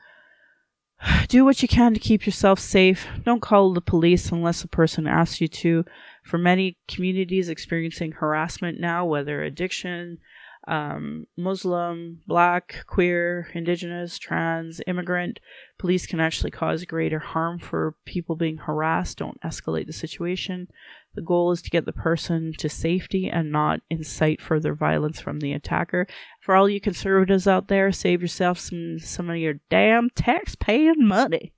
do 1.29 1.45
what 1.45 1.63
you 1.63 1.69
can 1.69 1.95
to 1.95 2.01
keep 2.01 2.27
yourself 2.27 2.59
safe. 2.59 3.07
Don't 3.25 3.43
call 3.43 3.73
the 3.73 3.81
police 3.81 4.31
unless 4.31 4.65
a 4.65 4.69
person 4.69 5.07
asks 5.07 5.41
you 5.41 5.49
to. 5.49 5.85
For 6.25 6.39
many 6.39 6.77
communities 6.89 7.49
experiencing 7.49 8.13
harassment 8.13 8.81
now, 8.81 9.05
whether 9.05 9.43
addiction, 9.43 10.19
um, 10.67 11.27
Muslim, 11.37 12.23
black, 12.27 12.85
queer, 12.87 13.49
indigenous, 13.55 14.19
trans, 14.19 14.81
immigrant, 14.87 15.39
police 15.79 16.07
can 16.07 16.21
actually 16.21 16.51
cause 16.51 16.85
greater 16.85 17.21
harm 17.21 17.59
for 17.59 17.95
people 18.05 18.35
being 18.35 18.59
harassed. 18.59 19.19
Don't 19.19 19.41
escalate 19.43 19.87
the 19.87 19.93
situation. 19.93 20.69
The 21.15 21.23
goal 21.23 21.53
is 21.53 21.63
to 21.63 21.71
get 21.71 21.87
the 21.87 21.93
person 21.93 22.53
to 22.59 22.69
safety 22.69 23.31
and 23.31 23.51
not 23.51 23.81
incite 23.89 24.43
further 24.43 24.75
violence 24.75 25.21
from 25.21 25.41
the 25.41 25.53
attacker. 25.53 26.07
For 26.41 26.55
all 26.55 26.69
you 26.69 26.81
conservatives 26.81 27.47
out 27.47 27.69
there, 27.69 27.93
save 27.93 28.21
yourself 28.21 28.59
some 28.59 28.99
some 28.99 29.31
of 29.31 29.37
your 29.37 29.55
damn 29.71 30.11
tax 30.11 30.57
paying 30.57 31.07
money. 31.07 31.53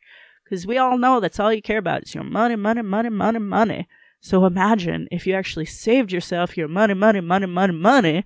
Because 0.45 0.67
we 0.67 0.79
all 0.79 0.97
know 0.97 1.19
that's 1.19 1.41
all 1.41 1.53
you 1.53 1.61
care 1.61 1.79
about 1.79 2.05
is 2.05 2.15
your 2.15 2.25
money, 2.25 2.57
money, 2.57 2.83
money, 2.83 3.11
money, 3.11 3.39
money. 3.39 3.89
So 4.21 4.45
imagine 4.45 5.09
if 5.11 5.27
you 5.27 5.35
actually 5.35 5.67
saved 5.67 6.11
yourself 6.13 6.57
your 6.57 6.69
money, 6.69 6.95
money, 6.95 7.21
money, 7.21 7.47
money, 7.47 7.73
money 7.73 8.25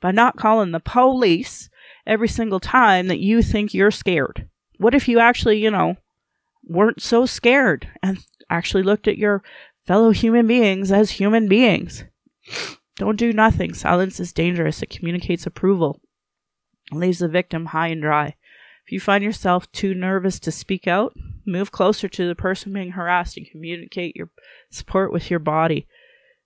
by 0.00 0.10
not 0.10 0.36
calling 0.36 0.72
the 0.72 0.80
police 0.80 1.70
every 2.06 2.28
single 2.28 2.60
time 2.60 3.08
that 3.08 3.20
you 3.20 3.42
think 3.42 3.74
you're 3.74 3.90
scared. 3.90 4.48
What 4.78 4.94
if 4.94 5.08
you 5.08 5.18
actually, 5.18 5.58
you 5.58 5.70
know, 5.70 5.96
weren't 6.64 7.02
so 7.02 7.26
scared 7.26 7.88
and 8.02 8.18
actually 8.50 8.82
looked 8.82 9.08
at 9.08 9.18
your 9.18 9.42
fellow 9.86 10.10
human 10.10 10.46
beings 10.46 10.92
as 10.92 11.12
human 11.12 11.48
beings. 11.48 12.04
Don't 12.96 13.16
do 13.16 13.32
nothing. 13.32 13.74
Silence 13.74 14.20
is 14.20 14.32
dangerous. 14.32 14.82
It 14.82 14.90
communicates 14.90 15.46
approval. 15.46 16.00
It 16.92 16.96
leaves 16.96 17.20
the 17.20 17.28
victim 17.28 17.66
high 17.66 17.88
and 17.88 18.02
dry. 18.02 18.36
If 18.84 18.92
you 18.92 19.00
find 19.00 19.22
yourself 19.22 19.70
too 19.72 19.94
nervous 19.94 20.38
to 20.40 20.50
speak 20.50 20.86
out, 20.86 21.14
move 21.46 21.70
closer 21.70 22.08
to 22.08 22.26
the 22.26 22.34
person 22.34 22.72
being 22.72 22.92
harassed 22.92 23.36
and 23.36 23.48
communicate 23.50 24.16
your 24.16 24.30
support 24.70 25.12
with 25.12 25.30
your 25.30 25.40
body. 25.40 25.86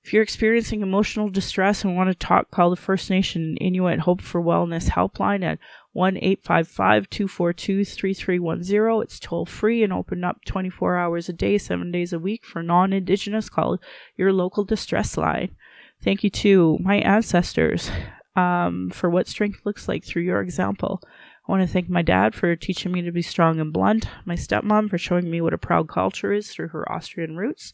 If 0.04 0.12
you're 0.12 0.22
experiencing 0.22 0.82
emotional 0.82 1.28
distress 1.28 1.84
and 1.84 1.94
want 1.94 2.10
to 2.10 2.14
talk, 2.14 2.50
call 2.50 2.70
the 2.70 2.76
First 2.76 3.08
Nation 3.08 3.56
Inuit 3.58 4.00
Hope 4.00 4.20
for 4.20 4.42
Wellness 4.42 4.88
helpline 4.88 5.44
at 5.44 5.60
1 5.92 6.16
855 6.16 7.08
242 7.08 7.84
3310. 7.84 9.02
It's 9.02 9.20
toll 9.20 9.46
free 9.46 9.84
and 9.84 9.92
open 9.92 10.24
up 10.24 10.44
24 10.44 10.96
hours 10.96 11.28
a 11.28 11.32
day, 11.32 11.56
7 11.56 11.92
days 11.92 12.12
a 12.12 12.18
week 12.18 12.44
for 12.44 12.64
non 12.64 12.92
Indigenous. 12.92 13.48
Call 13.48 13.78
your 14.16 14.32
local 14.32 14.64
distress 14.64 15.16
line. 15.16 15.54
Thank 16.02 16.24
you 16.24 16.30
to 16.30 16.78
my 16.80 16.96
ancestors 16.96 17.88
um, 18.34 18.90
for 18.90 19.08
what 19.08 19.28
strength 19.28 19.60
looks 19.64 19.86
like 19.86 20.04
through 20.04 20.22
your 20.22 20.40
example. 20.40 21.00
I 21.48 21.52
want 21.52 21.62
to 21.62 21.72
thank 21.72 21.88
my 21.88 22.02
dad 22.02 22.34
for 22.34 22.56
teaching 22.56 22.90
me 22.90 23.02
to 23.02 23.12
be 23.12 23.22
strong 23.22 23.60
and 23.60 23.72
blunt, 23.72 24.08
my 24.24 24.34
stepmom 24.34 24.90
for 24.90 24.98
showing 24.98 25.30
me 25.30 25.40
what 25.40 25.54
a 25.54 25.58
proud 25.58 25.88
culture 25.88 26.32
is 26.32 26.50
through 26.50 26.68
her 26.68 26.90
Austrian 26.90 27.36
roots, 27.36 27.72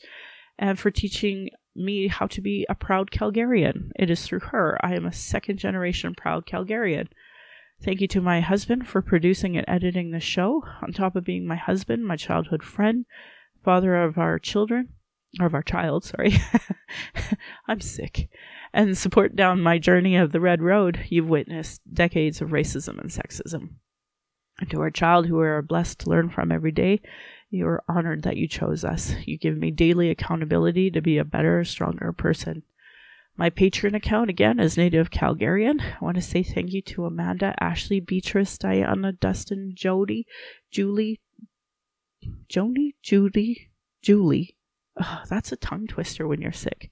and 0.59 0.79
for 0.79 0.91
teaching 0.91 1.51
me 1.79 2.09
how 2.09 2.27
to 2.27 2.41
be 2.41 2.67
a 2.69 2.75
proud 2.75 3.11
Calgarian. 3.11 3.91
It 3.97 4.11
is 4.11 4.27
through 4.27 4.41
her 4.41 4.79
I 4.83 4.95
am 4.95 5.07
a 5.07 5.13
second 5.13 5.59
generation 5.59 6.15
proud 6.15 6.47
Calgarian. 6.47 7.09
Thank 7.83 8.01
you 8.01 8.09
to 8.09 8.21
my 8.21 8.41
husband 8.41 8.89
for 8.89 9.01
producing 9.01 9.57
and 9.57 9.65
editing 9.69 10.11
the 10.11 10.21
show, 10.21 10.65
on 10.83 10.93
top 10.93 11.15
of 11.15 11.25
being 11.25 11.47
my 11.47 11.57
husband, 11.57 12.05
my 12.05 12.17
childhood 12.17 12.65
friend, 12.65 13.07
father 13.65 13.95
of 13.97 14.19
our 14.19 14.39
children, 14.39 14.89
or 15.39 15.47
of 15.47 15.55
our 15.55 15.63
child, 15.63 16.05
sorry. 16.05 16.35
I'm 17.69 17.81
sick. 17.81 18.29
And 18.73 18.99
support 18.99 19.37
down 19.37 19.61
my 19.61 19.79
journey 19.79 20.17
of 20.17 20.33
the 20.33 20.41
Red 20.41 20.61
Road, 20.61 21.07
you've 21.09 21.29
witnessed 21.29 21.81
decades 21.93 22.41
of 22.41 22.51
racism 22.51 22.99
and 22.99 23.11
sexism. 23.11 23.75
And 24.61 24.69
to 24.71 24.81
our 24.81 24.91
child, 24.91 25.27
who 25.27 25.37
we 25.37 25.47
are 25.47 25.63
blessed 25.63 26.01
to 26.01 26.11
learn 26.11 26.31
from 26.31 26.51
every 26.51 26.73
day, 26.73 27.01
you 27.51 27.67
are 27.67 27.83
honored 27.89 28.23
that 28.23 28.37
you 28.37 28.47
chose 28.47 28.85
us. 28.85 29.15
You 29.25 29.39
give 29.39 29.57
me 29.57 29.71
daily 29.71 30.11
accountability 30.11 30.91
to 30.91 31.01
be 31.01 31.19
a 31.19 31.25
better, 31.25 31.65
stronger 31.65 32.13
person. 32.13 32.63
My 33.37 33.51
Patreon 33.51 33.95
account 33.95 34.31
again 34.31 34.59
is 34.59 34.77
Native 34.77 35.11
Calgarian. 35.11 35.81
I 35.81 36.05
want 36.05 36.17
to 36.17 36.23
say 36.23 36.43
thank 36.43 36.73
you 36.73 36.83
to 36.83 37.07
Amanda, 37.07 37.55
Ashley, 37.61 38.01
Beatrice, 38.01 38.59
Diana, 38.59 39.13
Dustin, 39.13 39.73
Jody, 39.77 40.27
Julie, 40.73 41.21
Joni, 42.49 42.95
Judy, 43.03 43.71
Julie. 44.03 44.57
Oh, 45.01 45.23
that's 45.29 45.53
a 45.53 45.57
tongue 45.57 45.87
twister 45.87 46.27
when 46.27 46.41
you're 46.41 46.53
sick. 46.53 46.91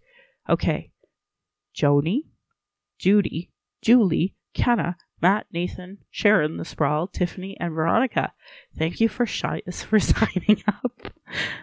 Okay. 0.48 0.92
Joni, 1.76 2.20
Judy, 2.98 3.50
Julie, 3.82 4.34
Kenna, 4.54 4.96
Matt, 5.22 5.46
Nathan, 5.52 5.98
Sharon, 6.10 6.56
the 6.56 6.64
Sprawl, 6.64 7.06
Tiffany, 7.06 7.56
and 7.58 7.74
Veronica. 7.74 8.32
Thank 8.76 9.00
you 9.00 9.08
for, 9.08 9.26
shy- 9.26 9.62
for 9.72 9.98
signing 9.98 10.62
up. 10.66 11.12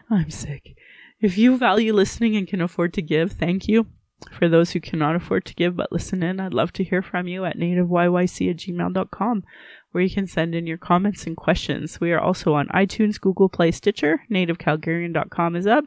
I'm 0.10 0.30
sick. 0.30 0.76
If 1.22 1.38
you 1.38 1.58
value 1.58 1.94
listening 1.94 2.36
and 2.36 2.48
can 2.48 2.62
afford 2.62 2.94
to 2.96 3.02
give, 3.02 3.34
thank 3.34 3.68
you. 3.68 3.88
For 4.32 4.48
those 4.48 4.72
who 4.72 4.80
cannot 4.80 5.16
afford 5.16 5.46
to 5.46 5.54
give 5.54 5.76
but 5.76 5.92
listen 5.92 6.24
in, 6.24 6.40
I'd 6.40 6.54
love 6.54 6.74
to 6.74 6.84
hear 6.84 7.02
from 7.02 7.28
you 7.28 7.46
at 7.46 7.58
nativeyyc 7.58 8.50
at 8.50 8.58
gmail.com, 8.58 9.44
where 9.92 10.04
you 10.04 10.10
can 10.10 10.28
send 10.28 10.56
in 10.56 10.66
your 10.66 10.78
comments 10.78 11.28
and 11.28 11.36
questions. 11.36 12.00
We 12.00 12.12
are 12.14 12.20
also 12.20 12.54
on 12.54 12.68
iTunes, 12.70 13.20
Google 13.20 13.50
Play, 13.50 13.72
Stitcher. 13.72 14.24
NativeCalgarian.com 14.32 15.56
is 15.56 15.68
up. 15.68 15.86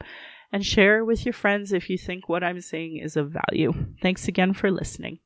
And 0.53 0.64
share 0.64 1.05
with 1.05 1.27
your 1.27 1.33
friends 1.33 1.73
if 1.73 1.91
you 1.91 1.99
think 1.99 2.29
what 2.29 2.45
I'm 2.45 2.61
saying 2.61 2.99
is 2.99 3.17
of 3.17 3.33
value. 3.51 3.73
Thanks 4.01 4.29
again 4.29 4.53
for 4.53 4.71
listening. 4.71 5.19